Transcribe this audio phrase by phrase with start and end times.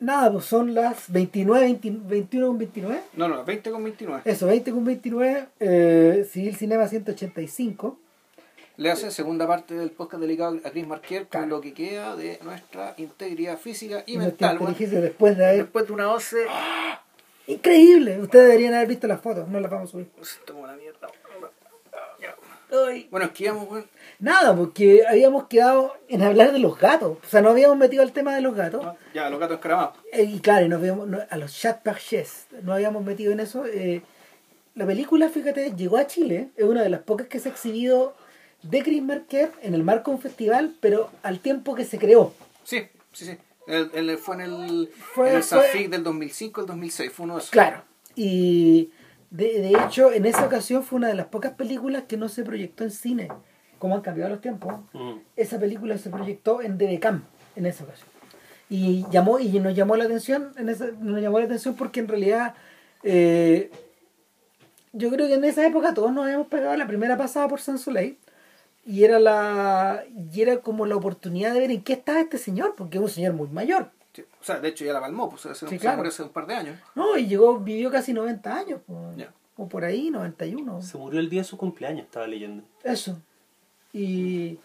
[0.00, 3.00] Nada, pues son las 29, 20 21 con 29.
[3.14, 4.22] No, no, 20 con 29.
[4.24, 5.46] Eso, 20 con 29.
[5.58, 7.98] Eh, Civil Cinema 185.
[8.76, 11.46] Le hace segunda parte del podcast dedicado a Chris Marquier con Claro.
[11.48, 14.56] lo que queda de nuestra integridad física y, Y mental.
[14.76, 15.62] después de haber.
[15.62, 16.46] Después de una OCE.
[17.48, 18.20] Increíble.
[18.20, 19.48] Ustedes deberían haber visto las fotos.
[19.48, 20.08] No las vamos a subir.
[20.46, 21.08] Tomo la mierda.
[22.70, 23.08] Ay.
[23.10, 23.86] Bueno, esquiamos, weón.
[24.18, 27.18] Nada, porque habíamos quedado en hablar de los gatos.
[27.24, 28.84] O sea, no habíamos metido el tema de los gatos.
[29.14, 29.94] Ya, los gatos escaramados.
[30.12, 33.64] Eh, y claro, nos habíamos- no- a los chat parchés no habíamos metido en eso.
[33.66, 34.02] Eh,
[34.74, 36.48] la película, fíjate, llegó a Chile.
[36.56, 38.14] Es una de las pocas que se ha exhibido
[38.62, 42.34] de Chris Marker en el marco de un festival, pero al tiempo que se creó.
[42.64, 43.38] Sí, sí, sí.
[43.66, 47.12] El, el- fue en el, Fue- en el fue- del 2005 al 2006.
[47.12, 47.50] Fue uno de esos.
[47.50, 47.82] Claro.
[48.16, 48.90] Y
[49.30, 52.44] de, de hecho, en esa ocasión fue una de las pocas películas que no se
[52.44, 53.28] proyectó en cine.
[53.78, 54.74] Como han cambiado los tiempos.
[54.92, 55.18] Mm.
[55.36, 57.24] Esa película se proyectó en DBCAM
[57.56, 58.08] en esa ocasión.
[58.70, 62.08] Y llamó y nos llamó la atención, en esa, nos llamó la atención porque en
[62.08, 62.54] realidad
[63.02, 63.70] eh,
[64.92, 67.78] yo creo que en esa época todos nos habíamos pegado la primera pasada por San
[67.78, 68.18] Soleil
[68.84, 72.74] y era la y era como la oportunidad de ver en qué estaba este señor,
[72.76, 73.90] porque es un señor muy mayor.
[74.22, 76.02] O sea, de hecho ya la palmó, pues se, Sí, claro.
[76.02, 76.78] hace un par de años.
[76.94, 80.82] No, y llegó, vivió casi 90 años, pues, o por ahí, 91.
[80.82, 82.62] Se murió el día de su cumpleaños, estaba leyendo.
[82.84, 83.20] Eso.
[83.92, 84.58] Y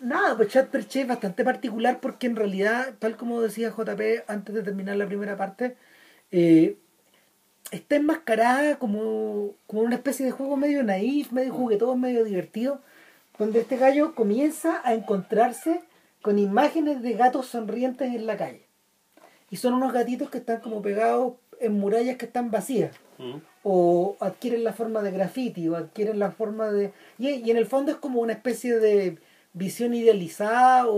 [0.00, 4.54] nada, pues Chad Perche es bastante particular porque en realidad, tal como decía JP antes
[4.54, 5.76] de terminar la primera parte,
[6.32, 6.76] eh,
[7.70, 12.80] está enmascarada como, como una especie de juego medio naif, medio juguetón, medio divertido,
[13.38, 15.82] donde este gallo comienza a encontrarse
[16.24, 18.66] con imágenes de gatos sonrientes en la calle.
[19.50, 23.36] Y son unos gatitos que están como pegados en murallas que están vacías Mm.
[23.62, 27.66] o adquieren la forma de graffiti o adquieren la forma de y, y en el
[27.66, 29.18] fondo es como una especie de
[29.52, 30.96] visión idealizada o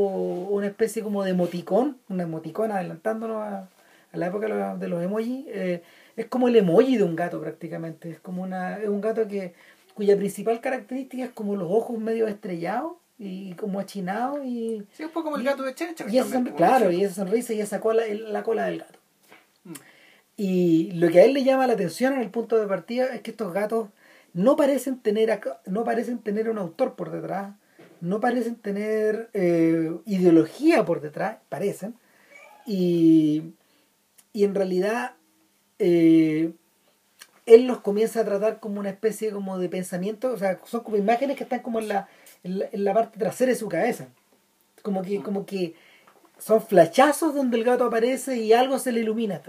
[0.49, 3.69] una especie como de emoticón una emoticón adelantándonos a,
[4.13, 5.83] a la época de los, de los emojis eh,
[6.17, 9.53] es como el emoji de un gato prácticamente es como una es un gato que
[9.95, 15.11] cuya principal característica es como los ojos medio estrellados y como achinados y Sí, un
[15.11, 16.05] poco como el Y- gato de Checha.
[16.09, 18.99] y esa son- claro, y esa sonrisa y esa cola, el- la cola del gato.
[20.37, 23.23] Y lo que a él le llama la atención en el punto de partida es
[23.23, 23.89] que estos gatos
[24.35, 27.55] no parecen tener no parecen tener un autor por detrás,
[28.03, 31.95] no parecen tener eh, ideología por detrás, parecen,
[32.67, 33.55] y,
[34.35, 35.13] y en realidad
[35.79, 36.53] eh,
[37.47, 40.99] él los comienza a tratar como una especie como de pensamiento, o sea, son como
[40.99, 42.09] imágenes que están como en la,
[42.47, 44.09] en la, en la parte trasera de su cabeza.
[44.83, 45.75] Como que, como que
[46.39, 49.43] son flachazos donde el gato aparece y algo se le ilumina.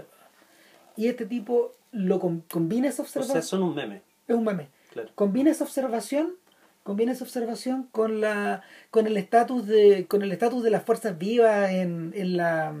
[0.96, 3.34] Y este tipo lo com- combina esa O observación.
[3.34, 4.02] sea, son un meme.
[4.26, 4.68] es un meme.
[4.92, 5.10] Claro.
[5.14, 6.34] Combina esa observación,
[6.82, 11.18] combina esa observación con la, con el estatus de, con el estatus de las fuerzas
[11.18, 12.74] vivas en, en la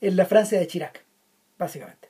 [0.00, 1.02] en la Francia de Chirac,
[1.58, 2.08] básicamente.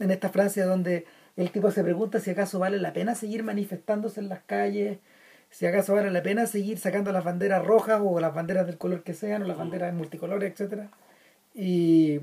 [0.00, 1.06] En esta Francia donde
[1.36, 4.98] el tipo se pregunta si acaso vale la pena seguir manifestándose en las calles,
[5.52, 9.04] si acaso vale la pena seguir sacando las banderas rojas o las banderas del color
[9.04, 10.88] que sean, o las banderas multicolores, etcétera.
[11.54, 12.18] Y,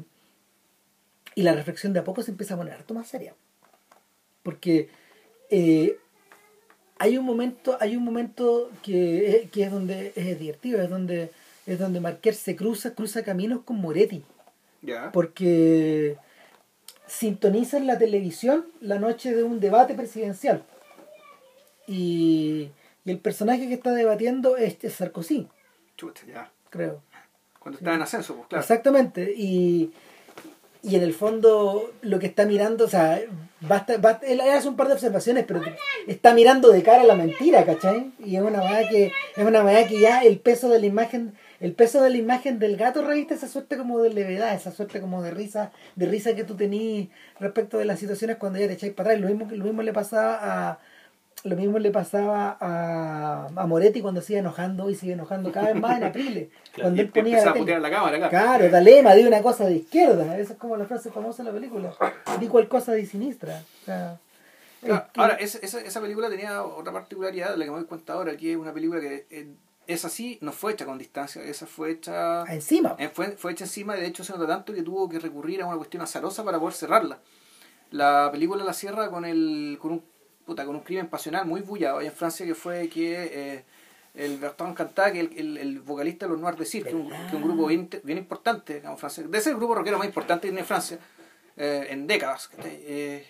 [1.35, 3.33] y la reflexión de a poco se empieza a poner harto más seria.
[4.43, 4.89] Porque
[5.49, 5.97] eh,
[6.97, 11.31] hay un momento, hay un momento que, es- que es donde es divertido, es donde
[11.67, 14.23] es donde Marquer se cruza, cruza caminos con Moretti,
[15.13, 16.17] porque
[17.05, 20.63] sintonizan la televisión la noche de un debate presidencial.
[21.87, 22.69] Y,
[23.05, 25.47] y el personaje que está debatiendo es es Sarkozy,
[25.97, 26.51] Chuta, ya.
[26.69, 27.01] creo.
[27.59, 28.61] Cuando estaba en ascenso, pues claro.
[28.61, 29.33] Exactamente.
[29.35, 29.91] Y,
[30.81, 33.19] y en el fondo lo que está mirando, o sea,
[33.59, 35.61] basta, basta- él hace un par de observaciones, pero
[36.07, 38.13] está mirando de cara a la mentira, ¿cachai?
[38.23, 41.33] Y es una manera que, es una manera que ya el peso de la imagen,
[41.59, 45.01] el peso de la imagen del gato reviste esa suerte como de levedad, esa suerte
[45.01, 47.09] como de risa, de risa que tú tenías
[47.41, 49.21] respecto de las situaciones cuando ya te echáis para atrás.
[49.21, 50.39] Lo mismo, lo mismo le pasaba
[50.69, 50.79] a
[51.43, 55.75] lo mismo le pasaba a, a Moretti cuando iba enojando y iba enojando cada vez
[55.81, 56.49] más en Apriles.
[56.71, 58.29] Claro, cuando él ponía la a putear la cámara acá.
[58.29, 60.37] Claro, Talema, di una cosa de izquierda.
[60.37, 61.91] Esa es como la frase famosa de la película.
[62.39, 63.63] Di cual cosa de sinistra.
[63.81, 64.19] O sea,
[64.81, 67.77] Claro, es que- Ahora, esa, esa, esa película tenía otra particularidad de la que me
[67.77, 69.47] doy cuenta ahora, que es una película que eh,
[69.87, 72.95] es así, no fue hecha con distancia, esa fue hecha encima.
[72.99, 75.61] eh, fue, fue hecha encima y de hecho se nota tanto que tuvo que recurrir
[75.63, 77.17] a una cuestión azarosa para poder cerrarla.
[77.91, 80.03] La película la cierra con el con un
[80.49, 83.63] puta, con un crimen pasional muy bullado en Francia que fue que eh,
[84.15, 87.09] el Bertrand Cantat, que el, el, el vocalista de los Noirs de Cirque, que un,
[87.29, 90.51] que un grupo bien, bien importante, digamos, francés, de ese grupo rockero más importante que
[90.51, 90.97] tiene Francia
[91.55, 92.49] eh, en décadas.
[92.63, 93.25] Eh,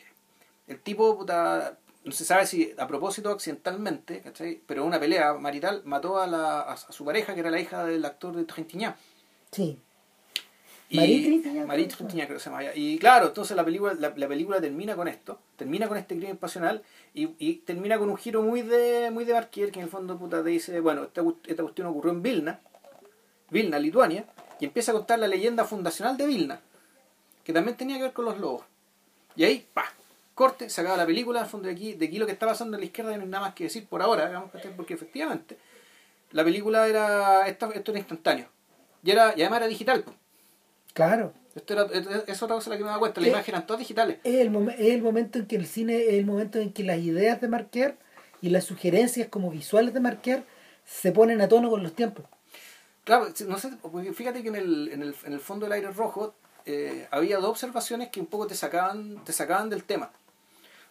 [0.67, 4.23] el tipo, puta, no se sabe si a propósito accidentalmente,
[4.65, 7.85] pero en una pelea marital mató a, la, a su pareja, que era la hija
[7.85, 8.95] del actor de Trintignant.
[9.51, 9.77] Sí.
[10.91, 10.97] Y,
[11.67, 12.07] Marie creo.
[12.07, 12.63] Que se llama.
[12.73, 16.37] Y claro, entonces la película, la, la película termina con esto, termina con este crimen
[16.37, 16.81] pasional
[17.13, 20.17] y, y termina con un giro muy de muy de Marquier, que en el fondo
[20.17, 22.59] puta te dice, bueno, esta, esta cuestión ocurrió en Vilna,
[23.51, 24.25] Vilna, Lituania,
[24.59, 26.59] y empieza a contar la leyenda fundacional de Vilna,
[27.43, 28.63] que también tenía que ver con los lobos.
[29.35, 29.85] Y ahí, pa,
[30.33, 32.77] corte, se acaba la película, al fondo de aquí, de aquí lo que está pasando
[32.77, 35.57] a la izquierda no hay nada más que decir por ahora, digamos, porque efectivamente
[36.31, 38.47] la película era, esto, esto era instantáneo.
[39.03, 40.03] Y, era, y además era digital.
[40.03, 40.13] po.
[40.93, 41.33] Claro.
[41.55, 41.85] Esto era,
[42.27, 43.29] es otra cosa la que me da cuenta, las ¿Qué?
[43.31, 44.17] imágenes eran todas digitales.
[44.23, 46.83] Es el, momen- es el momento en que el cine, es el momento en que
[46.83, 47.97] las ideas de Marquer
[48.41, 50.43] y las sugerencias como visuales de Marquer
[50.85, 52.25] se ponen a tono con los tiempos.
[53.03, 53.71] Claro, no sé,
[54.13, 57.49] fíjate que en el, en el, en el fondo del aire rojo eh, había dos
[57.49, 60.11] observaciones que un poco te sacaban, te sacaban del tema.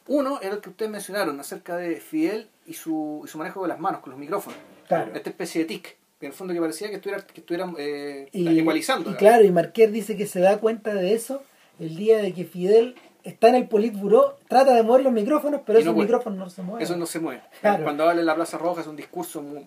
[0.06, 3.68] Uno era el que ustedes mencionaron acerca de Fidel y su, y su manejo de
[3.68, 4.58] las manos con los micrófonos.
[4.88, 5.12] Claro.
[5.14, 8.48] Esta especie de tic, en el fondo que parecía que estuviera, que estuviera eh, Y,
[8.48, 9.10] igualizando.
[9.10, 11.42] y claro, y Marquer dice que se da cuenta de eso
[11.78, 15.78] el día de que Fidel está en el Politburó, trata de mover los micrófonos, pero
[15.78, 16.06] no esos puede.
[16.06, 16.82] micrófonos no se mueven.
[16.82, 17.42] Eso no se mueve.
[17.60, 17.84] Claro.
[17.84, 19.66] Cuando habla en la Plaza Roja es un discurso muy...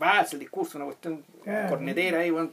[0.00, 1.68] Va, es el discurso, una cuestión Claro.
[1.70, 2.50] cornetera ahí, bueno.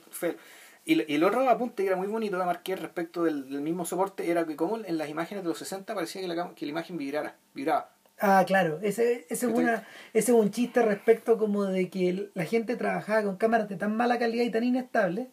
[0.86, 3.86] Y, y el otro apunte que era muy bonito de Marqués respecto del, del mismo
[3.86, 6.72] soporte era que como en las imágenes de los 60 parecía que la, que la
[6.72, 7.90] imagen vibrara, vibraba.
[8.20, 12.46] Ah, claro, ese, ese, es una, ese es un chiste respecto como de que la
[12.46, 15.28] gente trabajaba con cámaras de tan mala calidad y tan inestables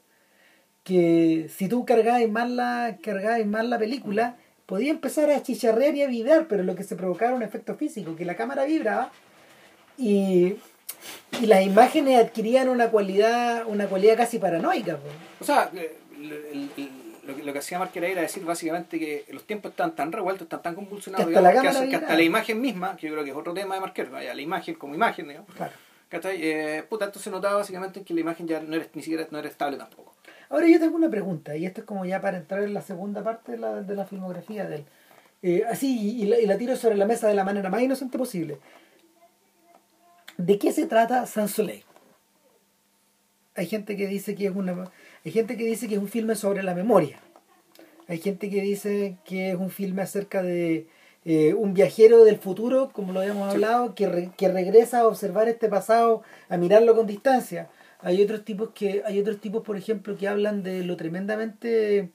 [0.82, 4.36] que si tú cargabas mal la, cargabas mal la película,
[4.66, 7.74] podía empezar a chicharrear y a vibrar, pero lo que se provocaba era un efecto
[7.74, 9.10] físico, que la cámara vibraba
[9.96, 10.56] y,
[11.40, 14.98] y las imágenes adquirían una cualidad, una cualidad casi paranoica.
[14.98, 15.14] pues.
[15.40, 19.24] O sea, el- el- el- lo, que, lo que hacía Marqués era decir básicamente que
[19.30, 21.90] los tiempos están tan revueltos, están tan convulsionados, Que hasta la digamos, que, cámara hace-
[21.90, 24.34] que hasta la imagen misma, que yo creo que es otro tema de Marqués, vaya,
[24.34, 25.72] la imagen como imagen, digamos, Claro.
[26.12, 29.38] Eh, puta, esto se notaba básicamente que la imagen ya no era, ni siquiera no
[29.38, 30.14] era estable tampoco.
[30.48, 33.24] Ahora yo tengo una pregunta, y esto es como ya para entrar en la segunda
[33.24, 34.84] parte de la, de la filmografía de él.
[35.42, 37.82] Eh, así, y, y la, y la tiro sobre la mesa de la manera más
[37.82, 38.58] inocente posible.
[40.36, 41.84] ¿De qué se trata Sans Soleil?
[43.56, 44.90] Hay gente que dice que es una
[45.24, 47.18] hay gente que dice que es un filme sobre la memoria.
[48.08, 50.86] Hay gente que dice que es un filme acerca de
[51.24, 53.54] eh, un viajero del futuro, como lo habíamos Sí.
[53.54, 57.68] hablado, que, re- que regresa a observar este pasado, a mirarlo con distancia.
[58.00, 62.10] Hay otros tipos que hay otros tipos, por ejemplo, que hablan de lo tremendamente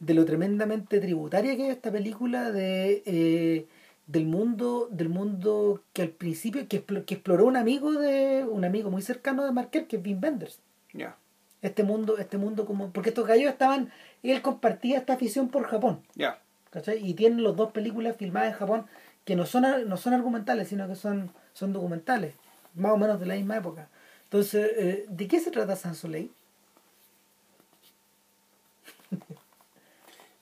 [0.00, 3.66] de lo tremendamente tributaria que es esta película de eh,
[4.06, 8.90] del mundo del mundo que al principio que, que exploró un amigo de un amigo
[8.90, 10.60] muy cercano de Marquer que es Wim Wenders
[10.92, 11.16] Ya,
[11.62, 13.90] este mundo este mundo como porque estos gallos estaban
[14.22, 16.40] él compartía esta afición por Japón ya.
[16.70, 16.98] ¿cachai?
[17.06, 18.86] y tienen los dos películas filmadas en Japón
[19.24, 22.34] que no son no son argumentales sino que son son documentales
[22.74, 23.88] más o menos de la misma época
[24.24, 26.30] entonces eh, ¿de qué se trata Sans Soleil?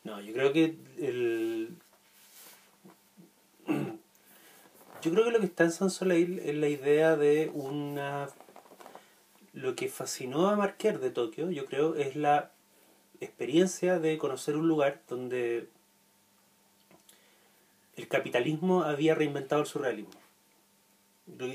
[0.05, 1.77] No, yo creo que el...
[3.67, 8.29] Yo creo que lo que está en San Soleil es la idea de una...
[9.53, 12.53] Lo que fascinó a Marquer de Tokio, yo creo, es la
[13.21, 15.69] experiencia de conocer un lugar donde
[17.97, 20.11] el capitalismo había reinventado el surrealismo.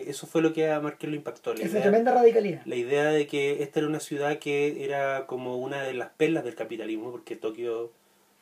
[0.06, 1.54] Eso fue lo que a Marquer lo impactó.
[1.54, 5.26] La esa idea- tremenda radicalidad la idea de que esta era una ciudad que era
[5.28, 7.92] como una de las perlas del capitalismo, porque Tokio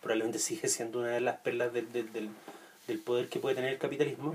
[0.01, 2.29] probablemente sigue siendo una de las perlas del, del, del,
[2.87, 4.33] del poder que puede tener el capitalismo,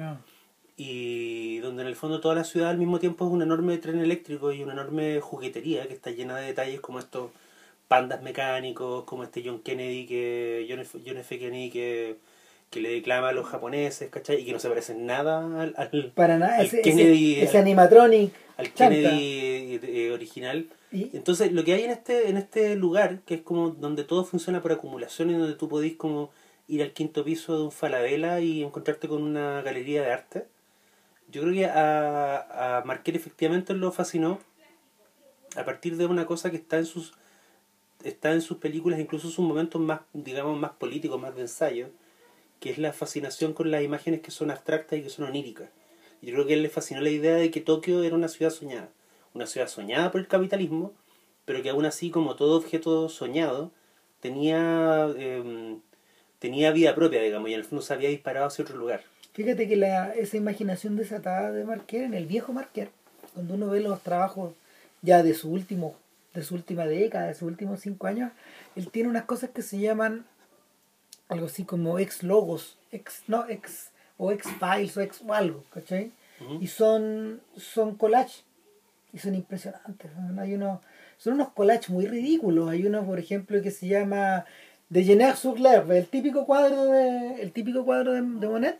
[0.77, 3.99] y donde en el fondo toda la ciudad al mismo tiempo es un enorme tren
[4.01, 7.31] eléctrico y una enorme juguetería que está llena de detalles como estos
[7.89, 10.99] pandas mecánicos, como este John Kennedy, que John F.
[11.07, 11.39] John F.
[11.39, 12.17] Kennedy que,
[12.71, 14.41] que le declama a los japoneses, ¿cachai?
[14.41, 17.59] Y que no se parecen nada al, al, para nada al ese, Kennedy, ese, ese
[17.59, 18.95] animatronic al chanta.
[18.95, 20.67] Kennedy eh, original.
[20.93, 24.25] Y- Entonces, lo que hay en este, en este lugar, que es como donde todo
[24.25, 26.31] funciona por acumulación y donde tú podís como
[26.71, 30.47] ir al quinto piso de un Falabella y encontrarte con una galería de arte,
[31.31, 34.39] yo creo que a, a Marquer efectivamente lo fascinó
[35.57, 37.13] a partir de una cosa que está en sus
[38.05, 41.91] está en sus películas, incluso sus momentos más, digamos, más políticos, más de ensayo,
[42.59, 45.69] que es la fascinación con las imágenes que son abstractas y que son oníricas.
[46.23, 48.91] Yo creo que él le fascinó la idea de que Tokio era una ciudad soñada.
[49.33, 50.93] Una ciudad soñada por el capitalismo,
[51.45, 53.73] pero que aún así, como todo objeto soñado,
[54.21, 55.79] tenía, eh,
[56.41, 59.03] tenía vida propia, digamos, y en el fondo se había disparado hacia otro lugar.
[59.33, 62.91] Fíjate que la, esa imaginación desatada de Marquer, en el viejo Marquer,
[63.33, 64.55] cuando uno ve los trabajos
[65.03, 65.95] ya de su último,
[66.35, 68.33] de su última década, de sus últimos cinco años,
[68.75, 70.25] él tiene unas cosas que se llaman
[71.29, 75.65] algo así como ex logos, ex, no, ex, o ex files, o ex o algo,
[75.73, 76.11] ¿cachai?
[76.59, 78.43] Y son, son collage,
[79.13, 80.11] y son impresionantes.
[80.17, 80.41] ¿no?
[80.41, 80.81] Hay unos,
[81.19, 82.71] son unos collages muy ridículos.
[82.71, 84.45] Hay uno, por ejemplo, que se llama
[84.91, 88.79] De Jenner sur l'herbe, el típico cuadro de, el típico cuadro de, de Monet,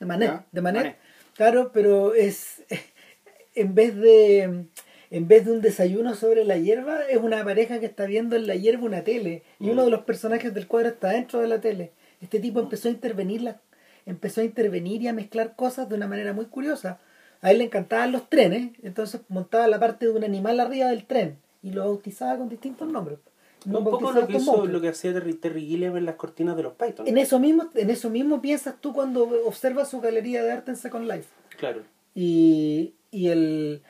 [0.00, 0.82] de Manet, de Manet.
[0.82, 0.96] Manet.
[1.36, 2.62] Claro, pero es
[3.54, 4.64] en vez de
[5.12, 8.46] en vez de un desayuno sobre la hierba, es una pareja que está viendo en
[8.46, 9.70] la hierba una tele y Mm.
[9.70, 11.90] uno de los personajes del cuadro está dentro de la tele.
[12.20, 13.60] Este tipo empezó a intervenir la-
[14.06, 17.00] empezó a intervenir y a mezclar cosas de una manera muy curiosa.
[17.42, 21.04] A él le encantaban los trenes, entonces montaba la parte de un animal arriba del
[21.06, 23.18] tren y lo bautizaba con distintos nombres.
[23.66, 26.62] Un poco lo que hizo, lo que hacía Terry, Terry Gilliam en las cortinas de
[26.62, 27.06] los Python.
[27.06, 30.76] En eso mismo, en eso mismo piensas tú cuando observas su galería de arte en
[30.76, 31.28] Second Life.
[31.58, 31.82] Claro.
[32.14, 33.82] Y, y el,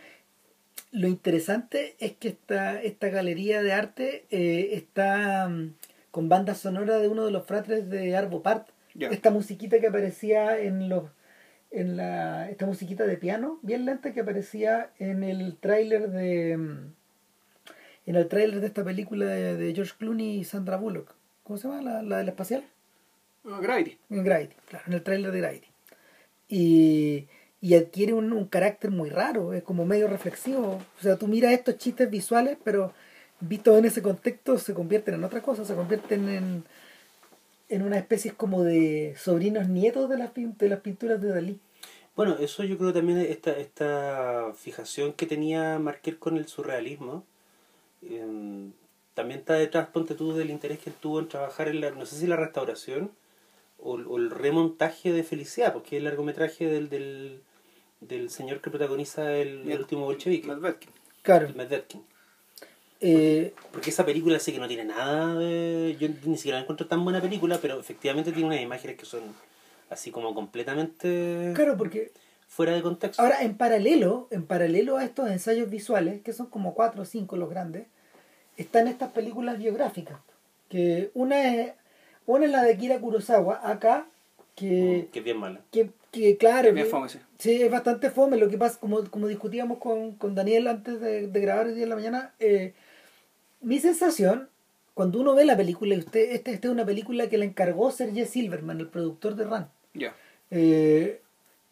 [0.93, 5.75] lo interesante es que esta, esta galería de arte eh, está mm,
[6.11, 8.69] con banda sonora de uno de los fratres de Arvo Part.
[8.99, 11.05] Esta musiquita que aparecía en los
[11.71, 16.93] en la esta musiquita de piano bien lenta que aparecía en el tráiler de mm,
[18.07, 21.15] en el tráiler de esta película de, de George Clooney y Sandra Bullock.
[21.45, 21.83] ¿Cómo se llama?
[21.83, 22.65] La, la del espacial.
[23.45, 23.99] Ah, Gravity.
[24.11, 25.69] En Gravity, claro, en el tráiler de Gravity.
[26.49, 27.27] Y,
[27.61, 30.81] y adquiere un, un carácter muy raro, es como medio reflexivo.
[30.99, 32.93] O sea, tú miras estos chistes visuales, pero
[33.41, 36.65] vistos en ese contexto se convierten en otra cosa, se convierten en,
[37.69, 41.61] en una especie como de sobrinos nietos de las, pin- de las pinturas de Dalí.
[42.17, 47.25] Bueno, eso yo creo también esta, esta fijación que tenía Marquer con el surrealismo.
[48.03, 48.71] Eh,
[49.15, 52.07] también está detrás, ponte tú, del interés que él tuvo en trabajar en la, no
[52.07, 53.11] sé si la restauración
[53.79, 57.41] o, o el remontaje de Felicidad, porque es el largometraje del, del,
[58.01, 60.91] del señor que protagoniza el, el último bolchevique, Medvedkin.
[61.23, 62.03] Claro, el Medvedkin.
[63.01, 65.97] eh, Porque esa película sí que no tiene nada de...
[65.99, 69.23] Yo ni siquiera la encuentro tan buena película, pero efectivamente tiene unas imágenes que son
[69.91, 72.13] así como completamente claro, porque
[72.51, 73.23] fuera de contexto.
[73.23, 77.37] Ahora, en paralelo, en paralelo a estos ensayos visuales, que son como cuatro o cinco
[77.39, 77.87] los grandes,
[78.59, 80.19] están estas películas biográficas.
[80.69, 81.73] Que una es,
[82.27, 84.07] una es la de Kira Kurosawa, acá,
[84.57, 85.61] que, que es bien mala.
[85.71, 87.19] que, que claro, Bien que- fome, sí.
[87.39, 88.37] sí, es bastante fome.
[88.37, 91.85] Lo que pasa, como, como discutíamos con, con Daniel antes de, de grabar el día
[91.85, 92.75] de la mañana, eh,
[93.63, 94.49] mi sensación,
[94.95, 97.91] cuando uno ve la película, y usted, esta, esta es una película que le encargó
[97.93, 99.67] Sergei Silverman, el productor de Run.
[99.95, 100.15] Ya.
[100.51, 101.23] Eh,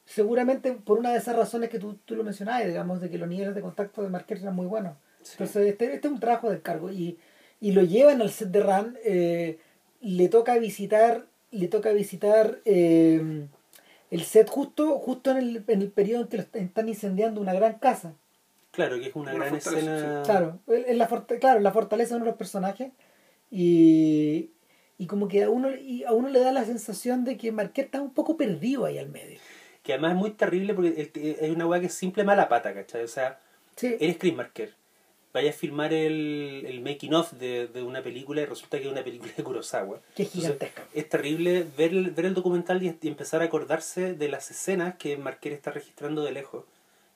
[0.08, 3.28] seguramente por una de esas razones que tú, tú lo mencionabas, digamos, de que los
[3.28, 4.96] niveles de contacto de Marquez eran muy buenos.
[5.22, 5.32] Sí.
[5.34, 7.18] Entonces, este, este es un trabajo de encargo y,
[7.60, 8.96] y lo llevan al set de RAN.
[9.04, 9.58] eh,
[10.00, 13.46] le toca visitar, le toca visitar eh,
[14.10, 17.40] el set justo, justo en el, en el periodo en que lo est- están incendiando
[17.40, 18.14] una gran casa.
[18.70, 20.22] Claro, que es una, Una gran fortaleza, escena.
[20.24, 21.08] Claro, en la,
[21.40, 22.92] claro, la fortaleza de uno de los personajes.
[23.50, 24.50] Y,
[24.98, 27.86] y como que a uno, y a uno le da la sensación de que Marquez
[27.86, 29.40] está un poco perdido ahí al medio.
[29.88, 33.04] Que además es muy terrible porque hay una weá que es simple mala pata, ¿cachai?
[33.04, 33.40] O sea,
[33.74, 33.96] Sí.
[33.98, 34.74] eres Chris Marker.
[35.32, 38.92] Vaya a filmar el, el making of de, de una película y resulta que es
[38.92, 39.98] una película de Kurosawa.
[40.14, 40.84] Que es Entonces, gigantesca.
[40.92, 44.96] es terrible ver el, ver el documental y, y empezar a acordarse de las escenas
[44.96, 46.64] que Marquer está registrando de lejos.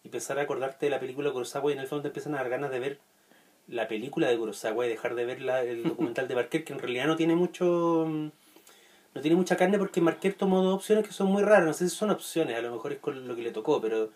[0.02, 2.34] Y empezar a acordarte de la película de Kurosawa y en el fondo te empiezan
[2.34, 2.98] a dar ganas de ver
[3.68, 6.78] la película de Kurosawa y dejar de ver la- el documental de Marquer que en
[6.78, 8.28] realidad no tiene mucho mm,
[9.14, 11.88] no tiene mucha carne porque Marquer tomó dos opciones que son muy raras no sé
[11.88, 14.10] si son opciones a lo mejor es con lo que le tocó pero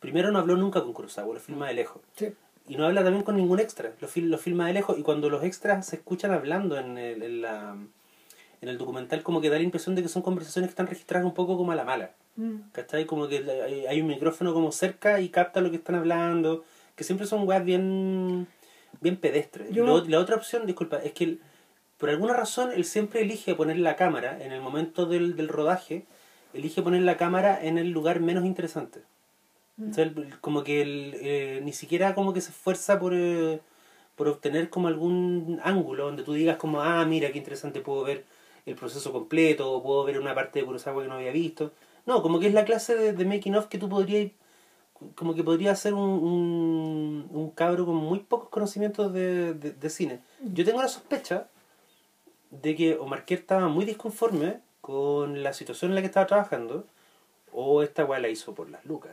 [0.00, 2.32] primero no habló nunca con Kurosawa lo filma de lejos Sí.
[2.66, 5.28] y no habla también con ningún extra, lo, fil- lo filma de lejos y cuando
[5.30, 7.76] los extras se escuchan hablando en el, en, la,
[8.62, 11.26] en el documental como que da la impresión de que son conversaciones que están registradas
[11.26, 12.12] un poco como a la mala.
[12.36, 12.70] Mm.
[12.72, 13.04] ¿Cachai?
[13.06, 16.64] Como que hay, hay un micrófono como cerca y capta lo que están hablando,
[16.94, 18.46] que siempre son weas bien,
[19.00, 19.70] bien pedestres.
[19.70, 21.40] Yo- Lo- la otra opción, disculpa, es que él,
[22.00, 26.06] por alguna razón él siempre elige poner la cámara en el momento del, del rodaje,
[26.54, 29.02] elige poner la cámara en el lugar menos interesante.
[29.96, 33.60] Él- como que él, eh, ni siquiera como que se esfuerza por, eh,
[34.16, 38.24] por obtener como algún ángulo donde tú digas como, ah, mira, qué interesante, puedo ver
[38.66, 41.72] el proceso completo, o puedo ver una parte de Kurosawa que no había visto.
[42.06, 44.30] No, como que es la clase de, de making of que tú podrías,
[45.14, 49.90] como que podría ser un, un, un cabro con muy pocos conocimientos de, de, de
[49.90, 50.20] cine.
[50.52, 51.48] Yo tengo la sospecha
[52.50, 56.84] de que o Marquer estaba muy disconforme con la situación en la que estaba trabajando,
[57.52, 59.12] o esta weá la hizo por las lucas.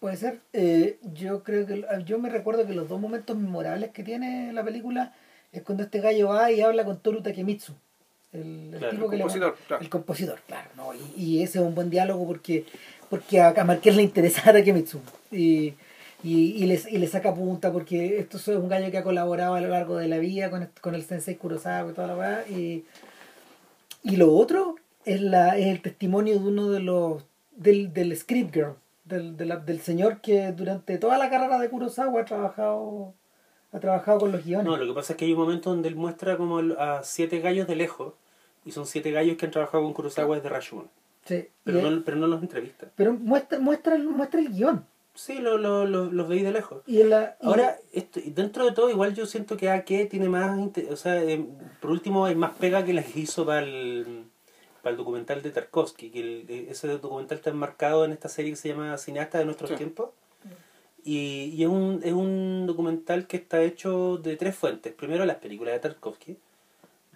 [0.00, 0.40] Puede ser.
[0.52, 4.62] Eh, yo creo que yo me recuerdo que los dos momentos memorables que tiene la
[4.64, 5.14] película
[5.52, 7.72] es cuando este gallo va y habla con Toru Takemitsu.
[8.32, 9.82] El, el Claro, tipo el que le- compositor, claro.
[9.82, 10.68] el compositor, claro.
[10.76, 10.90] ¿no?
[10.94, 12.64] Y, y ese es un buen diálogo porque
[13.08, 15.00] porque a, a Marqués le interesa a Takemitsu.
[15.32, 15.74] Y,
[16.22, 19.54] y, y, le, y le saca punta porque esto es un gallo que ha colaborado
[19.54, 22.44] a lo largo de la vida con, con el sensei Kurosawa y toda la weá.
[22.48, 22.84] Y,
[24.02, 27.24] y lo otro es, la, es el testimonio de uno de los
[27.56, 31.68] del, del script girl, del, de la- del señor que durante toda la carrera de
[31.70, 33.14] Kurosawa ha trabajado
[33.72, 34.66] Ha trabajado con los guiones.
[34.66, 37.40] No, lo que pasa es que hay un momento donde él muestra como a siete
[37.40, 38.14] gallos de lejos,
[38.64, 40.88] y son siete gallos que han trabajado con Kurosawa desde Rashomon.
[41.24, 41.46] Sí.
[41.64, 42.86] Pero, no, pero no los entrevista.
[42.96, 44.84] pero muestra, muestra, muestra el guion.
[45.18, 46.82] Sí, lo, lo, lo- los veis de lejos.
[46.86, 50.08] Y en la, y- Ahora, esto, y dentro de todo, igual yo siento que AK
[50.08, 50.56] tiene más.
[50.92, 51.44] O sea, eh,
[51.80, 54.26] por último, hay más pega que que hizo para el,
[54.80, 56.10] para el documental de Tarkovsky.
[56.10, 59.44] Que el- eh, ese documental está enmarcado en esta serie que se llama Cineasta de
[59.44, 59.76] nuestros Sí.
[59.76, 60.10] tiempos.
[61.04, 64.92] Y, y es, un, es un documental que está hecho de tres fuentes.
[64.92, 66.36] Primero, las películas de Tarkovsky.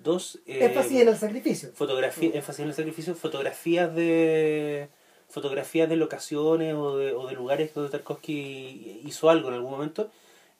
[0.02, 1.70] Dos, eh, énfasis en el sacrificio.
[1.74, 4.88] fotografía, énfasis en el sacrificio, fotografías de
[5.32, 10.10] fotografías de locaciones o de, o de lugares donde Tarkovsky hizo algo en algún momento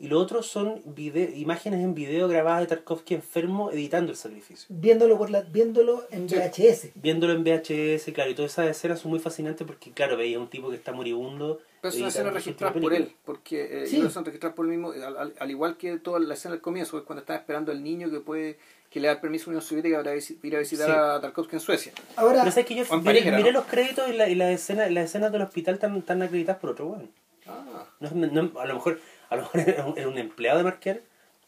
[0.03, 4.67] y lo otro son vide- imágenes en video grabadas de Tarkovsky enfermo editando el sacrificio
[4.69, 6.35] Viéndolo, por la, viéndolo en Sí.
[6.37, 6.91] VHS.
[6.97, 10.49] viéndolo en VHS claro y todas esas escenas son muy fascinantes porque claro veía un
[10.51, 14.03] tipo que está moribundo Pero son escenas registradas por él, porque eh, Sí.
[14.11, 16.99] son registradas por él mismo, al, al- al igual que toda la escena del comienzo,
[16.99, 18.59] es cuando está esperando al niño que puede
[18.91, 20.93] que le da el permiso a la Unión Soviética para ir a visitar Sí.
[20.95, 21.93] a Tarkovsky en Suecia.
[22.17, 23.51] Ahora, pero sabes que yo miré, miré ¿no?
[23.53, 26.71] los créditos y, la, y las escenas las escenas del hospital están, están acreditadas por
[26.71, 27.11] otro weón
[27.47, 29.01] Ah, No no- a lo mejor
[29.33, 31.03] a lo mejor era un, era un empleado de Marker,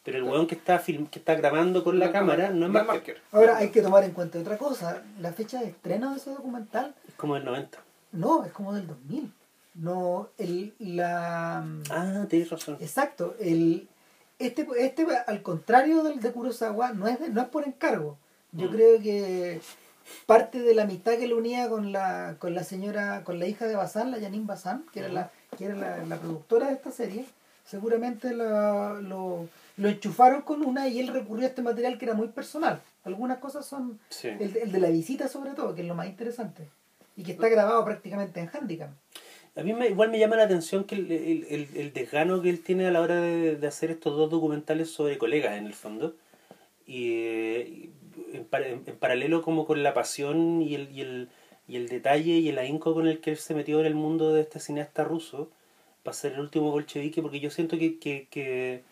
[0.05, 2.95] pero el weón que está film, que está grabando con la, cámara no es Marker.
[2.95, 3.23] Marker.
[3.33, 5.03] ahora hay que tomar en cuenta otra cosa.
[5.21, 7.79] La fecha de estreno de ese documental Es como el 90.
[8.13, 9.33] no, es como del 2000.
[9.77, 11.65] No, el, la...
[11.91, 12.77] Ah, tienes razón.
[12.81, 13.35] Exacto.
[13.41, 13.89] El,
[14.39, 18.17] este, este, al contrario del de Kurosawa, no es, de- no es por encargo.
[18.53, 18.73] Yo Mm.
[18.73, 19.61] creo que
[20.27, 23.67] parte de la amistad que lo unía con la, con la señora, con la hija
[23.67, 26.93] de Bazán, la Janine Bazán, que era, la, que era la, la productora de esta
[26.93, 27.25] serie,
[27.65, 32.15] seguramente la- lo, lo enchufaron con una y él recurrió a este material que era
[32.15, 32.81] muy personal.
[33.05, 34.29] Algunas cosas son Sí.
[34.29, 36.69] el, el de la visita sobre todo, que es lo más interesante.
[37.17, 38.91] Y que está grabado prácticamente en handicap.
[39.57, 42.51] A mí me, igual me llama la atención que el, el, el, el desgano que
[42.51, 45.75] él tiene a la hora de, de hacer estos dos documentales sobre colegas, en el
[45.75, 46.15] fondo.
[46.87, 47.93] Y, y
[48.33, 51.29] en, par- en- en paralelo como con la pasión y el, y, el,
[51.69, 54.33] y el detalle y el ahínco con el que él se metió en el mundo
[54.33, 55.49] de este cineasta ruso
[56.05, 58.83] para ser el último bolchevique, porque yo siento que, que, que,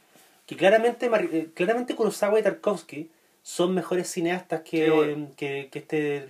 [0.46, 3.08] que claramente, eh, claramente Kurosawa y Tarkovsky
[3.42, 5.30] son mejores cineastas que, Sí, bueno.
[5.36, 6.26] que, que este.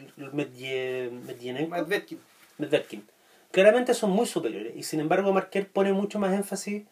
[1.68, 2.18] Medvedkin.
[2.58, 3.02] Medvedkin.
[3.50, 6.84] Claramente son muy superiores y sin embargo Marquer pone mucho más énfasis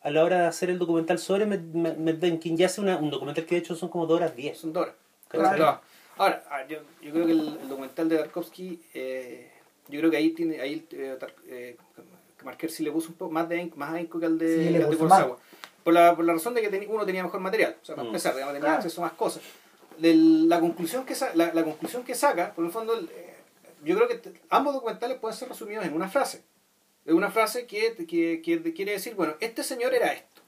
[0.00, 2.56] a la hora de hacer el documental sobre Med- Med- Medvedkin.
[2.56, 4.56] Ya hace una- un documental que de hecho son como 2 horas 10.
[4.58, 4.94] Son Dora.
[5.28, 5.56] Claro.
[5.56, 5.80] Claro.
[6.16, 9.50] Ahora, ah, yo, yo creo que el, el documental de Tarkovsky, eh,
[9.88, 11.76] yo creo que ahí tiene, ahí eh,
[12.46, 14.78] Marker sí le puso un poco más de más ahínco que al de, Sí, le
[14.78, 15.36] que al de Kurosawa.
[15.84, 18.04] Por la, por la razón de que teni- uno tenía mejor material, o sea, para
[18.04, 18.08] Mm.
[18.08, 18.78] empezar, digamos, tenía Claro.
[18.78, 19.42] acceso a más cosas.
[19.98, 23.34] Del- la, conclusión que sa- la, la conclusión que saca, por el fondo, el, eh,
[23.84, 26.42] yo creo que te- ambos documentales pueden ser resumidos en una frase.
[27.04, 30.42] Es una frase que, que, que quiere decir, bueno, este señor era esto.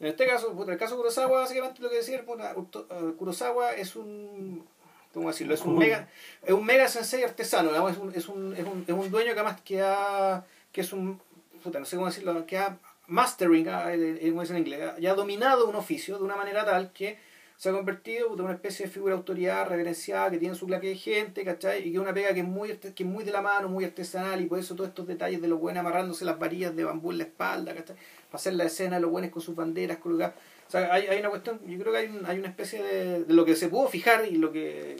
[0.00, 2.22] En este caso, puta, el caso de Kurosawa, básicamente lo que decía,
[2.56, 4.64] Uto- eh, Kurosawa es un,
[5.12, 5.54] ¿cómo decirlo?
[5.54, 6.08] Es un mega,
[6.42, 9.32] es un mega sensei artesano, digamos, es un, es un, es un, es un dueño
[9.34, 11.18] que además que ha, que es un,
[11.62, 13.84] puta, no sé cómo decirlo, que ha mastering, ah,
[14.28, 17.18] como dicen en inglés, ya ha dominado un oficio de una manera tal que
[17.56, 20.88] se ha convertido en una especie de figura de autoridad reverenciada que tiene su claque
[20.88, 21.80] de gente, ¿cachai?
[21.86, 23.84] Y que es una pega que es muy que es muy de la mano, muy
[23.84, 27.12] artesanal y por eso todos estos detalles de los buenos amarrándose las varillas de bambú
[27.12, 27.94] en la espalda, ¿cachai?
[27.96, 30.34] Para hacer la escena los buenos con sus banderas colgadas.
[30.66, 33.22] O sea, hay, hay una cuestión, yo creo que hay, un- hay una especie de,
[33.24, 34.96] de lo que se pudo fijar y lo que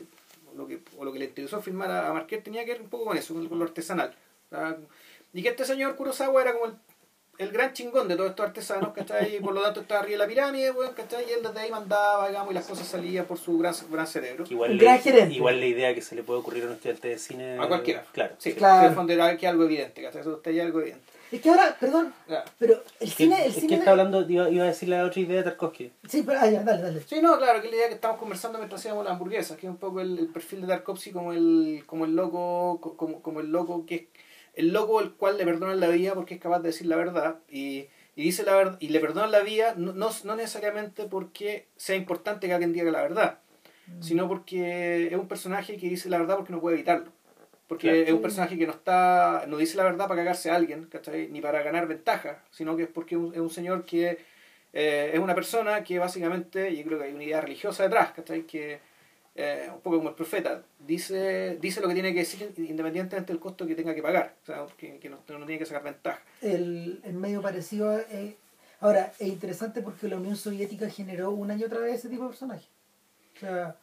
[0.55, 2.87] lo que, o lo que le interesó filmar a, a Marquette tenía que ver un
[2.89, 4.15] poco con eso, con lo artesanal.
[4.51, 4.77] O sea,
[5.35, 6.73] y que este señor Kurosawa era como el,
[7.37, 9.35] el gran chingón de todos estos artesanos, ¿cachai?
[9.35, 11.25] Y por lo tanto estaba arriba de la pirámide, weón, ¿cachai?
[11.29, 14.45] Y él desde ahí mandaba, digamos, y las cosas salían por su gran, gran cerebro.
[14.49, 15.35] Igual, Un la- gran gerente.
[15.35, 17.59] igual la idea que se le puede ocurrir a un estudiante de cine.
[17.59, 18.05] A cualquiera.
[18.13, 18.35] Claro.
[18.37, 19.05] Sí, Claro.
[19.09, 20.21] era que algo evidente, ¿cachai?
[20.21, 21.03] Eso está ya algo evidente.
[21.31, 22.45] Es que ahora, perdón, Claro.
[22.59, 23.41] pero el Es que- cine...
[23.43, 25.91] El es que cine está hablando, iba, iba a decir la otra idea de Tarkovsky.
[26.07, 26.39] Sí, pero...
[26.39, 27.01] Ah, ya, dale, dale.
[27.01, 29.71] Sí, no, claro, que la idea que estamos conversando mientras hacíamos las hamburguesas, que es
[29.71, 33.41] un poco el, el perfil de Tarkovsky como el, como el loco, co- como, como
[33.41, 34.14] el loco que es
[34.55, 37.39] el loco el cual le perdonan la vida porque es capaz de decir la verdad
[37.49, 41.67] y, y dice la verdad y le perdonan la vida no, no, no necesariamente porque
[41.75, 43.39] sea importante que alguien diga la verdad,
[43.99, 47.11] sino porque es un personaje que dice la verdad porque no puede evitarlo.
[47.67, 48.03] Porque Claro.
[48.03, 51.29] es un personaje que no está no dice la verdad para cagarse a alguien, ¿cachai?
[51.29, 54.19] Ni para ganar ventaja, sino que es porque es un, es un señor que
[54.73, 58.43] eh, es una persona que básicamente, yo creo que hay una idea religiosa detrás, ¿cachai?
[58.43, 58.79] Que
[59.35, 63.39] eh, un poco como el profeta, dice, dice lo que tiene que decir independientemente del
[63.39, 66.21] costo que tenga que pagar, o sea, que, que no, no tiene que sacar ventaja.
[66.41, 68.37] el, el medio parecido a- eh,
[68.79, 72.29] ahora es interesante porque la Unión Soviética generó una y otra vez ese tipo de
[72.29, 72.65] personaje
[73.35, 73.75] o sea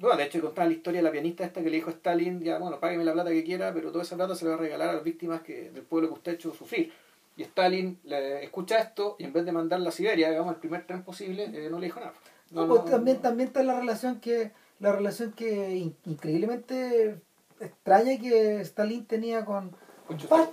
[0.00, 2.40] Bueno, de hecho, contaba la historia de la pianista esta que le dijo a Stalin,
[2.42, 4.60] ya, bueno, págueme la plata que quiera, pero toda esa plata se la va a
[4.60, 6.92] regalar a las víctimas que, del pueblo que usted ha hecho sufrir.
[7.36, 10.86] Y Stalin le escucha esto y en vez de mandarla a Siberia, digamos, el primer
[10.86, 12.12] tren posible, eh, no le dijo nada.
[12.50, 17.20] No, pues también, también está la relación que, la relación que in- increíblemente
[17.60, 19.70] extraña que Stalin tenía con,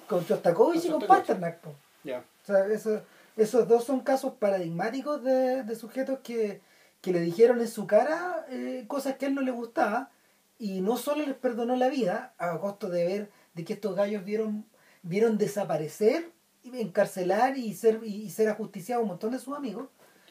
[0.08, 1.02] Con Shostakovich y Con.
[1.08, 1.60] Pasternak.
[2.04, 2.20] Ya.
[2.44, 3.02] O sea, eso-
[3.36, 6.62] esos dos son casos paradigmáticos de, de sujetos que,
[7.02, 10.12] que le dijeron en su cara eh, cosas que a él no le gustaba
[10.58, 14.24] y no solo les perdonó la vida a costo de ver de que estos gallos
[14.26, 14.66] vieron
[15.04, 16.32] vieron desaparecer
[16.74, 19.88] encarcelar y ser y ser ajusticiados un montón de sus amigos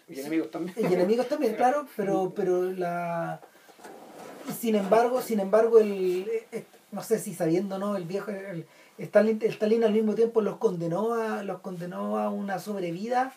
[0.07, 0.75] Y enemigos también.
[0.79, 3.41] y enemigos también claro pero pero la
[4.53, 8.67] sin embargo sin embargo el eh, no sé si sabiendo o no el viejo el,
[8.99, 13.33] Stalin, Stalin al mismo tiempo los condenó a los condenó a una sobrevida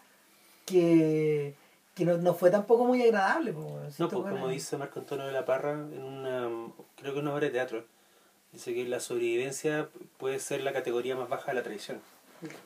[0.66, 1.56] que
[1.96, 3.80] que no, no fue tampoco muy agradable po.
[4.00, 6.50] No, pues como dice Marco Antonio de la Parra en una,
[6.96, 7.86] creo que una obra de teatro,
[8.52, 12.02] dice que la sobrevivencia puede ser la categoría más baja de la traición.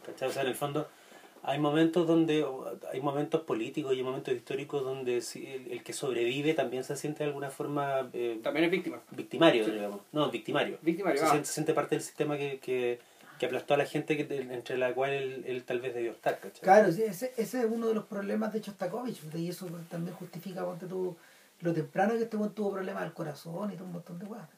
[0.05, 0.29] ¿Cachai?
[0.29, 0.87] O sea, en el fondo
[1.47, 2.45] hay momentos donde,
[2.91, 6.95] hay momentos políticos y hay momentos históricos donde si el, el que sobrevive también se
[6.95, 8.99] siente de alguna forma eh, También es víctima.
[9.11, 9.71] victimario, Sí.
[9.71, 10.01] digamos.
[10.11, 10.77] No, victimario.
[10.81, 11.29] Victimario, Se, ah.
[11.29, 12.99] siente, se siente parte del sistema que, que,
[13.39, 16.39] que aplastó a la gente que, entre la cual él, él tal vez debió estar,
[16.39, 16.61] ¿cachai?
[16.61, 20.65] Claro, sí, ese, ese es uno de los problemas de Shostakovich, y eso también justifica
[20.65, 21.15] ponte tú,
[21.61, 24.49] lo temprano que este tuvo problemas del corazón y todo un montón de cosas.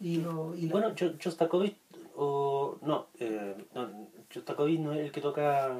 [0.00, 1.76] Y lo, y lo- Bueno, Cho- Shostakovich,
[2.16, 5.76] o no, eh, no, Shostakovich no es el que toca...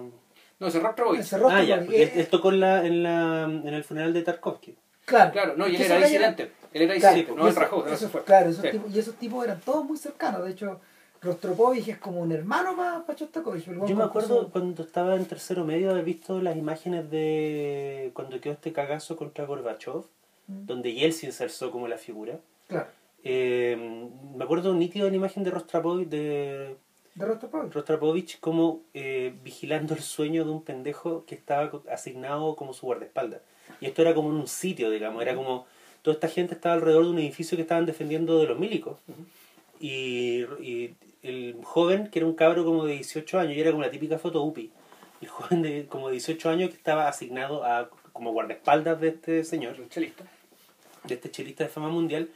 [0.63, 1.11] No, ese rostro,
[1.51, 4.77] ah, ya, porque- él tocó en, la, en, la, en el funeral de Tarkovsky.
[5.05, 6.53] claro, Claro, no, y él era disidente.
[6.73, 8.23] Él era Claro, disidente, no el rajó, eso- fue.
[8.25, 8.71] Claro, esos Sí.
[8.71, 10.45] tipos, y esos tipos eran todos muy cercanos.
[10.45, 10.81] De hecho,
[11.21, 13.69] Rostropovich es como un hermano para Shostakovich.
[13.69, 18.11] el buen Yo me acuerdo cuando estaba en tercero medio haber visto las imágenes de
[18.15, 20.05] cuando quedó este cagazo contra Gorbachev,
[20.49, 20.67] Mm.
[20.67, 22.39] donde Yeltsin se alzó como la figura.
[22.69, 22.87] Claro,
[23.25, 23.77] Eh,
[24.37, 26.77] me acuerdo nítido de la imagen de Rostropovich, de
[27.15, 27.73] de Rostropovich.
[27.73, 33.41] Rostropovich como eh, vigilando el sueño de un pendejo que estaba asignado como su guardaespaldas.
[33.81, 35.67] Y esto era como en un sitio, digamos, era como
[36.03, 38.99] toda esta gente estaba alrededor de un edificio que estaban defendiendo de los milicos.
[39.81, 43.83] Y, y el joven, que era un cabro como de 18 años, y era como
[43.83, 44.71] la típica foto UPI,
[45.21, 49.45] el joven de como de 18 años que estaba asignado a como guardaespaldas de este
[49.45, 50.25] señor, El chelista.
[51.05, 52.29] de este chelista de fama mundial,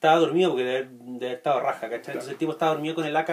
[0.00, 2.12] estaba dormido porque de haber, de haber estado raja, ¿cachai?
[2.14, 3.28] Entonces el tipo estaba dormido con el AK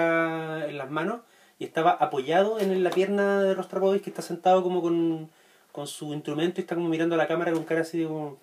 [0.67, 1.21] en las manos
[1.59, 5.29] y estaba apoyado en la pierna de Rostropovich que está sentado como con,
[5.71, 8.37] con su instrumento y está como mirando a la cámara con cara así de como,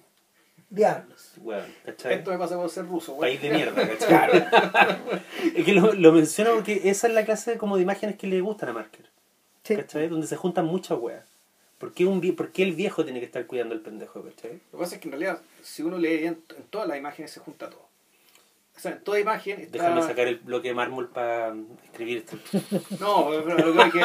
[0.70, 1.34] Diablos.
[1.84, 3.37] Esto me pasa por ser ruso, güey.
[3.37, 4.48] País de mierda, ¿cachai?
[5.54, 8.40] es que lo, lo menciono porque esa es la clase como de imágenes que le
[8.40, 9.04] gustan a Marker,
[9.64, 9.76] Sí.
[9.76, 10.08] ¿cachai?
[10.08, 11.26] Donde se juntan muchas weas.
[11.76, 14.52] ¿Por qué, un, ¿Por qué el viejo tiene que estar cuidando al pendejo, ¿cachai?
[14.72, 17.30] Lo que pasa es que en realidad, si uno lee en, en todas las imágenes,
[17.30, 17.83] se junta todo.
[18.76, 19.78] O sea, toda imagen está...
[19.78, 22.37] Déjame sacar el bloque de mármol para escribir esto.
[23.00, 24.02] No, pero a lo que voy es que...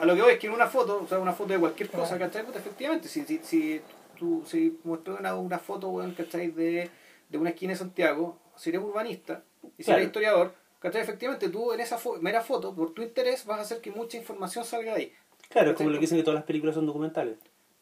[0.00, 1.90] A lo que voy es que en una foto, o sea, una foto de cualquier
[1.90, 2.18] cosa.
[2.18, 2.44] ¿cachai?
[2.44, 3.80] Puta, efectivamente, si, si, si
[4.18, 6.48] tú si muestras una, una foto, weón, ¿cachai?
[6.48, 6.88] De,
[7.28, 9.42] de una esquina de Santiago, si eres urbanista
[9.76, 9.98] y si Claro.
[9.98, 11.02] eres historiador, ¿cachai?
[11.02, 14.16] Efectivamente, tú en esa fo- mera foto, por tu interés, vas a hacer que mucha
[14.16, 15.12] información salga de ahí.
[15.48, 17.36] Claro, es como lo que dicen que todas las películas son documentales,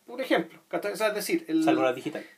[0.07, 0.93] Por ejemplo, ¿cachai?
[0.93, 2.29] O sea, es decir, el, salvo las digitales.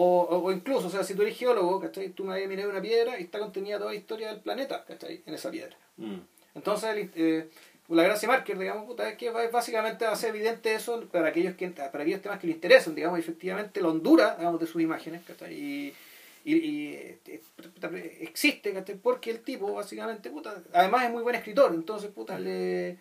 [0.00, 2.10] O, o, incluso, o sea, si tú eres geólogo, ¿cachai?
[2.10, 4.84] Tú me vas a mirar una piedra y está contenida toda la historia del planeta,
[4.84, 5.22] ¿cachai?
[5.26, 5.76] En esa piedra.
[5.96, 6.18] Mm.
[6.54, 7.48] Entonces, eh,
[7.88, 11.68] la gracia Marker, digamos, puta, es que va- básicamente hace evidente eso para aquellos que
[11.70, 15.52] para aquellos temas que le interesan, digamos, efectivamente la hondura, digamos, de sus imágenes, ¿cachai?
[15.54, 15.94] Y,
[16.44, 17.18] y, y, eh,
[18.20, 18.94] existe, ¿cachai?
[18.96, 22.98] Porque el tipo, básicamente, puta, además es muy buen escritor, entonces, puta, le,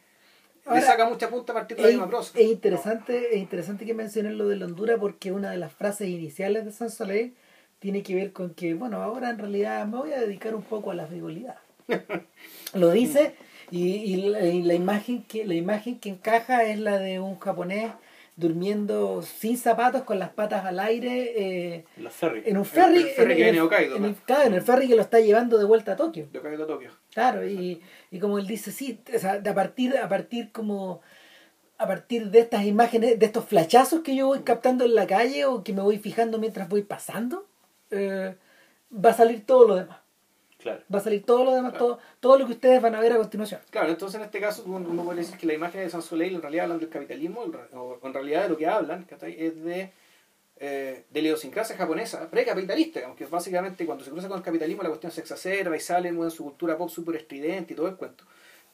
[0.69, 2.33] le Ahora, saca mucha punta a partir de la Es, misma prosa.
[2.33, 6.07] es interesante, es interesante que menciones lo de la Honduras porque una de las frases
[6.09, 7.35] iniciales de San Soleil
[7.79, 10.91] tiene que ver con que, bueno, ahora en realidad me voy a dedicar un poco
[10.91, 11.57] a la frivolidad.
[12.73, 13.35] lo dice
[13.71, 17.39] y, y la, y la imagen que la imagen que encaja es la de un
[17.39, 17.91] japonés
[18.37, 21.33] durmiendo sin zapatos con las patas al aire
[21.75, 21.85] eh,
[22.45, 24.53] en un ferry, el ferry en, que en viene el, Hokkaido, en el- claro, en
[24.53, 26.27] el ferry que lo está llevando de vuelta a Tokio.
[27.11, 31.01] Claro, y, y como él dice, sí, o sea, de a partir, a partir como
[31.79, 35.45] a partir de estas imágenes, de estos flachazos que yo voy captando en la calle
[35.45, 37.45] o que me voy fijando mientras voy pasando,
[37.91, 38.35] eh,
[38.93, 39.97] va a salir todo lo demás.
[40.67, 40.83] Claro.
[40.93, 43.17] Va a salir todo lo demás, todo, todo lo que ustedes van a ver a
[43.17, 43.61] continuación.
[43.69, 46.41] Claro, entonces en este caso uno puede decir que la imagen de San Soleil en
[46.41, 49.35] realidad hablan del capitalismo, o en realidad de lo que hablan ¿cachai?
[49.41, 49.91] es de,
[50.59, 54.89] eh, de la idiosincrasia japonesa precapitalista, aunque básicamente cuando se cruza con el capitalismo la
[54.89, 58.23] cuestión se exacerba y salen en su cultura pop súper estridente y todo el cuento.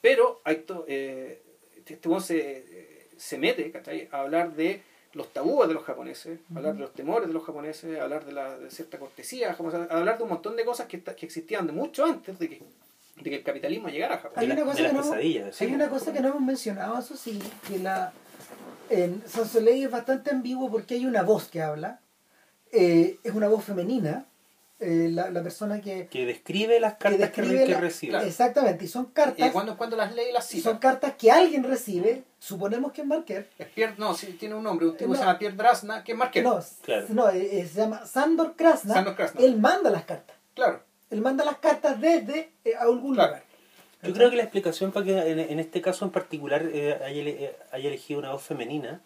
[0.00, 1.42] Pero hay to- eh,
[1.86, 4.08] este weón se, se mete ¿cachai?
[4.10, 4.82] a hablar de
[5.14, 8.32] los tabúes de los japoneses, a hablar de los temores de los japoneses, hablar de,
[8.32, 9.56] la, de cierta cortesía
[9.90, 12.62] hablar de un montón de cosas que, esta- que existían de mucho antes de que
[13.16, 14.32] de que el capitalismo llegara a Japón.
[14.40, 15.02] Hay una, cosa que no,
[15.52, 18.12] sí, hay una cosa que no hemos mencionado, eso sí, que la
[18.90, 22.00] en San Soleil es bastante ambiguo porque hay una voz que habla,
[22.72, 24.26] eh, es una voz femenina,
[24.80, 28.10] eh, la, la persona que, Que describe las cartas que, describe que la- recibe.
[28.10, 28.26] Claro.
[28.26, 30.70] exactamente, y son Y cartas, de cuando cuando las lee y las cita.
[30.70, 34.64] son cartas que alguien recibe, suponemos que es Marker, Es Pierre, no, sí, tiene un
[34.64, 35.12] nombre, un tipo No.
[35.12, 36.42] que se llama Pierre Drasna, que es Marqués.
[36.44, 37.06] no, Claro.
[37.10, 39.40] no eh, eh, se llama Sandor Krasna, Sandor Krasna.
[39.40, 40.82] él manda las cartas, Claro.
[41.10, 43.28] él manda las cartas desde eh, algún Claro.
[43.30, 43.44] lugar.
[44.02, 47.22] Yo creo que la explicación para que en, en este caso en particular eh, haya,
[47.22, 49.00] eh, haya elegido una voz femenina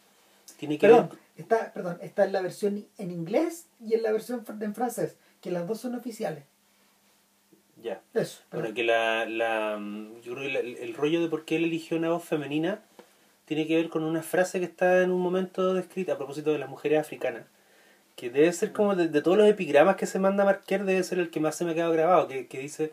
[0.56, 4.10] tiene que Perdón, ver está, perdón, está en la versión en inglés y en la
[4.10, 6.44] versión en francés, que las dos son oficiales.
[7.82, 8.42] ya Eso.
[8.50, 8.74] Pero perdón.
[8.74, 11.64] que la, la, mm, yo creo que la- el, el rollo de por qué él
[11.64, 12.82] eligió una voz femenina
[13.44, 16.58] tiene que ver con una frase que está en un momento descrita a propósito de
[16.58, 17.44] las mujeres africanas.
[18.16, 21.18] Que debe ser como de, de todos los epigramas que se manda Marquer, debe ser
[21.20, 22.26] el que más se me ha quedado grabado.
[22.28, 22.92] Que, que dice: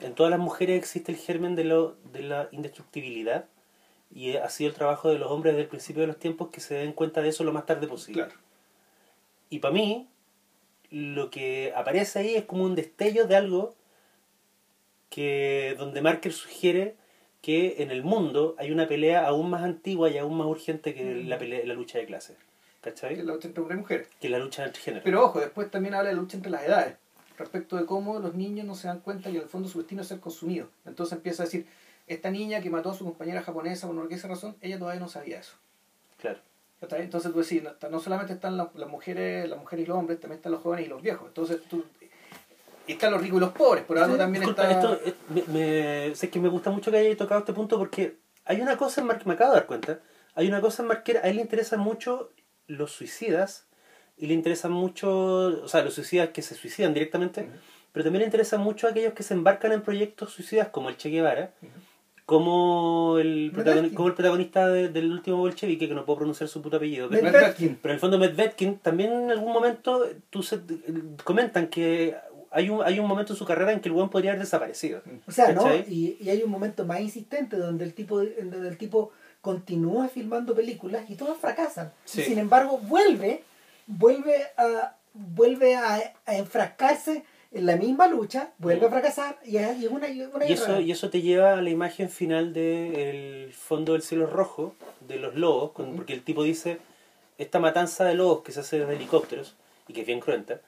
[0.00, 3.46] En todas las mujeres existe el germen de, lo, de la indestructibilidad.
[4.14, 6.60] Y ha sido el trabajo de los hombres desde el principio de los tiempos que
[6.60, 8.22] se den cuenta de eso lo más tarde posible.
[8.24, 8.40] Claro.
[9.50, 10.08] Y para mí,
[10.90, 13.74] lo que aparece ahí es como un destello de algo
[15.08, 16.96] que donde Marker sugiere
[17.42, 21.24] que en el mundo hay una pelea aún más antigua y aún más urgente que
[21.24, 22.36] la, pelea, la lucha de clases.
[22.80, 23.14] ¿Cachai?
[23.14, 24.08] Que es la lucha entre hombres y mujeres.
[24.20, 25.04] Que la lucha entre géneros.
[25.04, 26.96] Pero ojo, después también habla de la lucha entre las edades,
[27.38, 30.02] respecto de cómo los niños no se dan cuenta que en el fondo su destino
[30.02, 30.68] es ser consumido.
[30.84, 31.66] Entonces empieza a decir,
[32.06, 35.00] esta niña que mató a su compañera japonesa por no sé qué razón, ella todavía
[35.00, 35.54] no sabía eso.
[36.18, 36.40] Claro.
[36.80, 40.18] Entonces tú decís, no, no solamente están las, las mujeres, las mujeres y los hombres,
[40.20, 41.28] también están los jóvenes y los viejos.
[41.28, 41.84] Entonces tú
[42.86, 45.14] y están los ricos y los pobres, por algo Sí, también Disculpa, está esto eh,
[45.28, 45.42] me,
[46.08, 49.00] me- sé que me gusta mucho que hayas tocado este punto porque hay una cosa
[49.02, 50.00] en Marquer, me acabo de dar cuenta,
[50.34, 52.32] hay una cosa en Marquer, a él le interesan mucho
[52.66, 53.66] los suicidas
[54.16, 57.48] y le interesan mucho, o sea, los suicidas que se suicidan directamente,
[57.92, 61.10] pero también le interesan mucho aquellos que se embarcan en proyectos suicidas como el Che
[61.10, 61.52] Guevara,
[62.30, 66.62] como el, protagoni- como el protagonista de- del último bolchevique, que no puedo pronunciar su
[66.62, 67.08] puto apellido.
[67.10, 67.76] pero- Medvedkin.
[67.82, 70.60] pero en el fondo Medvedkin también en algún momento tú se,
[71.24, 72.14] comentan que
[72.52, 75.02] hay un, hay un momento en su carrera en que el buen podría haber desaparecido.
[75.26, 75.74] O sea, ¿no?
[75.88, 80.54] Y, y hay un momento más insistente donde el tipo, donde el tipo continúa filmando
[80.54, 81.92] películas y todas fracasan.
[82.04, 82.20] Sí.
[82.20, 83.42] Y sin embargo, vuelve,
[83.88, 89.82] vuelve a, vuelve a, a enfrascarse en la misma lucha, vuelve a fracasar y es
[89.82, 93.52] es una, y una Y eso, y eso te lleva a la imagen final del
[93.52, 96.78] fondo del cielo rojo, de los lobos, con- porque el tipo dice,
[97.38, 99.56] esta matanza de lobos que se hace desde helicópteros,
[99.88, 100.60] y que es bien cruenta,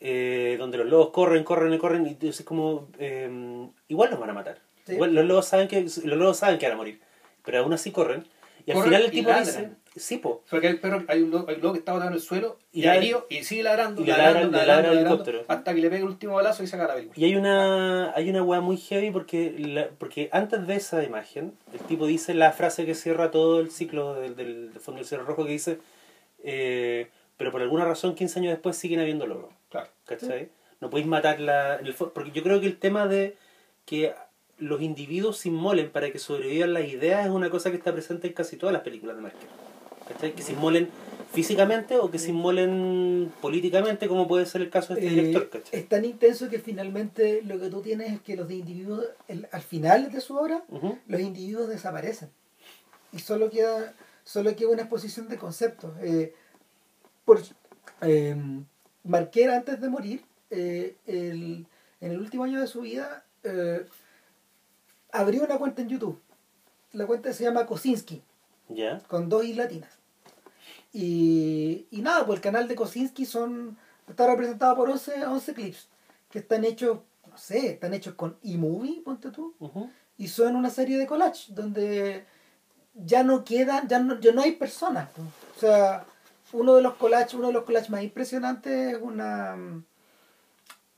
[0.00, 4.30] eh, donde los lobos corren, corren y corren, y dices como, eh, igual los van
[4.30, 4.58] a matar.
[4.86, 4.94] Sí.
[4.94, 7.00] Igual los lobos saben que los lobos saben que van a morir,
[7.44, 8.26] pero aún así corren.
[8.66, 11.56] Y al final el tipo dice, sí, po, Porque hay, perro, hay, un lobo, hay
[11.56, 14.06] un lobo que está botado en el suelo Y y, herido, y sigue ladrando, y
[14.06, 15.44] ladrando, ladrando, ladrando, helicóptero.
[15.48, 17.18] hasta que le pega el último balazo y saca la película.
[17.18, 21.52] Y hay una hay una weá muy heavy porque la- porque antes de esa imagen,
[21.72, 25.24] el tipo dice la frase que cierra todo el ciclo del, del fondo del cielo
[25.24, 25.78] rojo que dice
[26.44, 29.52] eh, pero por alguna razón 15 años después siguen habiendo lobos.
[29.70, 29.88] Claro.
[30.06, 30.48] ¿Cachai?
[30.80, 33.36] No podéis matarla el porque yo creo que el tema de
[33.84, 34.14] que
[34.58, 38.28] los individuos se inmolen para que sobrevivan las ideas es una cosa que está presente
[38.28, 39.48] en casi todas las películas de Marker.
[40.08, 40.34] ¿Cachai?
[40.34, 40.88] Que se inmolen
[41.32, 45.48] físicamente o que se inmolen políticamente, como puede ser el caso de este Eh, director.
[45.48, 45.80] ¿cachai?
[45.80, 49.62] es tan intenso que finalmente lo que tú tienes es que los individuos, el- al
[49.62, 50.62] final de su obra,
[51.06, 52.28] los individuos desaparecen
[53.12, 56.34] y solo queda solo queda una exposición de conceptos eh,
[57.24, 57.40] por
[58.02, 58.36] eh,
[59.04, 61.66] Marquer antes de morir eh, el-
[62.00, 63.24] en el último año de su vida
[65.10, 66.20] abrió una cuenta en YouTube
[66.92, 68.22] la cuenta se llama Kosinski
[69.08, 69.90] Con dos i latinas.
[70.92, 75.88] Y, y nada pues el canal de Kosinski son está representado por 11, 11 clips
[76.30, 76.98] que están hechos
[77.30, 79.54] no sé están hechos con eMovie ponte tú
[80.18, 82.26] y son una serie de collage donde
[82.94, 85.08] ya no quedan, ya no, ya no hay personas.
[85.56, 86.04] O sea,
[86.52, 89.56] uno de los collages, uno de los collages más impresionantes es una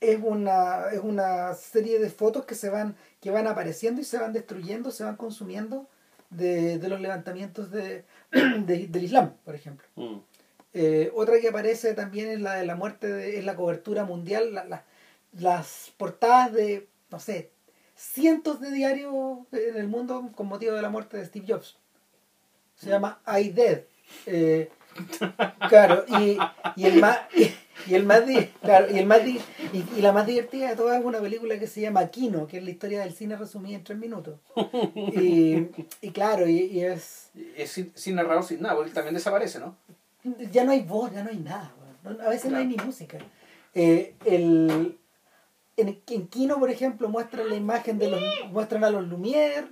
[0.00, 4.18] es una es una serie de fotos que se van que van apareciendo y se
[4.18, 5.87] van destruyendo, se van consumiendo
[6.30, 9.87] de, de los levantamientos de, de- del Islam, por ejemplo.
[9.96, 10.16] Mm.
[10.76, 14.52] Eh, otra que aparece también es la de la muerte, de, es la cobertura mundial,
[14.54, 14.84] la- la-
[15.38, 17.50] las portadas de, no sé,
[17.96, 19.12] cientos de diarios
[19.52, 21.76] en el mundo con motivo de la muerte de Steve Jobs.
[22.76, 23.82] Se llama I Dead.
[24.26, 24.68] Eh,
[25.68, 26.37] claro, y,
[26.76, 27.52] y el más y,
[27.87, 29.40] y el más di- claro, y el más di-
[29.72, 32.58] y, y la más divertida de todas es una película que se llama Kino, que
[32.58, 34.38] es la historia del cine resumida en tres minutos.
[34.94, 35.68] Y,
[36.00, 39.76] y claro, y, y es Es sin, sin narrador, sin nada, porque también desaparece, ¿no?
[40.50, 41.74] ya no hay voz, ya no hay nada.
[42.24, 43.18] A veces no hay ni música.
[43.74, 44.98] Eh, el,
[45.76, 48.20] en, en Kino, por ejemplo, muestran la imagen de los.
[48.50, 49.66] muestran a los Lumière.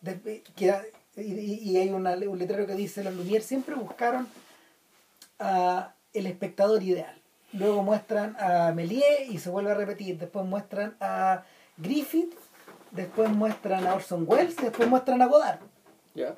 [0.00, 0.74] de- que,
[1.22, 4.26] y hay una- un letrero que dice: Los Lumière siempre buscaron
[5.38, 7.20] a el espectador ideal.
[7.56, 10.18] Luego muestran a Méliès y se vuelve a repetir.
[10.18, 11.44] Después muestran a
[11.76, 12.34] Griffith.
[12.90, 14.56] Después muestran a Orson Welles.
[14.58, 15.60] y Después muestran a Godard.
[16.14, 16.34] Ya.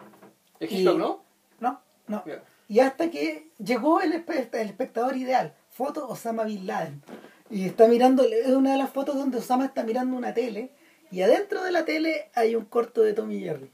[0.61, 1.23] ¿Es Y- no?
[1.61, 2.25] No, no.
[2.69, 7.03] Y hasta que llegó el, espe- el espectador ideal, foto Osama Bin Laden.
[7.51, 10.73] Y está mirando, es una de las fotos donde Osama está mirando una tele
[11.11, 13.71] y adentro de la tele hay un corto de Tommy Jerry.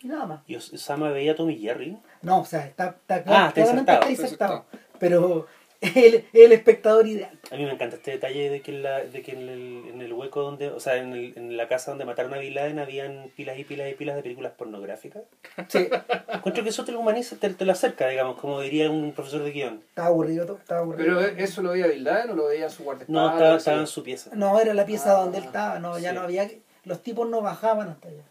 [0.00, 0.40] Y nada más.
[0.46, 1.96] Y Os- Osama veía a Tommy Jerry.
[2.22, 4.00] No, o sea, está, está, Ah, está claramente insertado.
[4.00, 4.64] está insertado.
[4.98, 5.46] Pero
[5.94, 7.38] el, el espectador ideal.
[7.50, 10.00] A mí me encanta este detalle de que, en la, de que en, el, en
[10.02, 12.78] el hueco donde, o sea, en, el- en la casa donde mataron a Bin Laden
[12.78, 15.22] habían pilas y pilas y pilas de películas pornográficas.
[15.68, 15.88] Sí,
[16.32, 19.42] Encuentro que eso te lo humaniza, te, te lo acerca, digamos, como diría un profesor
[19.42, 19.82] de guion.
[19.88, 21.18] estaba aburrido, todo, estaba aburrido.
[21.18, 23.32] Pero eso lo veía Bin Laden o lo veía en su No, guardaespaldas.
[23.34, 24.30] estaba, estaba en su pieza.
[24.34, 26.14] No, era la pieza Ah, donde él estaba, no, ya sí.
[26.16, 26.48] no había,
[26.84, 28.22] los tipos no bajaban hasta allá.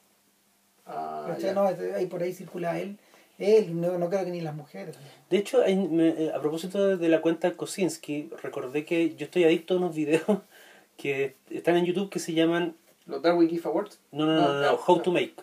[0.87, 1.53] Ah, ya.
[1.53, 2.97] no, ese- ahí por ahí circula él,
[3.37, 4.97] él, no, no creo que ni las mujeres.
[5.29, 9.77] De hecho, eh, a propósito de, la cuenta Kosinski, recordé que yo estoy adicto a
[9.77, 10.23] unos videos
[10.97, 13.99] que están en YouTube que se llaman ¿Los Darwin Gift Awards?
[14.11, 15.01] No, no, no, No, no, no, How no.
[15.01, 15.35] to Make.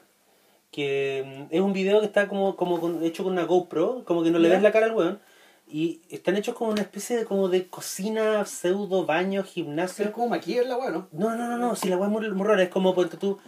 [0.71, 4.23] Que mm, es un video que está como, como con- hecho con una GoPro, como
[4.23, 5.21] que no le ves la cara al weón.
[5.69, 10.07] Y están hechos como una especie de, como de cocina, pseudo, baño, gimnasio.
[10.07, 11.09] Es como maquillar la weá, ¿no?
[11.13, 13.39] No, no, no, no, si la weá es muy, muy rara, es como, ponte tú,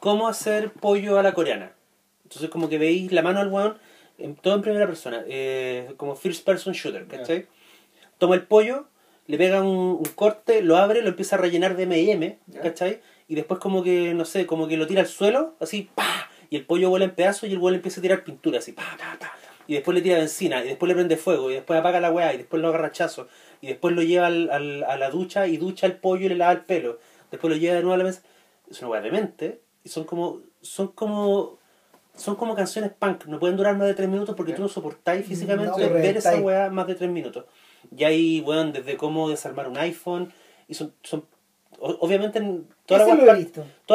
[0.00, 1.72] cómo hacer pollo a la coreana.
[2.24, 3.76] Entonces como que veis la mano al weón,
[4.18, 7.46] en- todo en primera persona, eh, como first person shooter, ¿cachai?
[8.18, 8.86] Toma el pollo,
[9.26, 12.60] le pega un, un corte, lo abre, lo empieza a rellenar de M&M, Ya.
[12.60, 13.00] ¿cachai?
[13.28, 16.56] Y después como que, no sé, como que lo tira al suelo, así, pa Y
[16.56, 19.16] el pollo vuela en pedazos y el weón empieza a tirar pintura, así, pa, pa,
[19.18, 19.32] pa.
[19.66, 22.34] Y después le tira benzina, y después le prende fuego, y después apaga la weá,
[22.34, 23.28] y después lo agarra hachazo.
[23.62, 26.34] Y después lo lleva al, al- a la ducha y ducha el pollo y le
[26.36, 26.98] lava el pelo.
[27.30, 28.20] Después lo lleva de nuevo a la mesa.
[28.70, 29.60] Es una weá demente.
[29.82, 31.58] Y son como, son como,
[32.16, 33.26] son como canciones punk.
[33.26, 36.30] No pueden durar más de tres minutos porque tú no soportáis físicamente No, ver esa
[36.44, 37.44] weá más de tres minutos.
[37.96, 40.32] Y hay, weón, desde cómo desarmar un iPhone.
[40.68, 41.24] Y son, son
[41.78, 43.28] obviamente en- todas las weas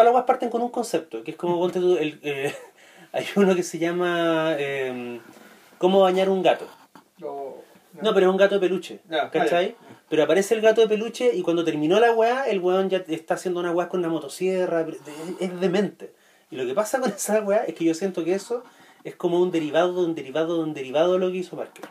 [0.06, 2.54] las weas parten con un concepto, que es como ponte tú, el, eh,
[3.12, 5.20] hay uno que se llama eh,
[5.78, 6.66] cómo bañar un gato.
[7.18, 7.58] Lo-
[8.02, 9.76] No, pero es un gato de peluche, Ya, ¿cachai?
[10.10, 13.34] Pero aparece el gato de peluche y cuando terminó la weá, el weón ya está
[13.36, 14.86] haciendo una weá con una motosierra,
[15.40, 16.14] es demente.
[16.52, 18.64] Y lo que pasa con esa weá es que yo siento que eso
[19.04, 21.86] es como un derivado de un derivado de un derivado de lo que hizo Marker.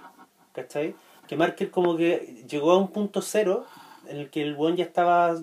[0.52, 0.94] ¿Cachai?
[1.26, 3.66] Que Marker como que llegó a un punto cero
[4.08, 5.36] en el que el weón ya estaba,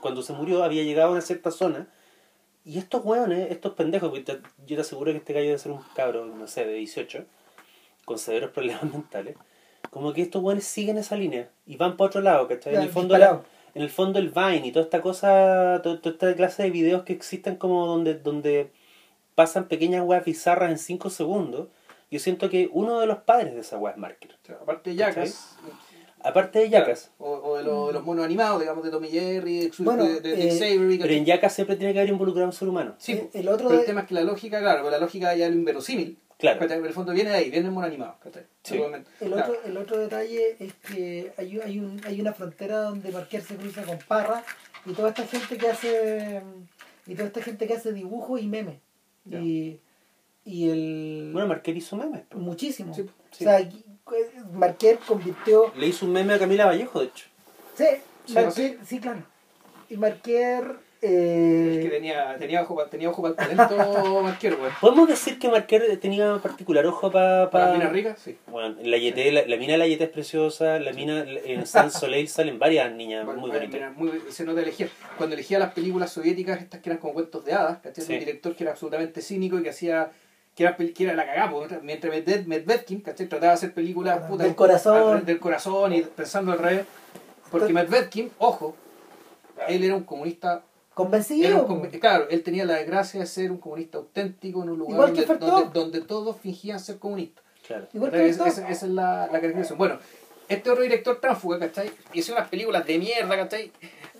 [0.00, 1.86] cuando se murió, había llegado a una cierta zona.
[2.64, 5.72] Y estos weones, estos pendejos, porque te- yo te aseguro que este gallo debe ser
[5.72, 7.24] un cabro, no sé, de 18,
[8.04, 9.36] con severos problemas mentales,
[9.90, 12.74] como que estos weones siguen esa línea y van para otro lado, ¿cachai?
[12.74, 13.14] En Ya, el fondo.
[13.74, 17.02] En el fondo el Vine y toda esta cosa, to- toda, esta clase de videos
[17.04, 18.70] que existen como donde, donde
[19.34, 21.68] pasan pequeñas weas bizarras en 5 segundos,
[22.10, 24.32] yo siento que uno de los padres de esa wea es Marker.
[24.32, 25.56] o sea, aparte de Jackass.
[26.24, 27.10] Aparte de Jackass.
[27.18, 30.20] O, o de, los- de los monos animados, digamos, de Tommy Jerry, de, Bueno, de,
[30.20, 32.68] de Dick eh, Savory, Pero en Jackass siempre tiene que haber involucrado a un ser
[32.68, 32.94] humano.
[32.98, 35.34] Sí, Eh, el otro pero de- el tema es que la lógica, claro, la lógica
[35.34, 36.16] ya es lo inverosímil.
[36.42, 36.58] Claro.
[36.58, 36.78] ¿cachai?
[36.78, 38.16] En el fondo viene de ahí, viene el mono animado.
[38.22, 38.44] ¿cachai?
[38.62, 38.76] Sí.
[38.76, 39.02] El
[39.32, 39.52] Claro.
[39.52, 43.54] otro, el otro detalle es que hay, hay, un, hay una frontera donde Marquer se
[43.56, 44.42] cruza con Parra
[44.84, 46.42] y toda esta gente que hace
[47.06, 48.76] y toda esta gente que hace dibujos y memes.
[49.30, 49.78] Y,
[50.44, 52.22] y el Bueno, Marker hizo memes.
[52.28, 52.38] po.
[52.38, 52.92] muchísimo.
[52.92, 53.44] Sí, sí.
[53.44, 53.70] O sea, eh,
[54.52, 57.26] Marquer convirtió Le hizo un meme a Camila Vallejo, de hecho.
[57.76, 57.84] Sí,
[58.26, 59.22] Sí, Marquer, sí, claro.
[59.88, 64.56] Y Marquer eh, Es que tenía, tenía ojo para tenía ojo para el talento Marquero,
[64.58, 64.70] güey.
[64.80, 67.50] ¿Podemos decir que Marker tenía particular ojo para...
[67.50, 68.38] Para las minas ricas, sí.
[68.46, 71.90] Bueno, la, Yeté, la, la mina de la Yeté es preciosa, la mina en San
[71.90, 73.96] Soleil salen varias niñas Bueno, muy bonitas.
[73.96, 74.90] muy- se nota elegir.
[75.18, 78.04] Cuando elegía las películas soviéticas, estas que eran como cuentos de hadas, ¿cachai?
[78.04, 78.12] Sí.
[78.14, 80.10] Un director que era absolutamente cínico y que hacía.
[80.54, 83.26] que era, que era la cagada, po, mientras Medved- Medvedkin, ¿cachai?
[83.26, 85.16] Trataba de hacer películas Del puta, corazón.
[85.18, 86.86] al- del corazón y pensando al revés.
[87.50, 88.76] Porque Medvedkin, ojo,
[89.68, 90.62] él era un comunista.
[90.94, 91.64] Convencido.
[91.66, 95.12] un claro, él tenía la desgracia de ser un comunista auténtico en un lugar Igual
[95.14, 97.42] que donde, donde, donde todos fingían ser comunistas.
[97.66, 97.86] Claro.
[97.94, 99.78] Igual que Esa, esa- esa es la, la caracterización.
[99.78, 99.98] Bueno,
[100.48, 101.90] este otro director tránsfuga, ¿cachai?
[102.12, 103.72] Hizo unas películas de mierda, ¿cachai?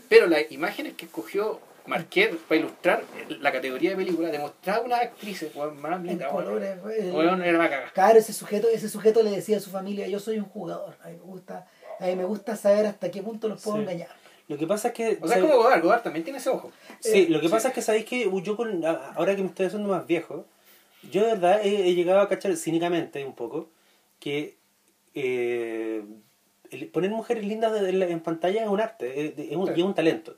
[0.08, 3.02] Pero las imágenes que escogió Marquer para ilustrar
[3.40, 6.78] la categoría de película demostraba unas actrices, weón, más en lindas, colores.
[6.84, 7.90] Weón, era.
[7.92, 10.94] Claro, ese sujeto, ese sujeto le decía a su familia, yo soy un jugador.
[11.02, 11.66] A mí me gusta,
[11.98, 13.82] a mí me gusta saber hasta qué punto los puedo Sí.
[13.82, 14.21] engañar.
[14.48, 15.18] Lo que pasa es que...
[15.20, 15.50] O sea, ¿sabes?
[15.50, 16.70] como Godard, Godard también tiene ese ojo.
[17.00, 17.52] Sí, Eh, lo que sí.
[17.52, 20.44] pasa es que sabéis que yo con, ahora que me estoy haciendo más viejo,
[21.10, 23.68] yo de verdad he, he llegado a cachar cínicamente un poco
[24.20, 24.56] que
[25.14, 26.02] eh,
[26.70, 29.66] el- poner mujeres lindas de- de la- en pantalla es un arte, es, es un,
[29.66, 29.72] Sí.
[29.76, 30.36] y es un talento.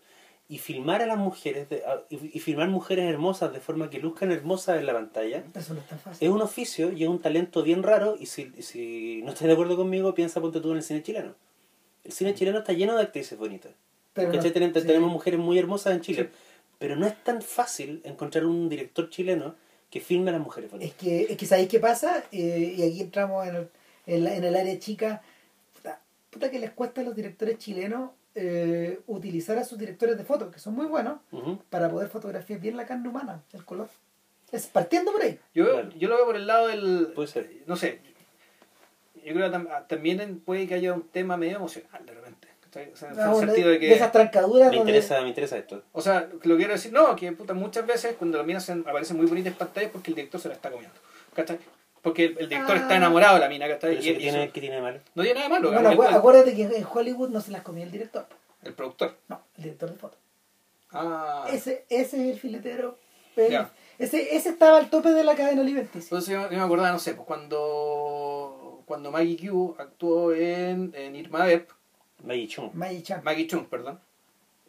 [0.48, 1.68] Y filmar a las mujeres,
[2.10, 5.80] y, y filmar mujeres hermosas de forma que luzcan hermosas en la pantalla, Eso no
[5.80, 6.26] es tan fácil.
[6.28, 8.16] es un oficio y es un talento bien raro.
[8.18, 11.02] Y si, y si no estás de acuerdo conmigo, piensa, ponte tú en el cine
[11.02, 11.34] chileno.
[12.04, 13.72] El cine chileno está lleno de actrices bonitas.
[14.14, 14.52] Pero no- ¿Cachai?
[14.52, 14.86] Ten- sí.
[14.86, 16.30] Tenemos mujeres muy hermosas en Chile.
[16.32, 16.38] Sí.
[16.78, 19.54] Pero no es tan fácil encontrar un director chileno
[19.90, 20.90] que filme a las mujeres bonitas.
[20.92, 22.24] Es que, es que ¿sabéis qué pasa?
[22.32, 23.68] Eh, y aquí entramos en el,
[24.06, 25.22] en, la- en el área chica.
[25.76, 26.00] Puta,
[26.30, 30.52] puta que les cuesta a los directores chilenos eh, utilizar a sus directores de fotos,
[30.52, 31.18] que son muy buenos,
[31.70, 33.88] para poder fotografiar bien la carne humana, el color.
[34.50, 35.38] Es partiendo por ahí.
[35.54, 35.90] Yo, Claro.
[35.96, 37.12] yo lo veo por el lado del.
[37.14, 37.50] Puede ser.
[37.66, 38.00] No sé.
[39.24, 42.43] Yo creo que tam- también puede que haya un tema medio emocional de repente.
[42.74, 42.92] ¿Cachai?
[42.92, 43.94] O sea, en Ah, el sentido de de, que.
[43.94, 45.82] esas trancaduras Me donde- interesa, me interesa esto.
[45.92, 49.16] O sea, lo quiero decir, no, que puta, muchas veces cuando las minas se- aparecen
[49.16, 50.96] muy bonitas en pantalla es porque el director se la está comiendo.
[51.34, 51.58] ¿Cachai?
[52.02, 52.80] Porque el, el director Ah.
[52.80, 53.96] está enamorado de la mina, ¿cachai?
[53.98, 55.00] Y, que tiene, ¿qué tiene de malo?
[55.14, 57.62] no tiene nada de malo, Bueno, acu- el- acuérdate que en Hollywood no se las
[57.62, 58.26] comía el director.
[58.62, 59.14] el productor.
[59.28, 60.18] No, el director de fotos.
[60.92, 62.96] Ah, Ese, ese es el filetero.
[63.36, 63.70] El- Ya.
[63.98, 66.04] ese, ese estaba al tope de la cadena alimenticia.
[66.06, 71.16] Entonces yo, yo me acordaba, no sé, pues cuando, cuando Maggie Q actuó en, en
[71.16, 71.68] Irma Vep,
[72.24, 72.70] Maggie Chung.
[72.74, 73.20] Maggie Chan.
[73.24, 74.00] Maggie Chung, perdón,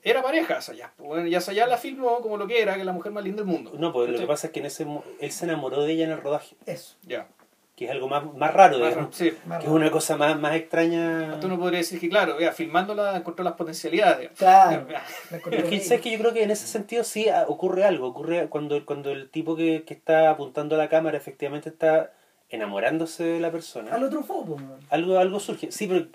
[0.03, 0.93] era pareja Sayá.
[0.97, 3.41] Bueno, ya Sayá la filmó como lo que era, que es la mujer más linda
[3.43, 3.71] del mundo.
[3.77, 6.05] No, pues lo que pasa es que en ese mo- él se enamoró de ella
[6.05, 6.95] en el rodaje, Eso.
[7.03, 7.27] Ya.
[7.75, 9.15] que es algo más, más raro, Más- digamos.
[9.15, 9.33] sí.
[9.47, 11.39] más Que es una cosa más, más extraña.
[11.41, 14.29] Tú no podrías decir que, claro, vea, filmándola encontró las potencialidades.
[14.37, 14.87] Claro.
[14.89, 17.45] Ya, La Pero es que, ¿sabes que yo creo que en ese sentido sí ah,
[17.47, 18.07] ocurre algo.
[18.07, 22.13] Ocurre cuando, cuando el tipo que, que está apuntando a la cámara efectivamente está
[22.49, 23.91] enamorándose de la persona.
[23.93, 24.57] Al otro foco.
[24.89, 25.71] Algo, algo surge.
[25.71, 26.05] Sí, pero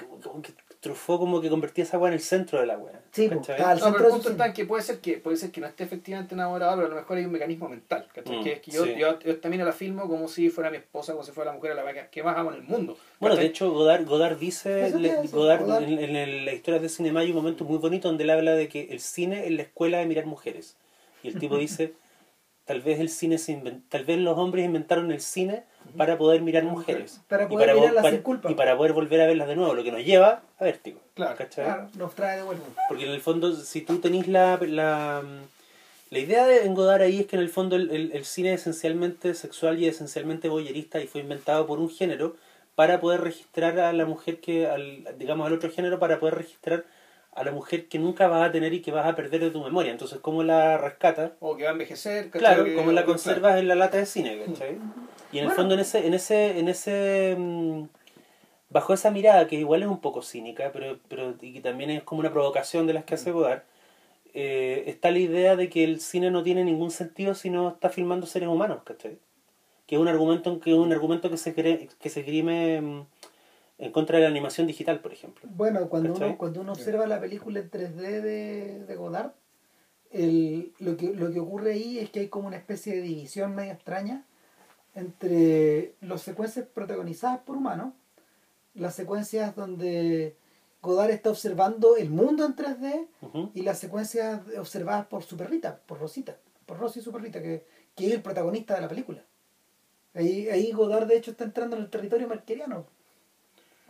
[0.81, 2.99] Truffaut como que convertía esa agua en el centro de la wea.
[3.13, 4.33] Sí, pues, está al No, centro pero el punto cine.
[4.33, 6.91] está en que puede ser que puede ser que no esté efectivamente enamorado, pero a
[6.91, 8.07] lo mejor hay un mecanismo mental.
[8.25, 8.95] Mm, que es que yo, sí.
[8.97, 11.73] yo, yo también la filmo como si fuera mi esposa, como si fuera la mujer
[11.73, 12.97] a la que- que más amo en el mundo.
[13.19, 13.45] Bueno, ¿cachai?
[13.45, 15.83] de hecho, Godard, Godard dice, le- Godard, Godard.
[15.83, 18.53] en, en el- la historia de cinema hay un momento muy bonito donde él habla
[18.55, 20.77] de que el cine es la escuela de mirar mujeres.
[21.23, 21.93] Y el tipo dice,
[22.71, 25.65] tal vez el cine se inven- tal vez los hombres inventaron el cine
[25.97, 27.21] para poder mirar mujeres.
[27.27, 28.49] Para Y poder vo- mirarlas para- sin culpa.
[28.49, 31.01] Y para poder volver a verlas de nuevo, lo que nos lleva a vértigo.
[31.15, 31.37] Claro.
[31.53, 32.65] Claro, nos trae de vuelta.
[32.89, 35.21] Porque en el fondo, si tú tenés la, la,
[36.11, 38.53] la idea de en Godard ahí es que en el fondo el, el- el cine
[38.55, 42.37] es esencialmente sexual y esencialmente voyerista y fue inventado por un género
[42.77, 46.85] para poder registrar a la mujer que, al, digamos, al otro género, para poder registrar
[47.33, 49.63] a la mujer que nunca vas a tener y que vas a perder de tu
[49.63, 49.93] memoria.
[49.93, 51.33] Entonces, ¿cómo la rescatas?
[51.41, 52.41] O que va a envejecer, ¿cachai?
[52.41, 54.79] Claro, Que- como la conservas en la lata de cine, ¿cachai?
[55.33, 57.85] Y en el fondo en ese, en ese, en ese mm,
[58.71, 62.03] bajo esa mirada, que igual es un poco cínica, pero, pero y que también es
[62.03, 63.63] como una provocación de las que hace Godard,
[64.35, 67.91] eh, está la idea de que el cine no tiene ningún sentido si no está
[67.91, 69.19] filmando seres humanos, ¿cachai?
[69.87, 73.07] Que es un argumento, que es un argumento que se cree, que se grime mm,
[73.81, 75.49] en contra de la animación digital, por ejemplo.
[75.55, 76.29] Bueno, cuando ¿Cachai?
[76.29, 79.33] uno, cuando uno observa la película en 3D de, de Godard,
[80.11, 83.55] el, lo, que, lo que ocurre ahí es que hay como una especie de división
[83.55, 84.25] media extraña
[84.95, 87.95] entre las secuencias protagonizadas por humanos,
[88.75, 90.37] las secuencias donde
[90.83, 93.51] Godard está observando el mundo en 3D Ujú.
[93.55, 97.65] y las secuencias observadas por su perrita, por Rosita, por Rosy su perrita, que,
[97.95, 99.25] que es el protagonista de la película.
[100.13, 102.87] Ahí, ahí Godard de hecho está entrando en el territorio marqueriano.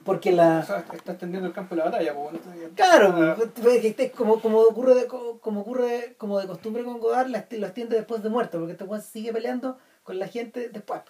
[0.04, 0.60] Porque la...
[0.60, 2.14] O sea, está extendiendo el campo de la batalla.
[2.14, 6.46] pues, bueno, Claro, Ah, pues, que este- como, como ocurre de, como ocurre como de
[6.46, 9.76] costumbre con Godard, la esti- lo extiende después de muerto, porque este weón sigue peleando
[10.02, 11.02] con la gente después.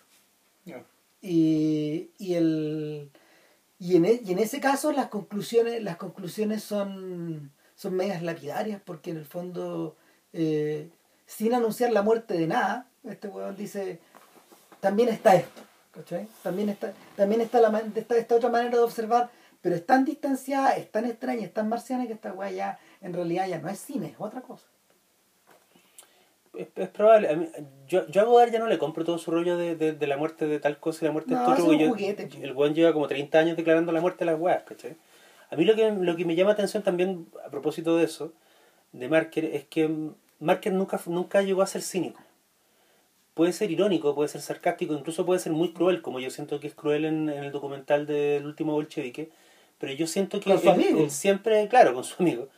[1.22, 3.10] Y, y el
[3.78, 8.80] y en, e- y en ese caso las conclusiones, las conclusiones son, son medias lapidarias,
[8.84, 9.96] porque en el fondo,
[10.32, 10.90] eh,
[11.26, 14.00] sin anunciar la muerte de nada, este weón dice
[14.80, 15.60] también está esto,
[15.92, 16.26] ¿cachai?
[16.42, 19.30] También está, también está la man- está esta otra manera de observar,
[19.60, 23.12] pero es tan distanciada, es tan extraña, es tan marciana que esta weá ya en
[23.12, 24.64] realidad ya no es cine, es otra cosa.
[26.56, 27.28] Es, es probable.
[27.30, 27.48] A mí-
[27.86, 30.16] yo, yo a Godard ya no le compro todo su rollo de, de, de la
[30.16, 31.98] muerte de tal cosa y la muerte de No, esto otro, ese es porque un
[31.98, 32.44] yo- juguete, po.
[32.44, 34.96] El weón lleva como 30 años declarando la muerte de las weas, ¿cachai?
[35.50, 38.32] A mí lo que, lo que me llama atención también, a propósito de eso,
[38.92, 39.88] de Marker, es que
[40.40, 42.20] Marker nunca, nunca llegó a ser cínico.
[43.40, 46.66] Puede ser irónico, puede ser sarcástico, incluso puede ser muy cruel, como yo siento que
[46.66, 49.30] es cruel en, en el documental del último bolchevique.
[49.78, 51.00] Pero yo siento que Con su él- amigo.
[51.00, 52.48] él siempre, claro, con su amigo.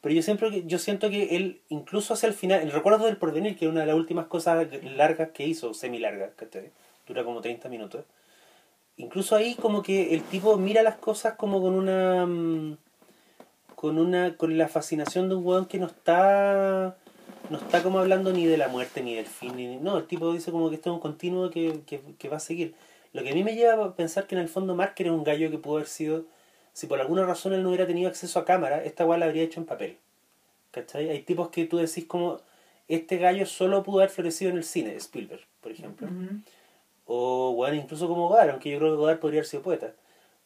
[0.00, 3.56] Pero yo siempre yo siento que él, incluso hacia el final, el recuerdo del porvenir,
[3.56, 6.72] que es una de las últimas cosas largas que hizo, semi largas, que
[7.06, 8.04] dura como 30 minutos.
[8.96, 12.78] Incluso ahí como que el tipo mira las cosas como con una mm,
[13.76, 16.96] con una con la fascinación de un weón que no está
[17.52, 20.32] no está como hablando ni de la muerte ni del fin ni no el tipo
[20.32, 22.74] dice como que esto es un continuo que, que, que va a seguir
[23.12, 25.22] lo que a mí me lleva a pensar que en el fondo Marker es un
[25.22, 26.24] gallo que pudo haber sido
[26.72, 29.42] si por alguna razón él no hubiera tenido acceso a cámara, esta weá la habría
[29.42, 29.98] hecho en papel.
[30.70, 31.10] ¿Cachai?
[31.10, 32.40] Hay tipos que tú decís como,
[32.88, 36.08] este gallo solo pudo haber florecido en el cine, Spielberg, por ejemplo.
[37.04, 39.92] O bueno, incluso como Godard, aunque yo creo que Godard podría haber sido poeta.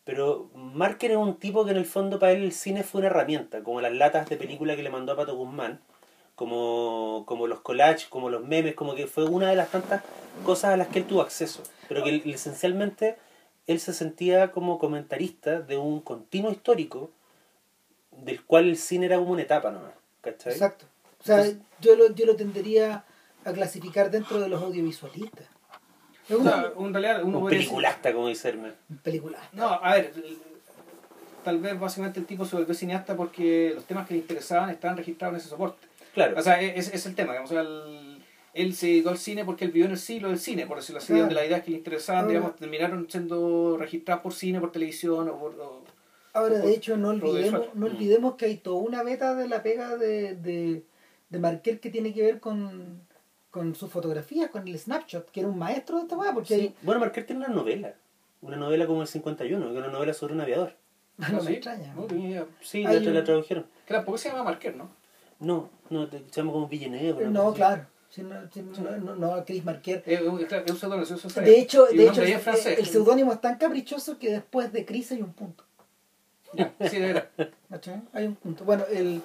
[0.04, 3.08] Pero Marker es un tipo que en el fondo para él el cine fue una
[3.08, 5.80] herramienta, como las latas de película que le mandó a Pato Guzmán,
[6.36, 10.02] como, como los collages, como los memes, como que fue una de las tantas
[10.44, 11.62] cosas a las que él tuvo acceso.
[11.88, 13.16] Pero que él- esencialmente
[13.66, 17.10] él se sentía como comentarista de un continuo histórico
[18.12, 19.92] del cual el cine era como una etapa nomás.
[20.20, 20.52] ¿Cachai?
[20.52, 20.84] Exacto.
[21.20, 23.04] O sea, Entonces- yo, lo, yo lo tendería
[23.44, 25.46] a clasificar dentro de los audiovisualistas.
[26.28, 28.72] Es O una sea, en realidad uno Un podría decir- peliculasta, como dice Hermes.
[29.02, 29.38] película.
[29.52, 30.12] No, a ver,
[31.44, 34.96] tal vez básicamente el tipo se volvió cineasta porque los temas que le interesaban estaban
[34.96, 35.85] registrados en ese soporte.
[36.16, 36.34] Claro.
[36.38, 39.66] O sea, e-, es, es el tema, digamos, el- él se dedicó al cine porque
[39.66, 41.20] él vivió en el siglo del cine, por decirlo así, Claro.
[41.24, 45.38] donde las ideas que le interesaban, digamos, terminaron siendo registradas por cine, por televisión o
[45.38, 45.52] por...
[45.60, 45.84] o-
[46.32, 47.90] Ahora, por- de hecho, no olvidemos, no Mm.
[47.90, 50.82] olvidemos que hay toda una beta de la pega de, de,
[51.28, 53.02] de Marquer que tiene que ver con,
[53.50, 56.74] con sus fotografías, con el snapshot, que era un maestro de esta weá, porque Sí.
[56.82, 57.94] Bueno, Marquer tiene una novela.
[58.40, 60.74] Una novela como el 51, que es una novela sobre un aviador.
[61.18, 61.46] no ¿sí?
[61.46, 61.92] me extraña.
[61.94, 62.46] No tenía idea.
[62.62, 63.66] Sí, la, un- la tradujeron.
[63.86, 64.90] Que tampoco se llama Marquer, ¿no?
[65.40, 67.26] No, no, te- se llama como Villeneuve.
[67.26, 67.86] No, claro.
[68.08, 70.02] Si no, si no, no, no, Chris Marquer.
[70.06, 71.04] Es un es un pseudónimo.
[71.44, 72.78] De hecho, de hecho el, bien francés.
[72.78, 75.64] el seudónimo es tan caprichoso que después de Chris hay un punto.
[76.52, 77.24] Ya, Sí, de.
[77.68, 78.02] ¿cachai?
[78.12, 78.64] Hay un punto.
[78.64, 79.20] Bueno, el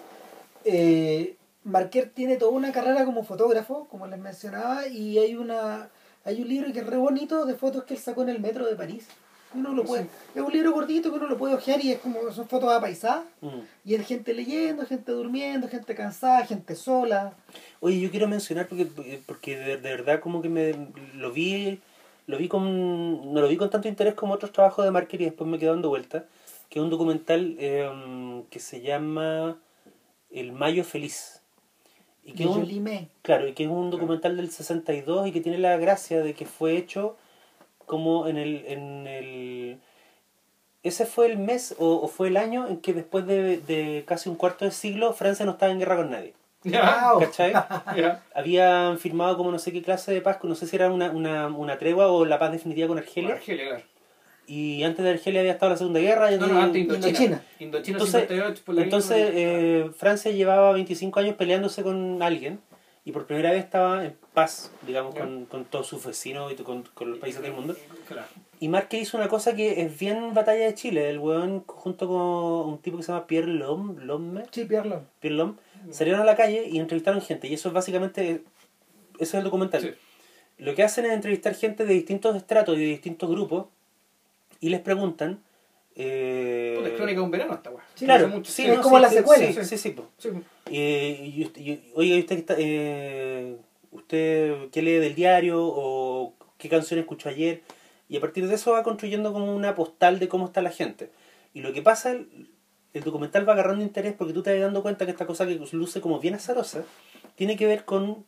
[0.66, 5.90] eh, Marquer tiene toda una carrera como fotógrafo, como les mencionaba, y hay una
[6.24, 8.66] hay un libro que es re bonito de fotos que él sacó en el metro
[8.66, 9.08] de París.
[9.54, 12.32] Uno lo puede, es un libro gordito que uno lo puede ojear y es como
[12.32, 13.26] son fotos apaisadas.
[13.42, 13.60] Mm.
[13.84, 17.34] Y hay gente leyendo, gente durmiendo, gente cansada, gente sola.
[17.82, 18.86] Oye, yo quiero mencionar porque,
[19.26, 20.74] porque de, de verdad como que me
[21.16, 21.80] lo vi,
[22.28, 25.26] lo vi con, no lo vi con tanto interés como otros trabajos de Marker y
[25.26, 26.26] después me quedé dando vuelta,
[26.70, 29.58] que es un documental eh, que se llama
[30.30, 31.42] El Mayo Feliz.
[32.24, 33.10] Y que es un-.
[33.22, 36.46] Claro, y que es un documental del 62 y que tiene la gracia de que
[36.46, 37.18] fue hecho
[37.92, 38.64] como en el...
[38.66, 39.80] En el
[40.84, 44.30] ese fue el mes o, o fue el año en que después de, de casi
[44.30, 46.34] un cuarto de siglo Francia no estaba en guerra con nadie.
[46.64, 47.14] Ya.
[48.36, 51.48] Habían firmado como no sé qué clase de paz, no sé si era una, una,
[51.48, 53.36] una tregua o la paz definitiva con Argelia.
[53.36, 53.84] Argelia, claro.
[54.48, 56.32] Y antes de Argelia había estado la Segunda Guerra.
[56.32, 57.08] y No, no, antes Indochina.
[57.08, 57.44] Indochina.
[57.60, 62.60] Indochina Entonces, 58 por la entonces eh, Francia llevaba 25 años peleándose con alguien
[63.04, 66.84] y por primera vez estaba en paz, digamos, con, con todos sus vecinos y con,
[66.94, 67.76] con los países del mundo.
[68.08, 68.28] Claro.
[68.60, 71.10] Y Marque hizo una cosa que es bien batalla de Chile.
[71.10, 75.04] El weón, junto con un tipo que se llama Pierre Lom, Lomme, Sí, Pierlo.
[75.20, 75.56] Pierre Lom,
[75.90, 77.48] salieron a la calle y entrevistaron gente.
[77.48, 78.44] Y eso es básicamente,
[79.16, 79.82] ese es el documental.
[79.82, 79.92] Sí.
[80.60, 83.66] Lo que hacen es entrevistar gente de distintos estratos y de distintos grupos
[84.60, 85.42] y les preguntan...
[85.96, 87.84] Eh, Puta, es crónica de un verano esta weá.
[87.96, 88.52] Sí, claro, mucho.
[88.52, 89.52] sí, es no, como sí, la sí, secuela.
[89.54, 90.08] Sí, sí, sí, po.
[90.18, 90.30] Sí.
[90.68, 93.58] Eh, y usted- y- oiga, usted, que está, eh,
[93.92, 97.62] usted qué lee del diario o qué canción escuchó ayer
[98.08, 101.10] y a partir de eso va construyendo como una postal de cómo está la gente.
[101.54, 102.50] Y lo que pasa, el,
[102.94, 105.60] el documental va agarrando interés porque tú te vas dando cuenta que esta cosa que
[105.74, 106.84] luce como bien azarosa
[107.36, 108.26] tiene que ver con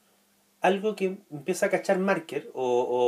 [0.64, 2.64] algo que empieza a cachar Marker o,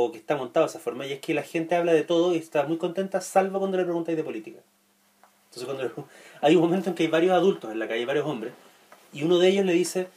[0.06, 2.34] o que está montado de esa forma y es que la gente habla de todo
[2.34, 4.60] y está muy contenta salvo cuando le preguntáis de política.
[5.50, 5.90] Entonces cuando le-
[6.42, 8.52] hay un momento en que hay varios adultos en la calle, varios hombres,
[9.12, 10.08] y uno de ellos le dice,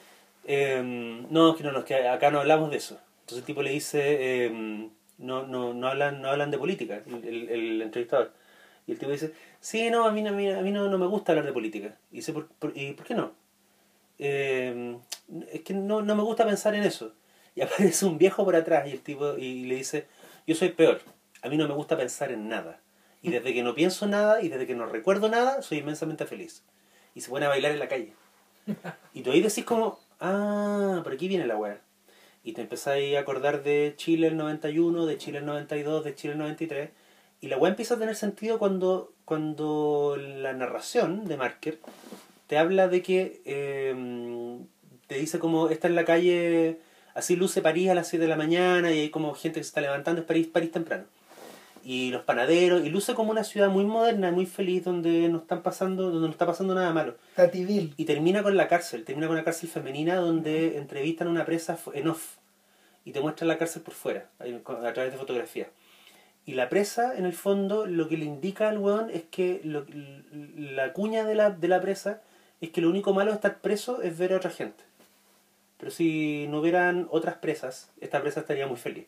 [0.45, 2.99] em, no, es que no, no, que acá no hablamos de eso.
[3.21, 7.49] Entonces el tipo le dice, em, no, no, no hablan, no hablan de política, el,
[7.49, 8.33] el- entrevistador.
[8.87, 11.05] Y el tipo dice, sí, no, a mí, a mí, a mí no, no me
[11.07, 11.95] gusta hablar de política.
[12.11, 13.31] Y dice, ¿por, por- y por qué no?
[14.17, 14.99] Em,
[15.51, 17.13] es que no, no me gusta pensar en eso.
[17.59, 20.07] Y aparece un viejo por atrás y el tipo y le dice,
[20.47, 21.01] yo soy peor,
[21.41, 22.79] a mí no me gusta pensar en nada.
[23.21, 26.63] Y desde que no pienso nada y desde que no recuerdo nada, soy inmensamente feliz.
[27.15, 28.13] Y se pone a bailar en la calle.
[29.13, 31.81] Y tú ahí decís como, ah, por aquí viene la weá.
[32.45, 36.33] Y te empezáis a acordar de Chile el 91, de Chile el 92, de Chile
[36.33, 36.91] el 93.
[37.41, 41.79] Y la weá empieza a tener sentido cuando, cuando la narración de Marker
[42.47, 44.59] te habla de que eh,
[45.07, 46.79] te dice como, esta es la calle,
[47.13, 49.69] así luce París a las 7 de la mañana y hay como gente que se
[49.69, 51.05] está levantando, es París, París temprano.
[51.83, 55.61] Y los panaderos, y luce como una ciudad muy moderna, muy feliz, donde no están
[55.63, 57.15] pasando, donde no está pasando nada malo.
[57.35, 57.93] Tativil.
[57.95, 61.77] Y termina con la cárcel, termina con una cárcel femenina donde entrevistan a una presa
[61.93, 62.35] en off
[63.05, 65.67] y te muestran la cárcel por fuera, a través de fotografías.
[66.45, 69.85] Y la presa, en el fondo, lo que le indica al weón es que lo-
[70.57, 72.21] la cuña de la, de la presa
[72.59, 74.83] es que lo único malo de estar preso es ver a otra gente.
[75.79, 79.07] Pero si no hubieran otras presas, esta presa estaría muy feliz.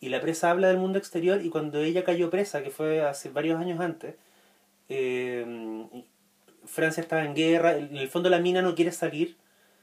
[0.00, 3.30] Y la presa habla del mundo exterior y cuando ella cayó presa, que fue hace
[3.30, 4.14] varios años antes,
[4.88, 5.86] eh,
[6.64, 9.36] Francia estaba en guerra, en el fondo la mina no quiere salir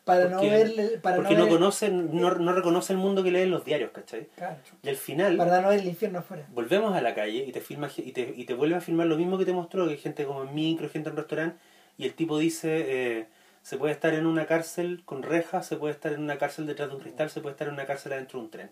[0.05, 3.21] para no porque, ver para porque no, no, ver- conoce, no, no reconoce el mundo
[3.23, 4.27] que lee en los diarios, ¿cachai?
[4.35, 4.57] Claro.
[4.81, 7.61] Y al final para no ver el infierno afuera volvemos a la calle y te
[7.61, 9.97] filma y te, y te vuelve a filmar lo mismo que te mostró, que hay
[9.97, 11.57] gente como en micro, gente en restaurante,
[11.97, 12.85] y el tipo dice,
[13.19, 13.27] eh,
[13.63, 16.89] se puede estar en una cárcel con rejas, se puede estar en una cárcel detrás
[16.89, 18.69] de un cristal, se puede estar en una cárcel adentro de un tren.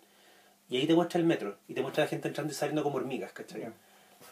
[0.69, 2.97] Y ahí te muestra el metro, y te muestra la gente entrando y saliendo como
[2.97, 3.61] hormigas, ¿cachai?
[3.61, 3.73] Ya.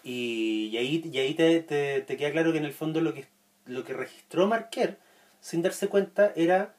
[0.03, 3.13] Y, y ahí, y ahí te, te, te queda claro que en el fondo lo
[3.13, 3.25] que,
[3.65, 4.97] lo que registró Marquer,
[5.41, 6.73] sin darse cuenta, era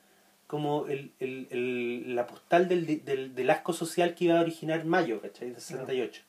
[0.47, 4.85] como el, el, el- la postal del, del, del asco social que iba a originar
[4.85, 5.51] Mayo, ¿cachai?
[5.51, 6.23] De 68.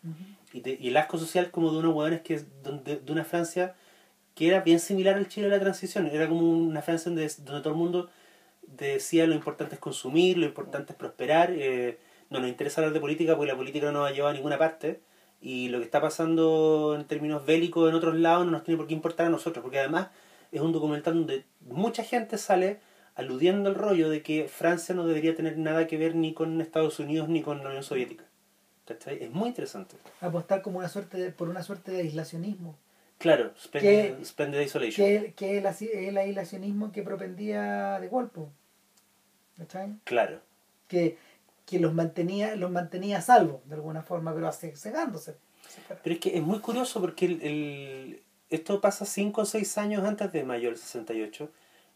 [0.54, 3.24] Y, te- y el asco social como de unos hueones que es donde, de una
[3.26, 3.76] Francia
[4.38, 6.06] que era bien similar al Chile de la transición.
[6.08, 8.10] Era como una Francia donde, donde todo el mundo
[8.68, 11.98] decía lo importante es consumir, lo importante es prosperar, eh,
[12.30, 14.34] no nos interesa hablar de política porque la política no nos va a llevar a
[14.36, 15.00] ninguna parte
[15.42, 18.88] y lo que está pasando en términos bélicos en otros lados no nos tiene por
[18.88, 20.10] qué importar a nosotros, porque además
[20.52, 22.80] es un documental donde mucha gente sale
[23.16, 27.00] aludiendo al rollo de que Francia no debería tener nada que ver ni con Estados
[27.00, 28.26] Unidos ni con la Unión Soviética.
[29.08, 29.96] Es muy interesante.
[30.22, 32.78] apostar como una suerte de- por una suerte de aislacionismo
[33.18, 33.52] Claro.
[33.58, 35.06] Splendid, Splendid Isolation.
[35.08, 38.42] que, que el, el aislacionismo que propendía de golpe
[39.58, 39.96] ¿cachai?
[40.04, 40.40] Claro.
[40.88, 41.18] que,
[41.66, 45.36] que los mantenía los mantenía a salvo de alguna forma pero cegándose
[46.04, 50.04] Pero es que es muy curioso porque el, el- esto pasa 5 o 6 años
[50.06, 51.50] antes de mayo del 68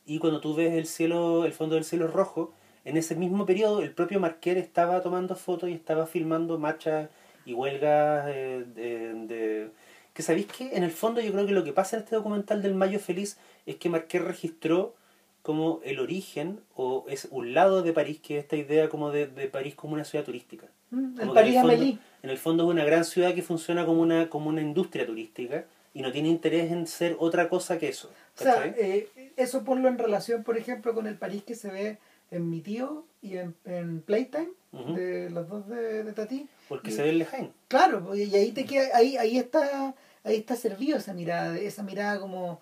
[0.05, 2.51] y cuando tú ves el cielo, el fondo del cielo rojo,
[2.84, 7.09] en ese mismo periodo el propio Marquer estaba tomando fotos y estaba filmando marchas
[7.45, 9.72] y huelgas eh, de, de-
[10.14, 12.62] que sabéis que en el fondo yo creo que lo que pasa en este documental
[12.62, 14.93] del Mayo Feliz es que Marquer registró
[15.41, 19.26] como el origen o es un lado de París que es esta idea como de,
[19.28, 22.38] de París como una ciudad turística Mm, el París en el fondo- Amélie En el
[22.38, 26.12] fondo es una gran ciudad que funciona como una, como una industria turística y no
[26.12, 28.09] tiene interés en ser otra cosa que eso.
[28.38, 29.07] O sea, eh,
[29.38, 31.97] eso ponlo en relación, por ejemplo, con el París que se ve
[32.30, 36.47] en Mi Tío y en, en Playtime, de los dos de, de Tati.
[36.72, 37.51] Porque y- se ve el Lejain.
[37.67, 39.93] Claro, y ahí te queda, ahí, ahí está,
[40.24, 42.61] ahí está servido esa mirada, esa mirada como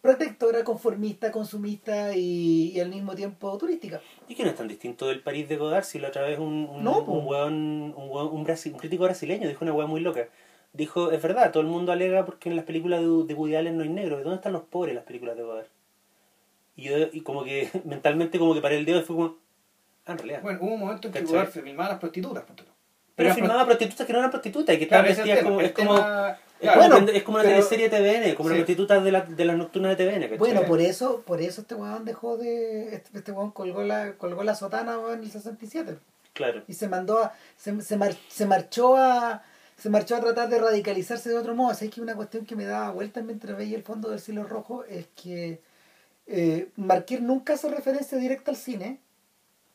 [0.00, 4.00] protectora, conformista, consumista y, y al mismo tiempo turística.
[4.28, 6.66] Y que no es tan distinto del París de Godard, si la otra vez un,
[6.70, 10.00] un, No, un, hueón- un, hueón- un brasi- un crítico brasileño dijo una hueá muy
[10.00, 10.28] loca.
[10.72, 13.76] Dijo, es verdad, todo el mundo alega porque en las películas de, de Woody Allen
[13.76, 14.22] no hay negros.
[14.24, 15.66] ¿Dónde están los pobres en las películas de Godard?
[16.76, 19.36] Y yo, y como que mentalmente como que paré el dedo y fue como,
[20.06, 20.42] ah, en realidad.
[20.42, 21.20] Bueno, hubo un momento en que.
[21.20, 22.44] Godard se filmaba las prostitutas.
[23.22, 25.60] Pero filmaba prostitutas que no eran prostitutas y que estaban es vestidas como...
[25.60, 25.96] Es como,
[26.60, 29.96] Es, como, es una teleserie de TVN, como las prostitutas de, la, de las nocturnas
[29.98, 30.38] de TVN.
[30.38, 32.94] Bueno, por eso, por eso este weón dejó de.
[32.94, 35.98] Este, este weón colgó la, colgó la sotana en el 67.
[36.34, 36.62] Claro.
[36.68, 37.32] Y se mandó a.
[37.56, 39.42] Se, se, mar- se marchó a.
[39.76, 41.70] Se marchó a tratar de radicalizarse de otro modo.
[41.72, 44.84] Así que una cuestión que me daba vueltas mientras veía el fondo del cielo rojo
[44.84, 45.60] es que
[46.28, 49.00] eh, Marquer nunca hace referencia directa al cine,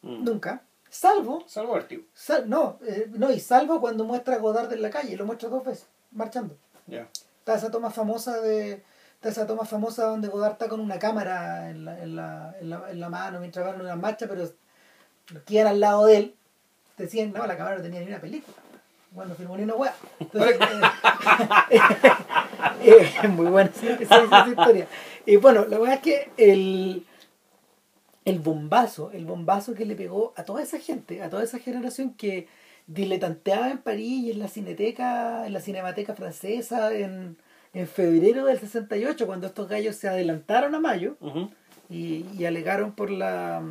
[0.04, 0.24] Mm.
[0.24, 2.04] nunca, salvo, Salvo Vértigo.
[2.14, 5.50] sal- no, eh, no, y salvo cuando muestra a Godard en la calle, lo muestra
[5.50, 6.56] dos veces, marchando.
[6.88, 7.08] Ya.
[7.40, 8.84] Está esa toma famosa de
[9.16, 12.70] está esa toma famosa donde Godard está con una cámara en la, en la, en
[12.70, 16.06] la, en la mano mientras van en una marcha, pero los que iban al lado
[16.06, 16.36] de él
[16.98, 18.56] decían, no, la cámara no tenía ni una película.
[19.12, 19.94] Bueno, filmó ni una hueá.
[20.20, 20.58] Entonces,
[21.72, 21.80] eh,
[23.24, 23.72] eh, muy buena
[24.02, 24.88] esa- esa historia.
[25.26, 27.06] Y bueno, la verdad es que el,
[28.28, 32.14] el bombazo, el bombazo que le pegó a toda esa gente, a toda esa generación
[32.14, 32.50] que
[32.86, 37.38] diletanteaba en París y en la cineteca, en la cinemateca francesa en,
[37.74, 41.16] en febrero del 68, cuando estos gallos se adelantaron a mayo
[41.90, 43.64] y, y alegaron por la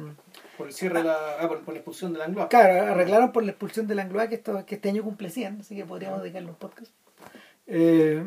[0.56, 1.16] Por el cierre de la.
[1.38, 2.48] Ah, por, por la expulsión de Langlois.
[2.48, 5.76] Claro, arreglaron por la expulsión de Langlois, que, esto, que este año cumple 100, así
[5.76, 6.92] que podríamos dedicarle un podcast.
[7.66, 8.24] Eh,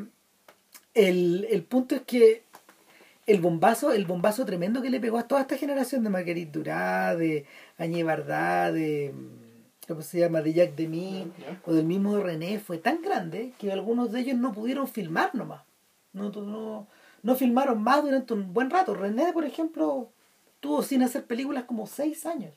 [0.93, 2.43] el, el punto es que
[3.31, 7.15] el bombazo, el bombazo tremendo que le pegó a toda esta generación de Marguerite Durá,
[7.15, 7.45] de
[7.77, 9.13] Añé Bardá, de
[9.87, 10.41] ¿cómo se llama?
[10.41, 11.61] de Jacques Demy, Ya.
[11.65, 15.61] o del mismo René, fue tan grande que algunos de ellos no pudieron filmar nomás.
[16.13, 16.87] No, no,
[17.21, 18.93] no filmaron más durante un buen rato.
[18.95, 20.09] René, por ejemplo,
[20.59, 22.53] tuvo sin hacer películas como seis años.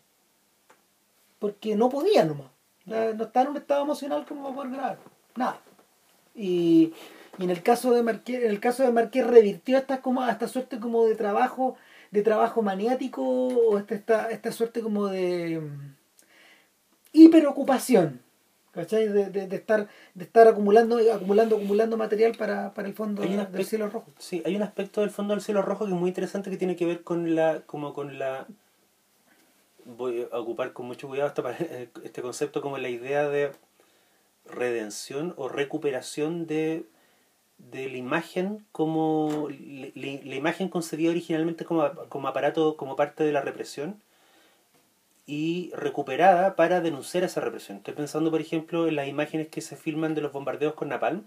[1.38, 2.48] Porque no podía nomás.
[2.86, 4.98] La- No estaba en un estado emocional como para poder grabar.
[5.36, 5.60] Nada.
[6.34, 6.92] Y,
[7.38, 10.48] y en el caso de Marqués, en el caso de Marqués revirtió esta como esta
[10.48, 11.76] suerte como de trabajo,
[12.10, 15.94] de trabajo maniático, o esta, esta, esta suerte como de mm,
[17.12, 18.20] hiperocupación.
[18.72, 19.06] ¿Cachai?
[19.06, 23.66] De, de, de estar, de estar acumulando, acumulando, acumulando material para, para el fondo del
[23.66, 24.10] cielo rojo.
[24.18, 26.74] Sí, hay un aspecto del fondo del cielo rojo que es muy interesante que tiene
[26.74, 28.46] que ver con la, como con la,
[29.84, 31.32] voy a ocupar con mucho cuidado
[32.02, 33.52] este concepto como la idea de
[34.46, 36.86] redención o recuperación de,
[37.70, 39.48] de la imagen como
[39.94, 44.00] la, imagen concebida originalmente como, como aparato, como parte de la represión
[45.26, 47.78] y recuperada para denunciar esa represión.
[47.78, 51.22] Estoy pensando, por ejemplo, en las imágenes que se filman de los bombardeos con Napalm,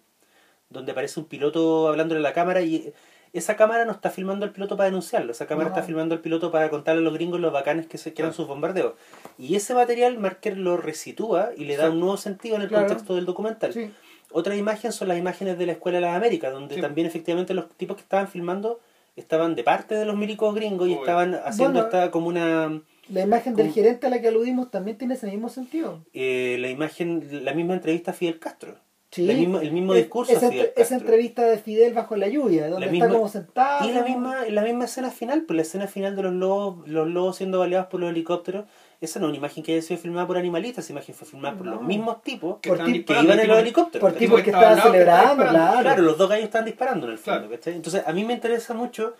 [0.69, 2.93] donde aparece un piloto hablándole a la cámara y
[3.31, 5.75] esa cámara no está filmando al piloto para denunciarlo, esa cámara No.
[5.75, 8.33] está filmando al piloto para contarle a los gringos los bacanes que se que eran
[8.33, 8.93] sus bombardeos.
[9.37, 12.87] Y ese material Marker lo resitúa y le da un nuevo sentido en el Claro.
[12.87, 13.73] contexto del documental.
[13.73, 13.91] Sí.
[14.31, 16.81] Otra imagen son las imágenes de la Escuela de las Américas, donde Sí.
[16.81, 18.79] también efectivamente los tipos que estaban filmando
[19.15, 21.01] estaban de parte de los milicos gringos y Obvio.
[21.01, 21.85] estaban haciendo Bueno.
[21.87, 25.27] esta como una La imagen del Como- gerente a la que aludimos también tiene ese
[25.27, 26.01] mismo sentido.
[26.13, 28.75] eh, la imagen, la misma entrevista a Fidel Castro.
[29.11, 29.25] Sí.
[29.27, 30.97] La misma- el mismo Es- discurso Esa, Fidel esa Castro.
[30.97, 33.87] entrevista de Fidel bajo la lluvia, donde La está misma- como sentado.
[33.87, 37.07] Y la misma, la misma escena final, pues la escena final de los lobos, los
[37.07, 38.65] lobos siendo baleados por los helicópteros,
[39.01, 41.57] esa no es una imagen que haya sido filmada por animalistas, esa imagen fue filmada
[41.57, 44.01] por los mismos tipos Que Por que iban en los helicópteros.
[44.01, 45.81] Por tipos tipo que que estaba estaban que celebrando, claro.
[45.81, 47.55] Claro, los dos gallos están disparando en el fondo, Claro.
[47.55, 47.73] ¿cachai?
[47.75, 49.15] Entonces, a mí me interesa mucho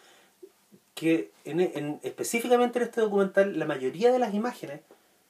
[0.94, 4.82] que en, en- específicamente en este documental la mayoría de las imágenes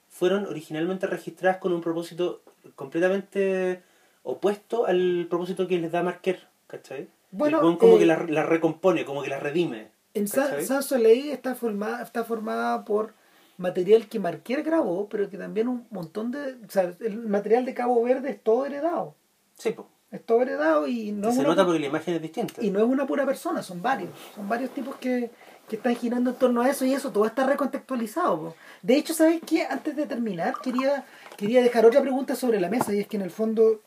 [0.08, 2.40] fueron originalmente registradas con un propósito
[2.76, 3.82] completamente
[4.22, 7.08] opuesto al propósito que les da Marquer, ¿cachai?
[7.32, 9.88] Bueno, El como eh, que las la recompone, como que las redime.
[10.14, 10.64] En San.
[10.64, 13.12] San Soleil está formada, está formada por
[13.58, 16.54] material que Marquier grabó, pero que también un montón de.
[16.66, 19.14] O sea, el material de Cabo Verde es todo heredado.
[19.58, 19.88] Sí, po.
[20.10, 22.62] Es todo heredado y no, es se una, nota porque la imagen es distinta.
[22.62, 24.10] y no es una pura persona, son varios.
[24.34, 25.30] Son varios tipos que,
[25.68, 28.40] que están girando en torno a eso y eso todo está recontextualizado.
[28.40, 28.56] po.
[28.82, 29.64] De hecho, ¿sabes qué?
[29.64, 31.04] Antes de terminar, quería,
[31.36, 33.80] quería dejar otra pregunta sobre la mesa y es que en el fondo,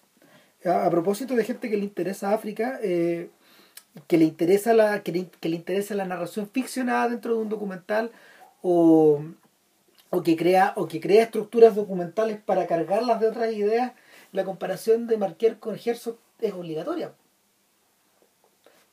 [0.65, 3.29] a, a propósito de gente que le interesa África, eh,
[4.07, 7.49] que le interesa la que le, que le interesa la narración ficcionada dentro de un
[7.49, 8.11] documental
[8.61, 9.23] o,
[10.09, 13.93] o que crea o que crea estructuras documentales para cargarlas de otras ideas
[14.31, 17.13] la comparación de Marquer con Herzog es obligatoria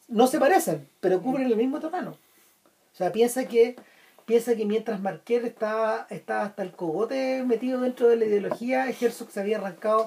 [0.08, 3.76] no se parecen pero cubren el mismo terreno o sea piensa que
[4.24, 9.30] piensa que mientras Marquer estaba estaba hasta el cogote metido dentro de la ideología Herzog
[9.30, 10.06] se había arrancado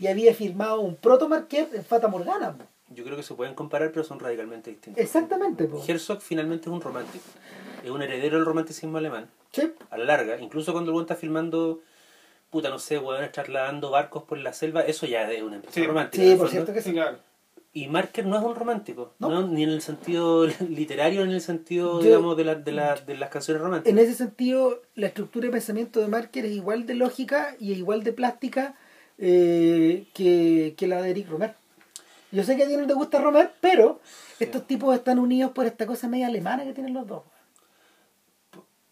[0.00, 2.56] y había firmado un proto Marquer en Fata Morgana.
[2.90, 5.02] Yo creo que se pueden comparar, pero son radicalmente distintos.
[5.02, 5.82] exactamente po.
[5.86, 7.24] Herzog finalmente es un romántico.
[7.84, 9.30] Es un heredero del romanticismo alemán.
[9.52, 9.72] Sí.
[9.90, 10.40] A la larga.
[10.40, 11.80] Incluso cuando el está filmando,
[12.50, 15.86] puta, no sé, weón, trasladando barcos por la selva, eso ya es una empresa Sí.
[15.86, 16.22] romántica.
[16.24, 16.50] Sí, por fondo.
[16.50, 16.94] cierto que Sí, sí.
[16.94, 17.18] claro.
[17.72, 19.14] Y Marker no es un romántico.
[19.20, 19.28] No.
[19.28, 19.46] No.
[19.46, 22.96] Ni en el sentido literario, ni en el sentido, Yo- digamos, de, la, de, la,
[22.96, 23.92] de las canciones románticas.
[23.92, 27.78] En ese sentido, la estructura de pensamiento de Marker es igual de lógica y es
[27.78, 28.74] igual de plástica
[29.18, 31.54] eh, que, que la de Eric Romer.
[32.32, 34.00] Yo sé que a ti no te gusta Romer, pero
[34.38, 34.44] Sí.
[34.44, 37.22] estos tipos están unidos por esta cosa media alemana que tienen los dos.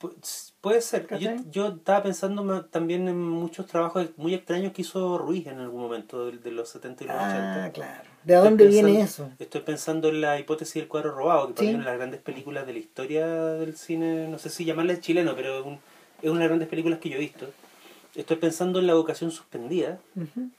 [0.00, 0.14] Pu-
[0.60, 1.06] Puede ser.
[1.50, 6.30] Yo, estaba pensando también en muchos trabajos muy extraños que hizo Ruiz en algún momento
[6.30, 7.64] de, los 70 y los 80.
[7.64, 8.08] Ah, claro.
[8.24, 9.30] ¿De dónde viene eso?
[9.38, 11.66] Estoy pensando en la hipótesis del cuadro robado, que para Sí.
[11.68, 14.64] mí es una de las grandes películas de la historia del cine, no sé si
[14.64, 15.78] llamarla chileno, pero es, un-
[16.22, 17.46] es una de las grandes películas que yo he visto.
[18.14, 20.00] Estoy pensando en la vocación suspendida.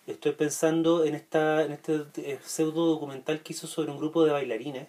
[0.08, 4.32] Estoy pensando en esta en este eh, pseudo documental que hizo sobre un grupo de
[4.32, 4.88] bailarines.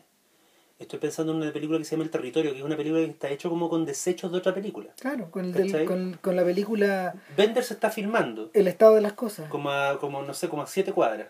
[0.79, 3.11] Estoy pensando en una película que se llama El Territorio, que es una película que
[3.11, 4.91] está hecho como con desechos de otra película.
[4.99, 9.03] Claro, con, el del- con, con la película Bender se está filmando El estado de
[9.03, 9.51] las cosas.
[9.51, 11.29] como a, como no sé, como a siete cuadras.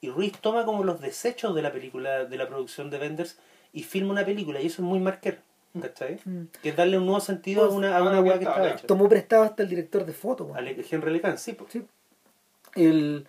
[0.00, 3.38] Y Ruiz toma como los desechos de la película, de la producción de Benders
[3.72, 5.40] y filma una película y eso es muy marquer,
[5.80, 6.18] ¿cachai?
[6.24, 6.42] Mm.
[6.62, 8.74] Que es darle un nuevo sentido a una, a una weá que estaba claro.
[8.78, 8.86] hecha.
[8.86, 10.52] Tomó prestado hasta el director de foto.
[10.54, 11.56] Ale- Henry Lecan, sí.
[11.68, 11.84] Sí.
[12.74, 13.26] El,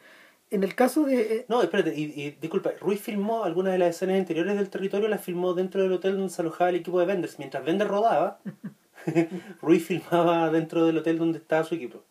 [0.52, 1.22] en el caso de...
[1.22, 5.08] eh, No, espérate, y, y disculpa, Ruiz filmó algunas de las escenas interiores del territorio,
[5.08, 7.40] las filmó dentro del hotel donde se alojaba el equipo de Benders.
[7.40, 8.40] Mientras Bender rodaba,
[9.62, 12.04] Ruiz filmaba dentro del hotel donde estaba su equipo.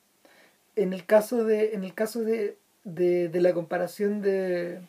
[0.77, 4.81] en el caso de en el caso de, de, de la comparación de,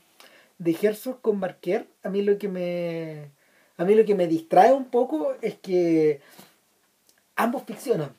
[0.58, 3.30] de Herzog con Marquer a mí lo que me
[3.78, 6.22] a mí lo que me distrae un poco es que
[7.36, 8.12] ambos ficcionan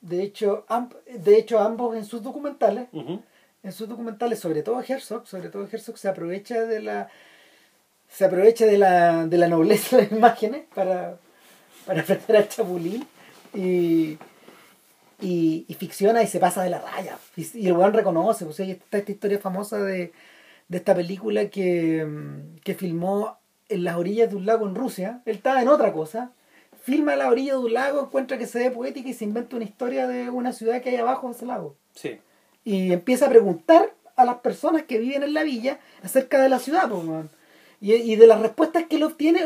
[0.00, 2.88] de hecho amb- de hecho ambos en sus documentales
[3.62, 7.08] en sus documentales sobre todo Herzog sobre todo Herzog se aprovecha de la
[8.08, 11.16] se aprovecha de la, de la nobleza de las imágenes para
[11.86, 13.06] para enfrentar al chapulín
[13.54, 14.18] y
[15.20, 17.16] y, y ficciona y se pasa de la raya.
[17.36, 20.12] Y, y el weón reconoce, pues está esta historia famosa de,
[20.66, 22.04] de esta película que,
[22.64, 23.38] que filmó
[23.72, 25.22] en las orillas de un lago en Rusia.
[25.26, 26.32] Él estaba en otra cosa.
[26.82, 29.56] Filma a la orilla de un lago, encuentra que se ve poética y se inventa
[29.56, 31.76] una historia de una ciudad que hay abajo de ese lago.
[31.94, 32.18] Sí.
[32.64, 36.58] Y empieza a preguntar a las personas que viven en la villa acerca de la
[36.58, 37.30] ciudad, pues, weón.
[37.80, 39.40] Y, y de las respuestas que él obtiene,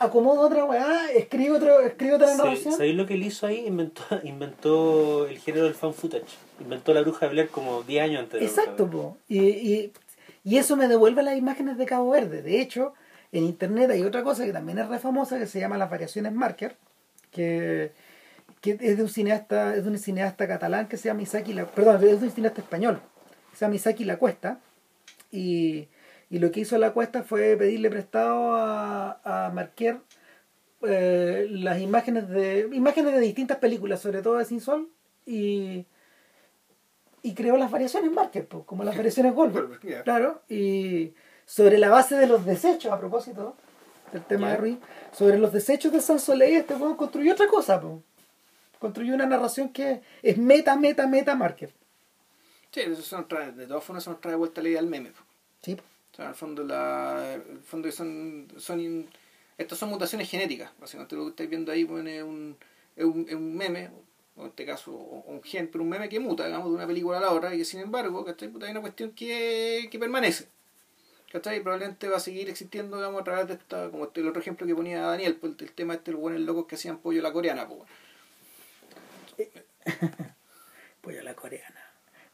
[0.00, 2.74] acomoda otra weá, escribe, otro, escribe otra narración.
[2.74, 3.64] ¿Sabéis lo que él hizo ahí?
[3.64, 6.36] Inventó, inventó el género del fan footage.
[6.60, 9.16] Inventó la bruja de Blair como 10 años antes de Exacto, po.
[9.28, 9.92] Y, y,
[10.42, 12.42] Y eso me devuelve las imágenes de Cabo Verde.
[12.42, 12.92] De hecho,
[13.38, 16.32] en internet hay otra cosa que también es re famosa que se llama las variaciones
[16.32, 16.76] Marker,
[17.30, 17.92] que,
[18.60, 21.66] que es de un cineasta, es de un cineasta catalán que se llama Isaki La,
[21.66, 23.00] perdón, es de un cineasta español,
[23.50, 24.60] que se llama Isaki La Cuesta,
[25.30, 25.88] y,
[26.30, 29.98] y lo que hizo La Cuesta fue pedirle prestado a, a Marquer
[30.82, 34.88] eh, las imágenes de imágenes de distintas películas, sobre todo de Sin Sol,
[35.24, 35.86] y,
[37.22, 40.04] y creó las variaciones Marker, pues, como las variaciones Goldberg.
[40.04, 41.14] Claro, y
[41.46, 43.56] sobre la base de los desechos, a propósito
[44.12, 44.78] del tema de Ruiz,
[45.12, 48.02] sobre los desechos de San Soleil, este weón construyó otra cosa, po.
[48.78, 51.72] construyó una narración que es meta, meta, meta Marker.
[52.72, 55.10] Sí, eso trae, de todas formas se nos trae de vuelta la idea del meme.
[55.10, 55.22] po.
[55.62, 55.82] Sí, po.
[56.12, 59.08] O sea, en el fondo, la, el fondo son, son
[59.58, 60.70] estas son mutaciones genéticas.
[60.78, 62.56] Básicamente lo que estáis viendo ahí bueno, es, un,
[62.96, 63.90] es, un, es un meme,
[64.36, 67.18] o en este caso un gen, pero un meme que muta, digamos, de una película
[67.18, 68.48] a la otra y que sin embargo, ¿cachai?
[68.48, 70.48] Puta, hay una cuestión que, que permanece.
[71.32, 71.58] ¿Cachai?
[71.58, 74.40] Y probablemente va a seguir existiendo, digamos, a través de esta, como este, el otro
[74.40, 77.22] ejemplo que ponía Daniel, pues, el, tema este, los buenos locos que hacían pollo a
[77.24, 77.80] la coreana, pues.
[81.00, 81.80] Pollo a la coreana.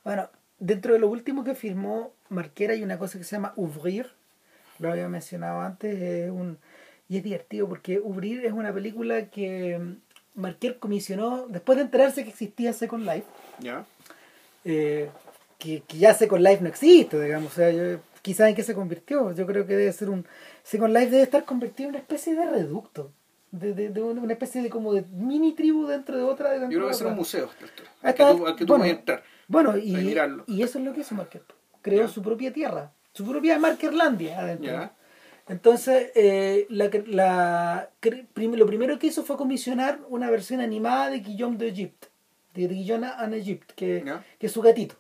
[0.04, 4.10] Bueno, dentro de lo último que firmó Marquera hay una cosa que se llama Ouvrir.
[4.78, 6.00] Lo había mencionado antes.
[6.00, 6.58] Es un,
[7.08, 12.24] y es divertido porque Ouvrir es una película que mm, Marquer comisionó después de enterarse
[12.24, 13.26] que existía Second Life.
[13.58, 13.84] ¿Ya?
[14.64, 15.10] eh,
[15.58, 17.52] que, que ya Second Life no existe, digamos.
[17.52, 19.32] O sea, yo, quizás en qué se convirtió.
[19.32, 20.26] Yo creo que debe ser un.
[20.62, 23.12] Second Life debe estar convertido en una especie de reducto.
[23.50, 26.52] De, de, de una especie de como de mini tribu dentro de otra.
[26.52, 27.50] dentro Yo creo que será un museo,
[28.00, 29.22] al que tú, al que tú bueno, puedes entrar.
[29.46, 30.44] Bueno, y, mirarlo.
[30.46, 31.42] y eso es lo que hizo Marker.
[31.82, 34.72] Creó su propia tierra, su propia Markerlandia adentro.
[34.72, 34.94] Ya.
[35.48, 37.90] Entonces, eh, la, la,
[38.36, 42.08] lo primero que hizo fue comisionar una versión animada de Guillaume de Egypte,
[42.54, 44.04] de Guillaume en Egypte, que,
[44.38, 44.94] que es su gatito.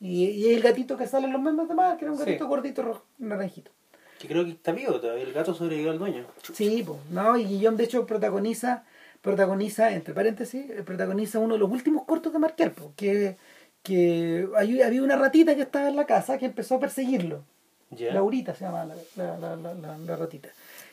[0.00, 2.24] Y, y el gatito que sale en los memes de más, que era un Sí.
[2.24, 3.70] gatito gordito rojo, naranjito.
[4.18, 5.24] Que creo que está vivo todavía.
[5.24, 6.24] El gato sobrevivió al dueño.
[6.52, 7.36] Sí, pues, ¿no?
[7.38, 8.84] Y Guillaume, de hecho, protagoniza,
[9.22, 13.36] protagoniza, entre paréntesis, eh, protagoniza uno de los últimos cortos de Marquer, que,
[13.82, 17.42] que hay- había una ratita que estaba en la casa que empezó a perseguirlo.
[17.90, 18.12] Ya.
[18.14, 20.48] Laurita se llama la, la, la, la, ratita.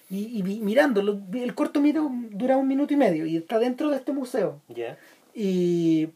[0.09, 2.01] Y, y mirándolo, el corto mira-
[2.31, 4.61] dura un minuto y medio y está dentro de este museo.
[4.69, 4.97] Ya.
[5.35, 6.09] Y,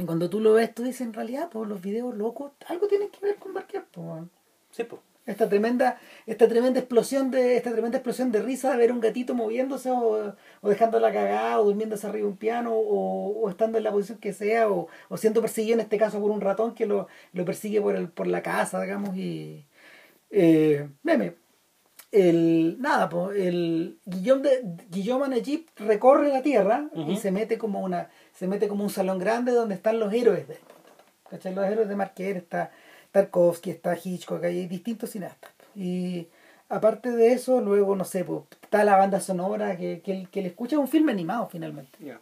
[0.00, 3.10] y cuando tú lo ves, tú dices, en realidad, pues los videos locos, algo tienen
[3.10, 3.52] que ver con
[3.92, 4.30] po, weón
[4.70, 5.00] Sí, pues.
[5.26, 9.34] esta tremenda esta tremenda explosión de esta tremenda explosión de risa de ver un gatito
[9.34, 13.84] moviéndose o, o dejándola cagada o durmiéndose arriba de un piano o, o estando en
[13.84, 16.86] la posición que sea o, o siendo perseguido en este caso por un ratón que
[16.86, 19.66] lo, lo persigue por el por la casa digamos y
[20.30, 21.34] eh, meme
[22.12, 27.16] el nada pues el Guillaume de Guillaume en Egypt recorre la tierra y Ujú.
[27.16, 30.58] se mete como una se mete como un salón grande donde están los héroes de
[31.30, 31.54] ¿cachai?
[31.54, 32.70] los héroes de Marquer está
[33.12, 36.26] Tarkovsky está Hitchcock hay distintos cineastas y
[36.68, 40.48] aparte de eso luego no sé pues, está la banda sonora que, que, que le
[40.48, 42.20] escucha es un filme animado finalmente Ya.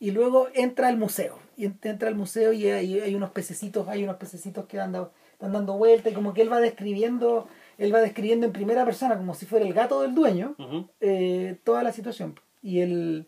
[0.00, 3.88] y luego entra al museo y ent- entra al museo y hay, hay unos pececitos
[3.88, 7.46] hay unos pececitos que andan están dando vueltas y como que él va describiendo
[7.78, 10.56] él va describiendo en primera persona como si fuera el gato del dueño
[11.00, 12.38] eh, toda la situación.
[12.60, 13.26] Y el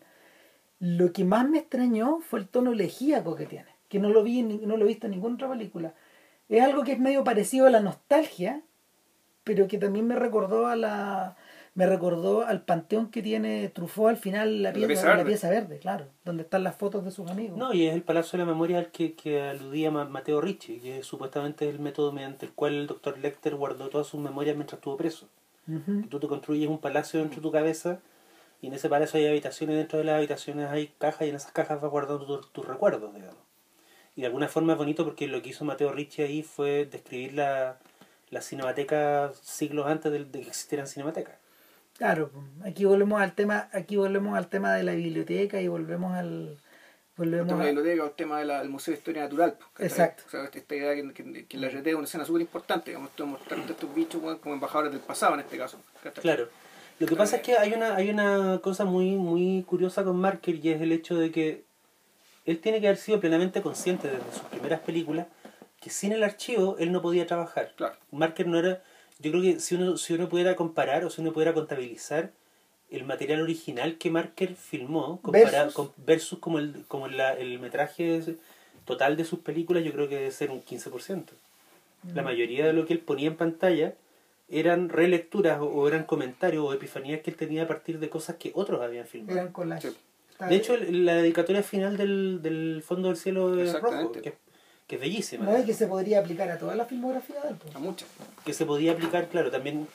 [0.79, 4.41] lo que más me extrañó fue el tono elegíaco que tiene que no lo vi
[4.43, 5.93] no lo he visto en ninguna otra película.
[6.49, 8.61] Es algo que es medio parecido a la nostalgia
[9.43, 11.35] pero que también me recordó a la
[11.73, 15.25] me recordó al panteón que tiene Truffaut al final la La pieza, la verde.
[15.29, 18.37] pieza verde claro donde están las fotos de sus amigos No, y es el Palacio
[18.37, 22.11] de la Memoria al que, que aludía Ma- Mateo Ricci, que supuestamente es el método
[22.11, 25.27] mediante el cual el doctor Lecter guardó todas sus memorias mientras estuvo preso.
[25.65, 27.99] Que tú te construyes un palacio dentro de tu cabeza
[28.61, 31.53] y en ese palacio hay habitaciones, dentro de las habitaciones hay cajas y en esas
[31.53, 33.37] cajas vas guardando tu- tus recuerdos, digamos.
[34.17, 37.33] Y de alguna forma es bonito porque lo que hizo Mateo Ricci ahí fue describir
[37.35, 37.77] la,
[38.29, 41.35] la cinemateca siglos antes de, de que existieran cinematecas.
[42.01, 42.31] Claro,
[42.65, 46.57] aquí volvemos al tema, aquí volvemos al tema de la biblioteca y volvemos al El
[47.15, 49.55] volvemos tema de la biblioteca, el tema de del Museo de Historia Natural.
[49.77, 50.23] Exacto.
[50.25, 52.89] O sea, esta- esta idea que, que, que la RT es una escena súper importante.
[52.89, 55.79] De mostrarte a estos bichos como embajadores del pasado en este caso.
[56.23, 56.47] Claro.
[56.97, 60.55] Lo que pasa es que hay una, hay una cosa muy, muy curiosa con Marker
[60.55, 61.63] y es el hecho de que
[62.47, 65.27] él tiene que haber sido plenamente consciente desde sus primeras películas
[65.79, 67.73] que sin el archivo él no podía trabajar.
[67.75, 67.95] Claro.
[68.09, 68.81] Marker no era,
[69.21, 72.31] yo creo que si uno, si uno pudiera comparar o si uno pudiera contabilizar
[72.89, 75.73] el material original que Marker filmó Versus.
[75.73, 78.21] con, versus como el, como la- el metraje
[78.85, 81.23] total de sus películas, yo creo que debe ser un 15%.
[82.15, 83.93] La mayoría de lo que él ponía en pantalla
[84.49, 88.35] eran relecturas o, o eran comentarios o epifanías que él tenía a partir de cosas
[88.37, 89.37] que otros habían filmado.
[89.39, 89.91] eran collages.
[89.93, 89.97] Sí.
[90.31, 94.33] Está- De hecho, el- la dedicatoria final del, del Fondo del Cielo es rojo, que,
[94.91, 95.45] que es bellísima.
[95.45, 97.73] No es que se podría aplicar a toda la filmografía del pues.
[97.73, 98.09] A muchas.
[98.43, 99.87] que se podía aplicar, claro, también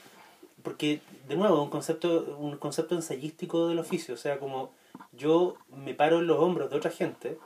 [0.63, 4.71] porque de nuevo un concepto un concepto ensayístico del oficio, o sea, como
[5.13, 7.37] yo me paro en los hombros de otra gente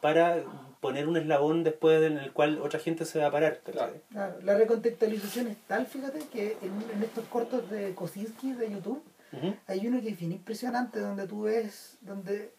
[0.00, 0.44] para
[0.80, 3.58] poner un eslabón después en el cual otra gente se va a parar.
[3.64, 3.94] Claro.
[4.12, 9.02] Claro, la recontextualización es tal, fíjate, que en, en estos cortos de Kosinski de YouTube
[9.66, 12.52] hay uno que es bien impresionante donde tú ves, donde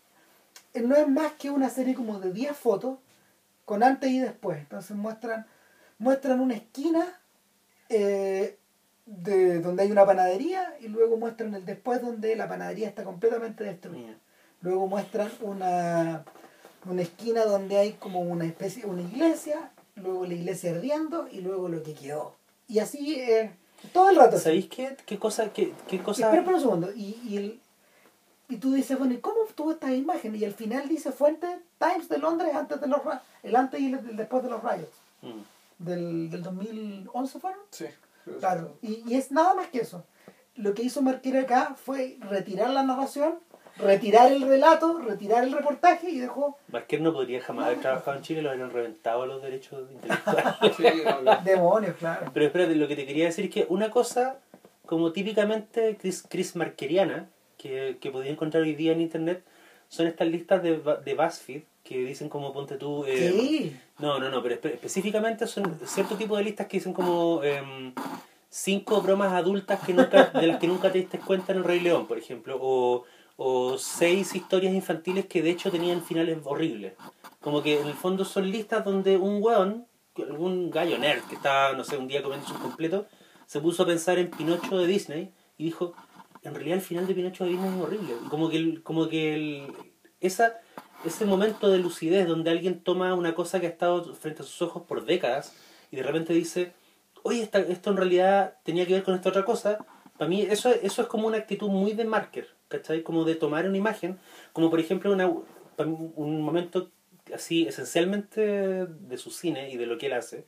[0.73, 2.97] eh, no es más que una serie como de 10 fotos
[3.65, 4.59] con antes y después.
[4.59, 5.45] Entonces muestran,
[5.99, 7.19] muestran una esquina
[7.89, 8.57] eh,
[9.05, 13.63] de donde hay una panadería y luego muestran el después donde la panadería está completamente
[13.63, 14.15] destruida.
[14.61, 16.23] Luego muestran una,
[16.89, 21.67] una esquina donde hay como una especie, una iglesia, luego la iglesia ardiendo y luego
[21.67, 22.35] lo que quedó.
[22.69, 23.51] Y así eh,
[23.91, 24.39] todo el rato.
[24.39, 26.33] ¿Sabéis qué, qué cosa, qué, qué cosa?
[26.33, 26.91] Espera, un segundo.
[26.95, 27.59] Y, y, el-
[28.49, 30.41] y tú dices, bueno, ¿y cómo obtuvo estas imágenes?
[30.41, 31.47] Y al final dice fuente
[31.79, 34.89] Times de Londres antes de los ra- el antes y el después de los rayos.
[35.21, 35.39] Mm.
[35.79, 37.59] Del, del 2011 fueron.
[37.71, 37.85] Sí.
[38.39, 38.77] Claro.
[38.81, 40.03] Y, y es nada más que eso.
[40.55, 43.39] Lo que hizo Marquera acá fue retirar la narración,
[43.77, 48.23] retirar el relato, retirar el reportaje y dejó Marquer no podría jamás haber trabajado en
[48.23, 50.43] Chile, lo habrían reventado los derechos intelectuales.
[50.77, 51.41] Sí, no, no.
[51.43, 52.29] demonios, claro.
[52.33, 54.37] Pero espérate, lo que te quería decir es que una cosa
[54.85, 57.27] como típicamente Chris, Chris Markeriana,
[57.63, 59.43] que, que podía encontrar hoy día en internet,
[59.87, 63.05] son estas listas de, de BuzzFeed que dicen como ponte tú...
[63.05, 63.31] eh.
[63.99, 67.93] No, no, no, pero espe- específicamente son cierto tipo de listas que dicen como em,
[68.49, 71.79] cinco bromas adultas que nunca, de las que nunca te diste cuenta en el Rey
[71.79, 73.03] León, por ejemplo, o,
[73.37, 76.93] o seis historias infantiles que de hecho tenían finales horribles.
[77.41, 79.85] Como que en el fondo son listas donde un weón,
[80.17, 83.05] algún gallo nerd que estaba, no sé, un día comiendo un completo,
[83.45, 85.93] se puso a pensar en Pinocho de Disney y dijo,
[86.43, 88.13] en realidad el final de Pinocho Disney es horrible.
[88.29, 89.67] Como que, como que el,
[90.19, 90.59] esa,
[91.05, 94.61] ese momento de lucidez donde alguien toma una cosa que ha estado frente a sus
[94.61, 95.55] ojos por décadas
[95.91, 96.73] y de repente dice,
[97.23, 99.77] oye, esta- esto en realidad tenía que ver con esta otra cosa,
[100.17, 103.03] para mí eso, eso es como una actitud muy de marker, ¿cachai?
[103.03, 104.19] Como de tomar una imagen,
[104.53, 106.91] como por ejemplo una, un momento
[107.33, 108.41] así esencialmente
[108.85, 110.45] de su cine y de lo que él hace,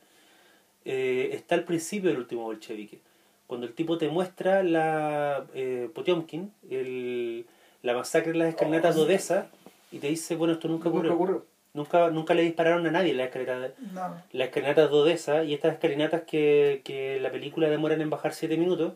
[0.84, 3.00] eh, está al principio del último bolchevique.
[3.46, 7.46] Cuando el tipo te muestra la eh, Potiomkin, el,
[7.82, 9.46] la masacre de las escalinatas de Odessa,
[9.92, 11.44] y te dice, bueno, esto nunca Nunca ocurrió.
[11.74, 14.14] Nunca, nunca le dispararon a nadie en las escalinatas, No.
[14.32, 18.56] las escalinatas de Odessa, y estas escalinatas que, que la película demoran en bajar 7
[18.56, 18.94] minutos,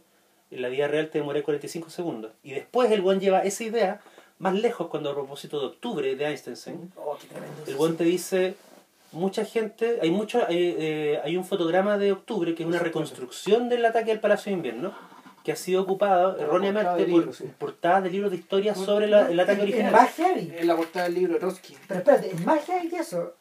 [0.51, 2.33] en la vida real te demora 45 segundos.
[2.43, 4.01] Y después el buen lleva esa idea
[4.39, 7.17] más lejos cuando a propósito de octubre de Einstein, Oh,
[7.67, 8.55] el buen te dice,
[9.13, 13.69] mucha gente, hay mucho, hay, eh, hay un fotograma de octubre que es una reconstrucción
[13.69, 14.93] del ataque al Palacio de Invierno,
[15.45, 17.45] que ha sido ocupado Una erróneamente por libro, sí.
[17.59, 19.93] portadas de libros de historia sobre la- el ataque Es original.
[19.93, 20.53] más heavy.
[20.57, 21.77] En la portada del libro de Trotsky.
[21.89, 23.35] Pero espérate, es más heavy que eso.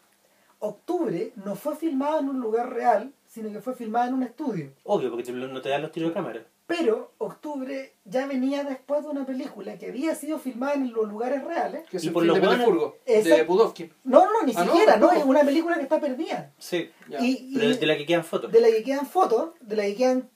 [0.60, 4.72] Octubre no fue filmado en un lugar real, sino que fue filmado en un estudio.
[4.84, 6.42] Obvio, porque te- no te dan los tiros de cámara.
[6.70, 11.44] Pero Octubre ya venía después de una película que había sido filmada en los lugares
[11.44, 11.82] reales.
[11.90, 12.94] Que es Y por los de.
[13.24, 13.44] De.
[13.44, 13.92] Pudovkin.
[14.04, 16.52] No, no, ni Ah, siquiera, no, es una película que está perdida.
[16.60, 17.18] Sí, Ya.
[17.22, 18.52] Y, pero de la que quedan fotos.
[18.52, 20.30] de la que quedan fotos, de la que quedan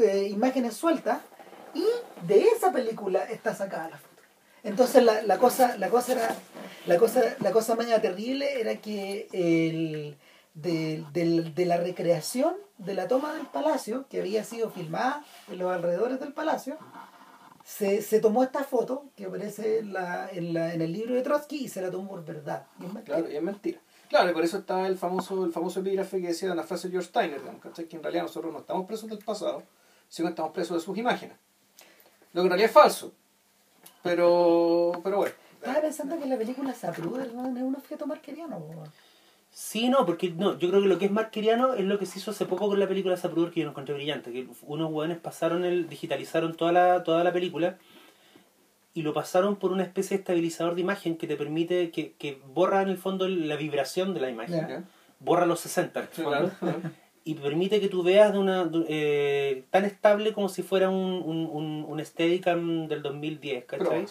[0.00, 1.20] eh, imágenes sueltas,
[1.74, 1.84] y
[2.26, 4.22] de esa película está sacada la foto.
[4.64, 6.36] Entonces la, la cosa, la cosa era,
[6.86, 10.16] la cosa, la cosa media terrible era que el,
[10.62, 15.58] de, del- de la recreación de la toma del palacio, que había sido filmada en
[15.58, 16.78] los alrededores del palacio,
[17.64, 21.22] se, se tomó esta foto que aparece en, la, en, la, en el libro de
[21.22, 22.66] Trotsky y se la tomó por verdad.
[22.80, 23.16] Y es mentira.
[23.18, 23.80] Claro, y es mentira.
[24.08, 26.92] Claro, y por eso está el famoso, el famoso epígrafe que decía una frase de
[26.92, 27.40] George Steiner,
[27.88, 29.62] que en realidad nosotros no estamos presos del pasado,
[30.08, 31.36] sino que estamos presos de sus imágenes.
[32.32, 33.12] Lo que en realidad es falso.
[34.02, 35.34] Pero, pero bueno.
[35.60, 38.58] Estaba pensando que la película Zapruder no es un objeto marqueriano.
[38.60, 38.84] po.
[39.50, 42.18] Sí, no, porque no, yo creo que lo que es marqueriano es lo que se
[42.18, 45.18] hizo hace poco con la película Zapruder que yo lo encontré brillante, que unos hueones
[45.18, 47.76] pasaron el, digitalizaron toda la, toda la película
[48.94, 52.40] y lo pasaron por una especie de estabilizador de imagen que te permite, que, que
[52.54, 54.84] borra en el fondo la vibración de la imagen, Ya.
[55.18, 56.80] borra los 60 en el Sí, fondo, claro.
[57.24, 61.22] y permite que tú veas de una de- eh, tan estable como si fuera un,
[61.24, 64.06] un, un, un Steadicam del 2010, Pero, ¿cachai?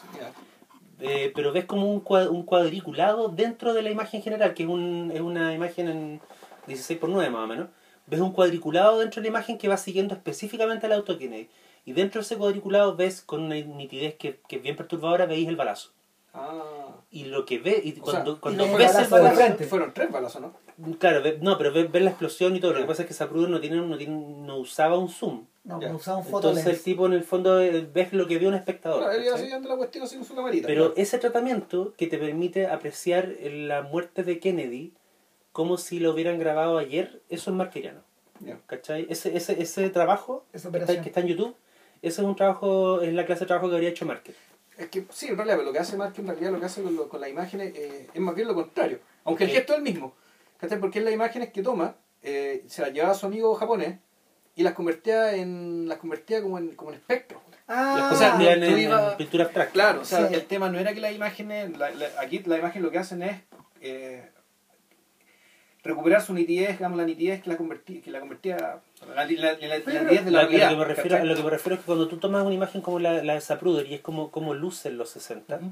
[0.99, 4.69] Eh, pero ves como un, cua- un cuadriculado dentro de la imagen general, que es,
[4.69, 6.21] un, es una imagen en
[6.67, 7.67] 16 por 9 más o menos.
[8.07, 11.49] Ves un cuadriculado dentro de la imagen que va siguiendo específicamente al auto Kennedy.
[11.85, 15.55] Y dentro de ese cuadriculado ves con una nitidez que es bien perturbadora, veis el
[15.55, 15.91] balazo.
[16.39, 16.93] Ah.
[17.09, 19.63] Y lo que ves, y cuando, sea, cuando y ves el frente.
[19.65, 20.53] Fueron tres balazos, ¿no?
[20.99, 22.73] claro, ve- no, pero ves, ves la explosión y todo.
[22.73, 25.45] Lo que pasa es que Zapruder no, tiene, no, tiene, no usaba un zoom.
[25.63, 26.83] No, no usaba un Entonces el fotolens.
[26.83, 28.99] tipo en el fondo eh, ves lo que ve un espectador.
[28.99, 29.45] Claro, él iba ¿cachai?
[29.45, 30.67] siguiendo la cuestión así con su camarita.
[30.67, 34.93] Pero ese tratamiento que te permite apreciar la muerte de Kennedy
[35.53, 38.01] como si lo hubieran grabado ayer, eso es marqueriano.
[38.41, 38.59] Ya.
[38.67, 39.07] ¿Cachai?
[39.09, 41.03] Ese, ese, ese trabajo Esa que está, operación.
[41.03, 41.55] que está en YouTube,
[42.01, 44.35] ese es un trabajo, es la clase de trabajo que habría hecho Marker.
[44.77, 46.83] Es que sí, en realidad, pero lo que hace Mark en realidad lo que hace
[46.83, 48.99] con, lo- con las imágenes eh, es más bien lo contrario.
[49.23, 49.55] Aunque el Ok.
[49.55, 50.13] gesto es el mismo.
[50.59, 50.79] ¿Cachai?
[50.79, 53.99] Porque él las imágenes que toma, eh, se las llevaba a su amigo japonés
[54.55, 57.41] y las convertía en las convertía como en, como en espectro.
[57.67, 59.73] Ah, O sea, en, en- iba- en pintura abstracta.
[59.73, 60.33] Claro, o sea, Sí.
[60.35, 63.21] el tema no era que las imágenes, la- la- aquí la imagen lo que hacen
[63.23, 63.41] es
[63.81, 64.29] eh,
[65.87, 69.57] recuperar su nitidez, digamos, la nitidez que la convertía, que la convertía la, la- la-
[69.57, 70.69] Pero- nitidez de la Lo, lo realidad.
[70.69, 71.27] que me refiero, ¿cachai?
[71.27, 73.41] lo que me refiero es que cuando tú tomas una imagen como la, la de
[73.41, 75.71] Zapruder y es como, como luce en los 60 Ujú.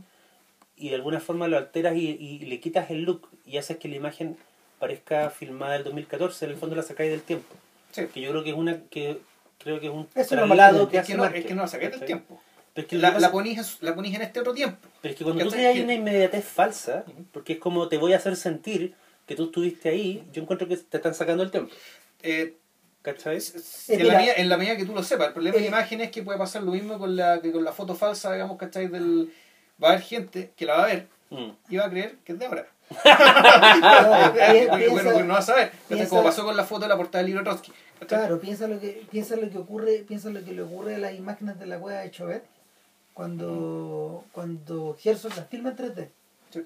[0.78, 3.88] y de alguna forma lo alteras y, y le quitas el look y haces que
[3.88, 4.38] la imagen
[4.80, 7.56] parezca filmada del 2014, en el fondo la sacáis del tiempo.
[7.92, 8.08] Sí.
[8.14, 9.20] Que yo creo que es una que
[9.58, 11.68] creo que es un Eso marca- que Es hace que no, es que no la
[11.68, 12.42] saqué del tiempo.
[12.74, 14.78] Pero es que, La, que la, pasa- ponís, la ponís en este otro tiempo.
[15.02, 18.12] pero es que cuando tú creas Que- una inmediatez falsa, porque es como te voy
[18.12, 18.94] a hacer sentir
[19.26, 21.74] que tú estuviste ahí, yo encuentro que te están sacando el tiempo.
[22.24, 22.58] Eh,
[23.02, 23.38] ¿Cachai?
[23.38, 23.42] Eh,
[23.90, 24.14] en, mira.
[24.14, 25.28] la medida, en la medida que tú lo sepas.
[25.28, 25.70] El problema de la Eh.
[25.70, 28.58] imagen es que puede pasar lo mismo con la, que con la foto falsa, digamos,
[28.58, 28.88] ¿cachai?
[28.88, 29.32] Del,
[29.84, 31.50] va a haber gente que la va a ver Mm.
[31.70, 32.68] y va a creer que es de ahora.
[32.90, 35.72] Bueno, piensa- bueno, no va a saber.
[36.10, 37.72] Como pasó con la foto de la portada del libro de Trotsky.
[38.08, 41.14] Claro, piensa lo que piensa lo que ocurre, piensa lo que le ocurre a las
[41.16, 42.44] imágenes de la cueva de Chauvet
[43.14, 46.10] cuando cuando Herzog las filma en 3D.
[46.52, 46.62] Sí.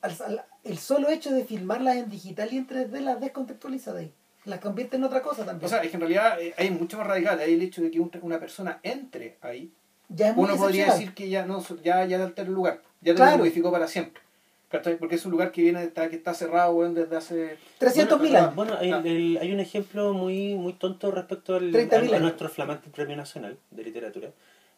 [0.00, 4.00] Al- al- el solo hecho de filmarlas en digital y en 3D las descontextualiza de
[4.02, 4.12] ahí.
[4.44, 5.64] Las convierte en otra cosa también.
[5.66, 7.38] O sea, es que en realidad eh, hay mucho más radical.
[7.38, 9.70] Hay el hecho de que un- una persona entre ahí.
[10.08, 12.82] ya es muy Uno podría decir que ya no ya, ya altera el lugar.
[13.00, 13.32] Ya te Claro.
[13.32, 14.20] lo modificó para siempre.
[14.98, 18.54] Porque es un lugar que viene está, que está cerrado desde hace 300.000 bueno, años.
[18.54, 19.02] Bueno, el- Ah.
[19.04, 23.58] el- hay un ejemplo muy muy tonto respecto al, 30.000 a, nuestro flamante premio nacional
[23.70, 24.30] de literatura.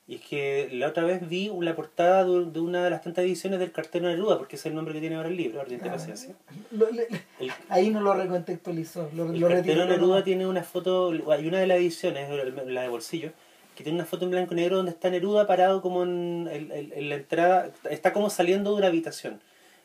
[0.06, 3.58] Y es que la otra vez vi la portada de, una de las tantas ediciones
[3.58, 5.92] del Cartero Neruda, porque es el nombre que tiene ahora el libro, Ardiente Ah.
[5.92, 6.34] Paciencia.
[6.72, 7.08] Lo- le-
[7.40, 9.08] El, ahí no lo recontextualizó.
[9.14, 9.86] Lo, el lo Cartero.
[9.86, 12.28] Neruda tiene una foto, hay una de las ediciones,
[12.66, 13.30] la de bolsillo,
[13.74, 16.70] que tiene una foto en blanco y negro donde está Neruda parado como en, en-
[16.70, 19.40] en- en la entrada, está como saliendo de una habitación.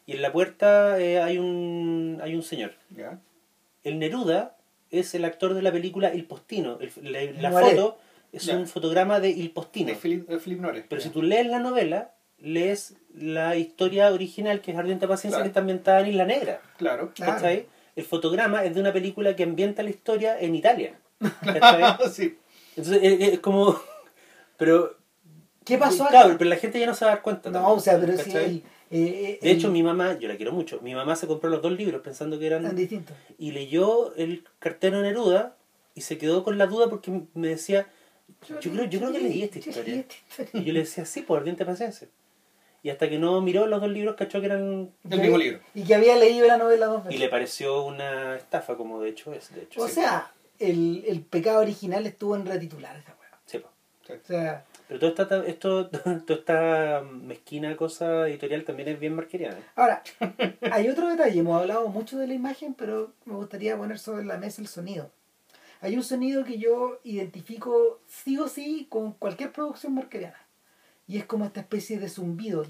[0.05, 2.73] Y en la puerta eh, hay un hay un señor.
[2.89, 3.19] ya
[3.85, 4.57] El Neruda
[4.91, 6.77] es el actor de la película El Postino.
[6.81, 7.97] El- la foto
[8.31, 9.87] es un fotograma de Il Postino.
[9.89, 10.85] de Philip, de Philip Nores.
[10.87, 15.43] Pero si tú lees la novela, lees la historia original, que es Ardiente Paciencia, Claro.
[15.43, 16.61] que está ambientada en Isla Negra.
[16.77, 17.11] Claro.
[17.15, 17.33] Claro.
[17.33, 17.65] ¿Cachai?
[17.95, 20.93] El fotograma es de una película que ambienta la historia en Italia.
[21.43, 22.09] ¿Cachai?
[22.11, 22.37] sí.
[22.77, 23.79] Entonces es, es como...
[24.57, 24.97] Pero...
[25.65, 26.07] ¿Qué pasó?
[26.07, 27.49] Claro, pero la gente ya no se va a dar cuenta.
[27.51, 28.23] No, también, o sea, pero sí.
[28.23, 28.45] ¿cachai?
[28.45, 31.61] el- eh, De hecho, mi mamá, yo la quiero mucho, mi mamá se compró los
[31.61, 32.75] dos libros pensando que Tan eran...
[32.75, 33.13] distinto.
[33.37, 35.55] Y leyó el cartero Neruda
[35.93, 37.87] y se quedó con la duda porque me decía,
[38.61, 40.05] yo creo, yo creo que leí esta historia.
[40.53, 42.07] Y yo le decía, sí, por ardiente paciencia.
[42.81, 44.89] Y hasta que no miró los dos libros, cachó que eran...
[45.09, 45.59] El mismo libro.
[45.75, 47.19] Y que había leído la novela dos Y veces.
[47.19, 49.81] le pareció una estafa, como de hecho es, de hecho.
[49.81, 49.95] O sí.
[49.95, 53.39] sea, el, el pecado original estuvo en retitular esa weá.
[53.45, 53.67] Sí, po.
[54.13, 55.89] O sea, Pero toda esta, esto,
[56.25, 59.57] toda esta mezquina cosa editorial también es bien marqueriana.
[59.75, 60.01] ahora,
[60.71, 61.37] hay otro detalle.
[61.39, 65.11] Hemos hablado mucho de la imagen, pero me gustaría poner sobre la mesa el sonido.
[65.81, 70.37] Hay un sonido que yo identifico sí o sí con cualquier producción marqueriana.
[71.07, 72.65] Y es como esta especie de zumbido.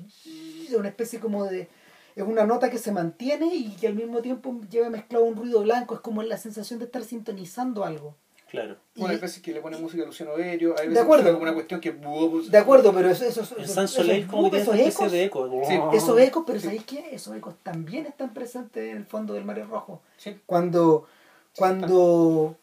[0.77, 1.67] Una especie como de...
[2.15, 5.61] Es una nota que se mantiene y que al mismo tiempo lleva mezclado un ruido
[5.61, 5.95] blanco.
[5.95, 8.15] Es como la sensación de estar sintonizando algo.
[8.49, 8.77] Claro.
[8.95, 11.25] Bueno, Y- hay veces que le ponen música a Luciano Berio, hay De veces acuerdo.
[11.25, 11.91] que como una cuestión que...
[11.91, 15.11] pues, De acuerdo, pero eso, eso, eso, En eso- San Soleil esos como que ecos,
[15.11, 15.49] de eco.
[15.67, 15.79] Sí.
[15.93, 16.65] esos ecos, pero Sí.
[16.65, 17.09] ¿sabéis qué?
[17.13, 20.01] Esos ecos también están presentes en el fondo del Mar Rojo.
[20.17, 20.35] Sí.
[20.47, 21.07] Cuando,
[21.55, 22.55] cuando,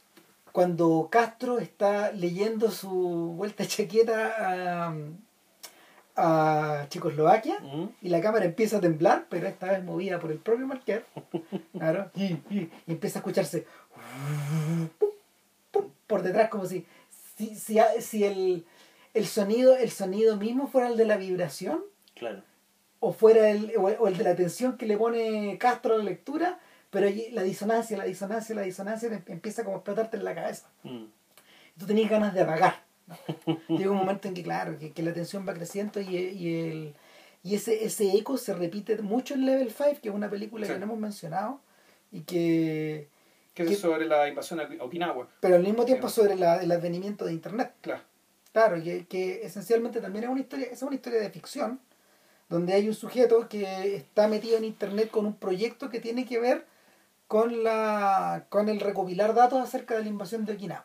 [0.56, 2.88] cuando Castro está leyendo su
[3.36, 4.94] vuelta de chaqueta a,
[6.16, 7.88] a Checoslovaquia Mm.
[8.00, 11.04] y la cámara empieza a temblar, pero esta vez movida por el propio Marquer,
[11.72, 13.66] claro, y, y empieza a escucharse
[14.98, 15.10] pum,
[15.72, 16.86] pum, por detrás como si,
[17.36, 18.64] si, si, si el,
[19.12, 21.84] el sonido el sonido mismo fuera el de la vibración
[22.14, 22.40] Claro.
[23.00, 26.04] o fuera el, o, o el de la tensión que le pone Castro a la
[26.04, 26.58] lectura,
[26.90, 30.34] pero allí la disonancia, la disonancia, la disonancia te empieza como a explotarte en la
[30.34, 30.68] cabeza.
[30.82, 31.04] Mm.
[31.78, 32.82] Tú tenías ganas de apagar.
[33.06, 33.16] ¿no?
[33.78, 36.94] Llega un momento en que, claro, que, que la tensión va creciendo y, y, el,
[37.42, 40.72] y ese, ese eco se repite mucho en Level 5, que es una película Sí.
[40.72, 41.60] que no hemos mencionado,
[42.10, 43.08] y que,
[43.54, 45.28] Que es sobre la invasión a Okinawa.
[45.40, 47.72] pero al mismo tiempo sobre la, el advenimiento de Internet.
[47.80, 48.02] Claro.
[48.52, 51.78] Claro, que, que esencialmente también es una historia, es una historia de ficción,
[52.48, 56.38] donde hay un sujeto que está metido en internet con un proyecto que tiene que
[56.38, 56.64] ver
[57.26, 60.84] con la con el recopilar datos acerca de la invasión de Okinawa.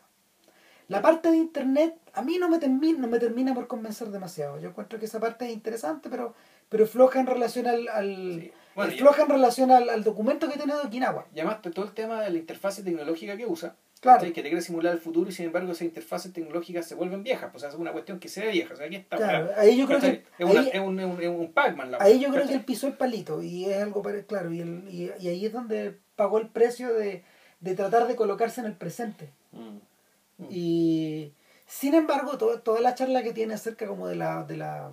[0.88, 4.60] La parte de internet a mí no me termina, no me termina por convencer demasiado.
[4.60, 6.34] Yo encuentro que esa parte es interesante, pero,
[6.68, 8.52] pero floja en relación al, al, Sí.
[8.76, 11.28] Bueno, es y- floja en relación al, al documento que tiene de Okinawa.
[11.34, 14.18] Y además todo el tema de la interfase tecnológica que usa, Claro.
[14.18, 14.34] ¿cachai?
[14.34, 17.64] que te simular el futuro y sin embargo esas interfaces tecnológicas se vuelven viejas, pues
[17.64, 20.00] es una cuestión que se ve vieja, o sea, aquí está Claro, ahí yo creo
[20.00, 22.54] que es, una- ahí- es un, es un, es un Pac-Man Ahí yo creo que
[22.56, 25.54] él pisó el palito y es algo pare- claro y, el- y, y ahí es
[25.54, 27.24] donde pagó el precio de,
[27.60, 30.46] de tratar de colocarse en el presente Mm.
[30.50, 31.34] y
[31.68, 34.90] sin embargo to- toda la charla que tiene acerca como de la de la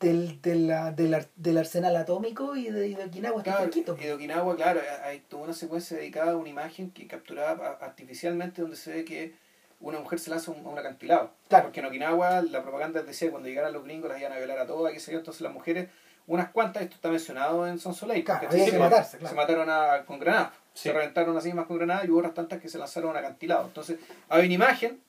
[0.00, 3.70] del, de la- del, ar- del arsenal atómico y de, y de Okinawa está Claro,
[4.00, 7.84] y de Okinawa, claro, hay toda una secuencia dedicada a una imagen que capturada a-
[7.84, 9.34] artificialmente donde se ve que
[9.80, 11.32] una mujer se lanza a un, acantilado.
[11.48, 11.64] Claro.
[11.64, 14.58] Porque en Okinawa la propaganda decía que cuando llegaran los gringos las iban a violar
[14.60, 15.88] a todas, qué sé yo, entonces las mujeres,
[16.28, 18.24] unas cuantas, esto está mencionado en Son Soleil.
[18.24, 19.30] Que pues, matarse, claro.
[19.30, 20.88] Se mataron a- con granadas, Sí.
[20.88, 23.16] se reventaron así más con granadas y hubo otras tantas que se lanzaron a un
[23.18, 23.66] acantilado.
[23.66, 23.98] Entonces
[24.28, 25.00] hay una imagen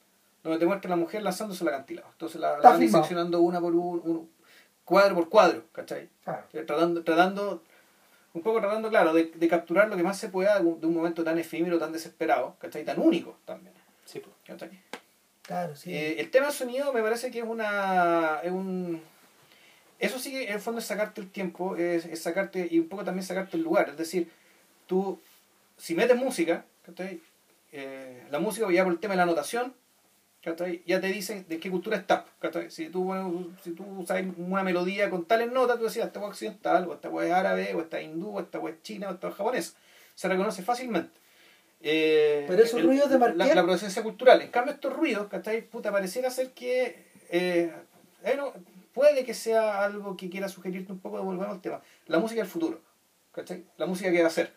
[0.44, 2.08] donde te muestra a la mujer lanzándose al acantilado.
[2.12, 4.35] Entonces la, la van diseccionando una por un, un-
[4.86, 6.10] cuadro por cuadro, ¿cachai?
[6.24, 6.44] Claro.
[6.53, 7.64] Eh, tratando, tratando
[8.34, 10.88] un poco tratando, claro, de, de capturar lo que más se pueda de un, de
[10.88, 12.84] un momento tan efímero, tan desesperado, ¿cachai?
[12.84, 13.74] Tan único también,
[14.06, 14.36] Sí, pues.
[14.45, 14.70] ¿cachai?
[15.41, 15.94] Claro, sí.
[15.94, 18.40] Eh, el tema del sonido me parece que es una...
[18.44, 19.02] Es un,
[19.99, 22.90] eso sí que en el fondo es sacarte el tiempo, es, es sacarte, y un
[22.90, 24.30] poco también sacarte el lugar, es decir,
[24.88, 25.20] tú,
[25.78, 27.22] si metes música, ¿cachai?
[27.72, 29.76] Eh, la música ya por el tema de la notación, ¿cachai?
[30.86, 32.24] Ya te dicen de qué cultura estás.
[32.40, 32.70] ¿cachai?
[32.72, 36.30] Si tú, bueno, si tú sabes una melodía con tales notas, tú decías, esta hueá
[36.30, 38.82] es occidental, o esta hueá es árabe, o esta es hindú, o esta hueá es
[38.84, 39.74] china, o esta es japonesa.
[40.16, 41.20] Se reconoce fácilmente.
[41.82, 44.42] Eh, Pero esos ruidos de la, Marqués- la procedencia cultural.
[44.42, 45.62] En cambio, estos ruidos, ¿cachai?
[45.62, 47.06] Puta, pareciera ser que...
[47.30, 47.72] Eh,
[48.24, 48.54] bueno,
[48.94, 51.82] puede que sea algo que quiera sugerirte un poco de volver al tema.
[52.08, 52.82] La música del futuro,
[53.32, 53.66] ¿cachai?
[53.78, 54.54] La música que va a ser.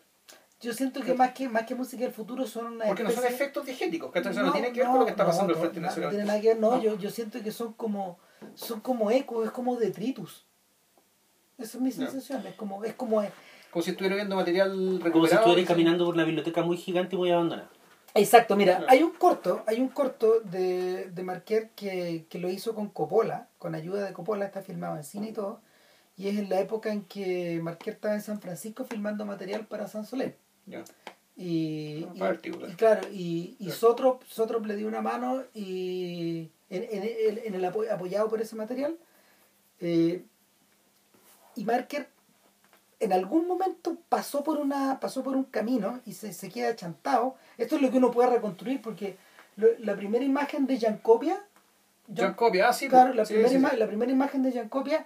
[0.61, 3.23] Yo siento que más que más que música del futuro son una Porque no son
[3.23, 4.31] especie- efectos diegéticos, ¿cachai?
[4.31, 5.87] O sea, no, tienen que ver con lo que está no, pasando no, Frente no,
[5.87, 6.09] Nacional.
[6.09, 6.81] No tiene nada que ver, no, No.
[6.81, 8.19] Yo, yo siento que son como
[8.55, 10.45] son como eco, es como detritus.
[11.57, 13.23] Esa es mi sensación, es como es como
[13.71, 15.11] Como si estuviera viendo material recuperado.
[15.13, 17.69] Como si estuvieras y- caminando por una biblioteca muy gigante y muy abandonada.
[18.15, 22.73] Exacto, mira, hay un corto, hay un corto de, de Marquer que, que lo hizo
[22.73, 25.61] con Coppola, con ayuda de Coppola, está filmado en cine y todo,
[26.17, 29.87] y es en la época en que Marquer estaba en San Francisco filmando material para
[29.87, 30.35] San Soler.
[31.35, 32.19] Y, y-
[32.75, 33.79] claro, y, y Claro.
[33.79, 38.41] Sotrop, Sotrop le dio una mano y en, en, el- en el apo- apoyado por
[38.41, 38.97] ese material.
[39.81, 40.23] eh,
[41.55, 42.07] y Marker
[42.99, 47.35] en algún momento pasó por una pasó por un camino y se, se queda chantado.
[47.57, 49.17] Esto es lo que uno puede reconstruir porque
[49.55, 51.41] lo- la primera imagen de Jancopia
[52.15, 52.89] John Copia, ah, sí.
[52.89, 53.17] Claro, pues.
[53.17, 53.61] la, Sí, primera sí, sí.
[53.61, 55.05] ima- la primera imagen de Jancopia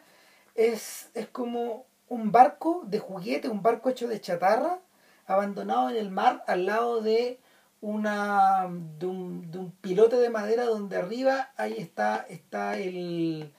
[0.56, 4.80] es, es como un barco de juguete, un barco hecho de chatarra,
[5.26, 7.40] abandonado en el mar al lado de
[7.82, 8.68] una
[8.98, 13.54] de un, de un pilote de madera donde arriba ahí está está el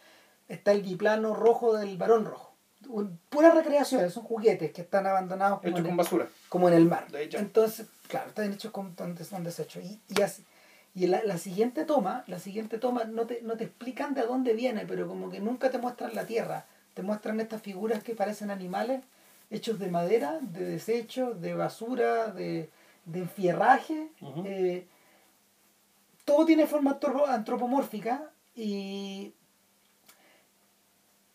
[0.49, 2.55] está el biplano rojo del varón rojo.
[2.89, 6.29] Un- pura recreación, son juguetes que están abandonados como, Hecho en con el, basura.
[6.49, 7.07] como en el mar.
[7.33, 9.83] Entonces, claro, están hechos con donde son desechos.
[9.85, 10.45] Y, y así.
[10.95, 14.53] Y la, la siguiente toma, la siguiente toma no te, no te explican de dónde
[14.53, 16.67] viene, pero como que nunca te muestran la tierra.
[16.93, 19.03] Te muestran estas figuras que parecen animales,
[19.51, 22.71] hechos de madera, de desechos, de basura, de,
[23.05, 24.09] de enfierraje.
[24.45, 24.87] Eh,
[26.25, 29.33] todo tiene forma antropo- antropomórfica y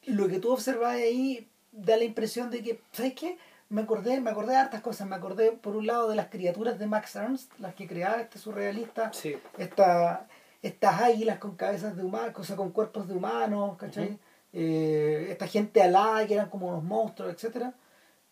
[0.06, 3.38] lo que tú observas ahí da la impresión de que, ¿sabes qué?
[3.69, 5.07] Me acordé, me acordé de hartas cosas.
[5.07, 8.40] Me acordé, por un lado, de las criaturas de Max Ernst, las que creaba este
[8.40, 9.14] surrealista.
[9.14, 9.38] Sí.
[9.60, 10.27] Esta,
[10.64, 14.18] estas águilas con cabezas de humanos, o sea, con cuerpos de humanos, ¿cachai?
[14.52, 17.72] Eh, esta gente alada que eran como unos monstruos, etcétera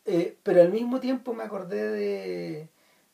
[0.07, 2.69] Eh, pero al mismo tiempo me acordé de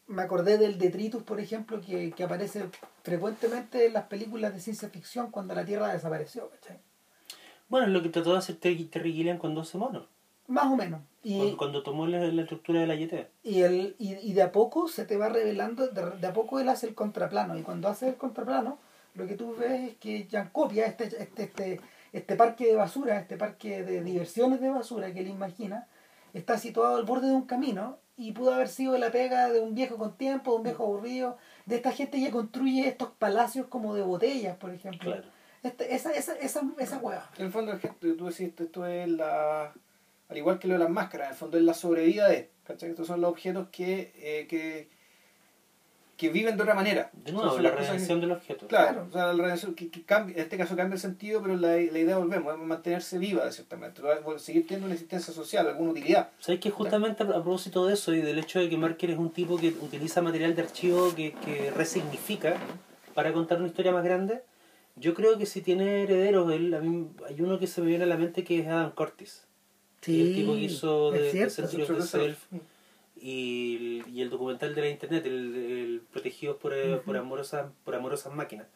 [0.08, 2.66] me acordé del detritus por ejemplo que, que aparece
[3.04, 6.78] frecuentemente en las películas de ciencia ficción cuando la Tierra desapareció ¿cachai?
[7.70, 10.04] Bueno, es lo que trató de hacer Terry, Terry Gilliam con 12 monos.
[10.48, 13.14] más o menos y, Cuando, cuando tomó la, la estructura de la YT.
[13.44, 16.60] y, el, y, y de a poco se te va revelando, de, de a poco
[16.60, 18.78] él hace el contraplano, y cuando hace el contraplano,
[19.16, 23.38] lo que tú ves es que Jancopia, este, este, este, este parque de basura, este
[23.38, 25.88] parque de diversiones de basura que él imagina,
[26.34, 29.74] está situado al borde de un camino y pudo haber sido la pega de un
[29.74, 33.96] viejo con tiempo, de un viejo aburrido, de esta gente que construye estos palacios como
[33.96, 35.12] de botellas, por ejemplo.
[35.12, 35.28] Claro.
[35.64, 37.30] Este- esa, esa, esa, esa hueá.
[37.38, 39.74] En el fondo, tú decís, esto es la.
[40.30, 42.52] Al igual que lo de las máscaras, en el fondo es la sobrevida de.
[42.64, 42.90] ¿cachai?
[42.90, 44.90] Estos son los objetos que, eh, que,
[46.24, 47.10] que viven de otra manera.
[47.14, 48.68] De nuevo, la cosas que- redención del objeto.
[48.68, 49.08] Claro, Claro.
[49.10, 51.70] o sea, la redención que, que cambia, en este caso cambia el sentido, pero la,
[51.76, 53.94] la idea volvemos, es mantenerse viva de cierta manera,
[54.38, 56.30] seguir teniendo una existencia social, alguna utilidad.
[56.40, 59.32] ¿Sabes que justamente a propósito de eso y del hecho de que Marker es un
[59.32, 62.56] tipo que utiliza material de archivo que, que resignifica
[63.14, 64.42] para contar una historia más grande?
[64.96, 68.04] Yo creo que si tiene herederos, él, a mí, hay uno que se me viene
[68.04, 69.44] a la mente que es Adam Curtis.
[70.02, 72.02] Sí, el tipo que hizo es de, de cierto.
[72.02, 72.38] Self
[73.24, 73.76] y,
[74.06, 77.96] el- y el documental de la internet, el, el Protegidos por, eh, por, amorosas, por
[77.96, 78.68] amorosas máquinas.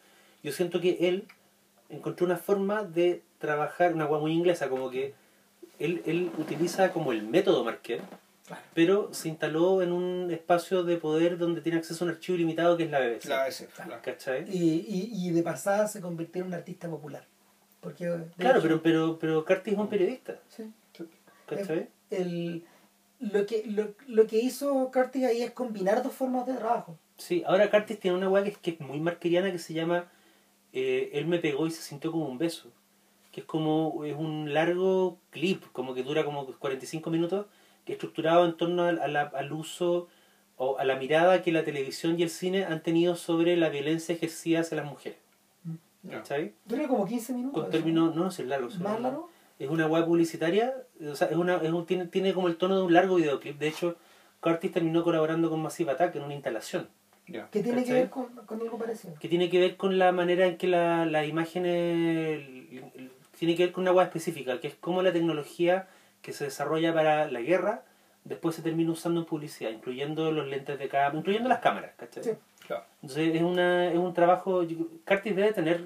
[0.42, 1.24] Yo siento que él
[1.90, 5.14] encontró una forma de trabajar, una agua muy inglesa, como que
[5.78, 8.02] él, él utiliza como el método Marquette,
[8.46, 8.62] Claro.
[8.72, 12.78] pero se instaló en un espacio de poder donde tiene acceso a un archivo ilimitado
[12.78, 13.26] que es la BBC.
[13.28, 13.96] La ABC, claro.
[14.02, 14.44] ¿Cachai?
[14.50, 17.26] Y, y, y de pasada se convirtió en un artista popular.
[17.80, 18.06] Porque,
[18.38, 20.38] Claro, hecho, pero, pero, pero Carty es un periodista.
[20.48, 20.64] sí,
[21.46, 21.88] ¿Cachai?
[22.10, 22.64] el,
[23.20, 26.96] lo, que, lo, lo que hizo Curtis ahí es combinar dos formas de trabajo.
[27.16, 30.06] Sí, ahora Curtis tiene una weá que es, que es muy marqueriana que se llama
[30.72, 32.70] eh, Él me pegó y se sintió como un beso.
[33.32, 37.46] Que es como, es un largo clip, como que dura como 45 minutos,
[37.84, 40.08] que es estructurado en torno al, a la- al uso
[40.56, 44.14] o a la mirada que la televisión y el cine han tenido sobre la violencia
[44.14, 45.18] ejercida hacia las mujeres.
[46.02, 46.18] Ya.
[46.18, 46.54] ¿Cachai?
[46.64, 47.62] Dura como 15 minutos.
[47.62, 48.68] Con términos, no, no es largo.
[48.68, 48.80] ¿no?
[48.80, 49.30] ¿Más largo?
[49.58, 52.76] Es una web publicitaria, o sea, es una, es un, tiene, tiene como el tono
[52.76, 53.58] de un largo videoclip.
[53.58, 53.96] De hecho,
[54.40, 56.88] Curtis terminó colaborando con Massive Attack en una instalación.
[57.26, 57.48] Ya.
[57.50, 58.00] Que tiene que ¿Cachai?
[58.02, 59.14] ver con, con algo parecido.
[59.20, 61.62] que tiene que ver con la manera en que la, la imagen
[63.38, 65.88] tiene que ver con una web específica, que es cómo la tecnología
[66.22, 67.84] que se desarrolla para la guerra
[68.24, 72.24] después se termina usando en publicidad, incluyendo los lentes de cámara, incluyendo las cámaras, ¿cachai?
[72.24, 72.30] Sí.
[72.66, 72.84] Claro.
[73.02, 74.62] Entonces es, una, es un trabajo,
[75.06, 75.84] Curtis debe tener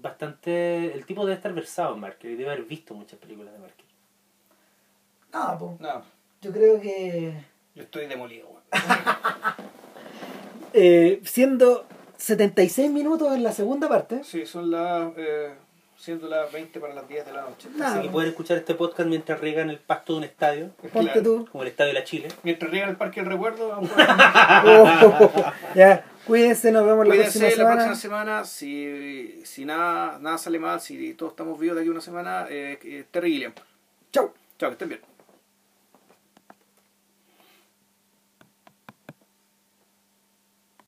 [0.00, 3.84] bastante, el tipo debe estar versado en marketing, debe haber visto muchas películas de marketing.
[5.32, 6.02] Ah, pues, No,
[6.40, 7.34] yo creo que
[7.74, 8.62] yo estoy demolido, weón.
[10.72, 11.86] eh, siendo
[12.16, 15.12] 76 minutos en la segunda parte, Sí, son las.
[15.16, 15.54] Eh,
[15.96, 17.68] siendo las 20 para las 10 de la noche.
[17.76, 21.12] nada, Así que pueden escuchar este podcast mientras riegan el pasto de un estadio, ponte
[21.12, 21.22] Claro.
[21.22, 21.48] tú.
[21.52, 22.26] como el estadio de la Chile.
[22.42, 27.38] Mientras riegan el parque del recuerdo, vamos a- Oh, ya, cuídense, nos vemos la Cuídense
[27.38, 27.84] próxima la semana.
[27.86, 28.44] próxima semana.
[28.44, 32.78] Si, si nada, nada sale mal, si todos estamos vivos de aquí una semana, eh,
[32.84, 33.52] eh, Terry Gilliam.
[34.12, 34.32] Chau.
[34.58, 35.11] Chao, que estén bien.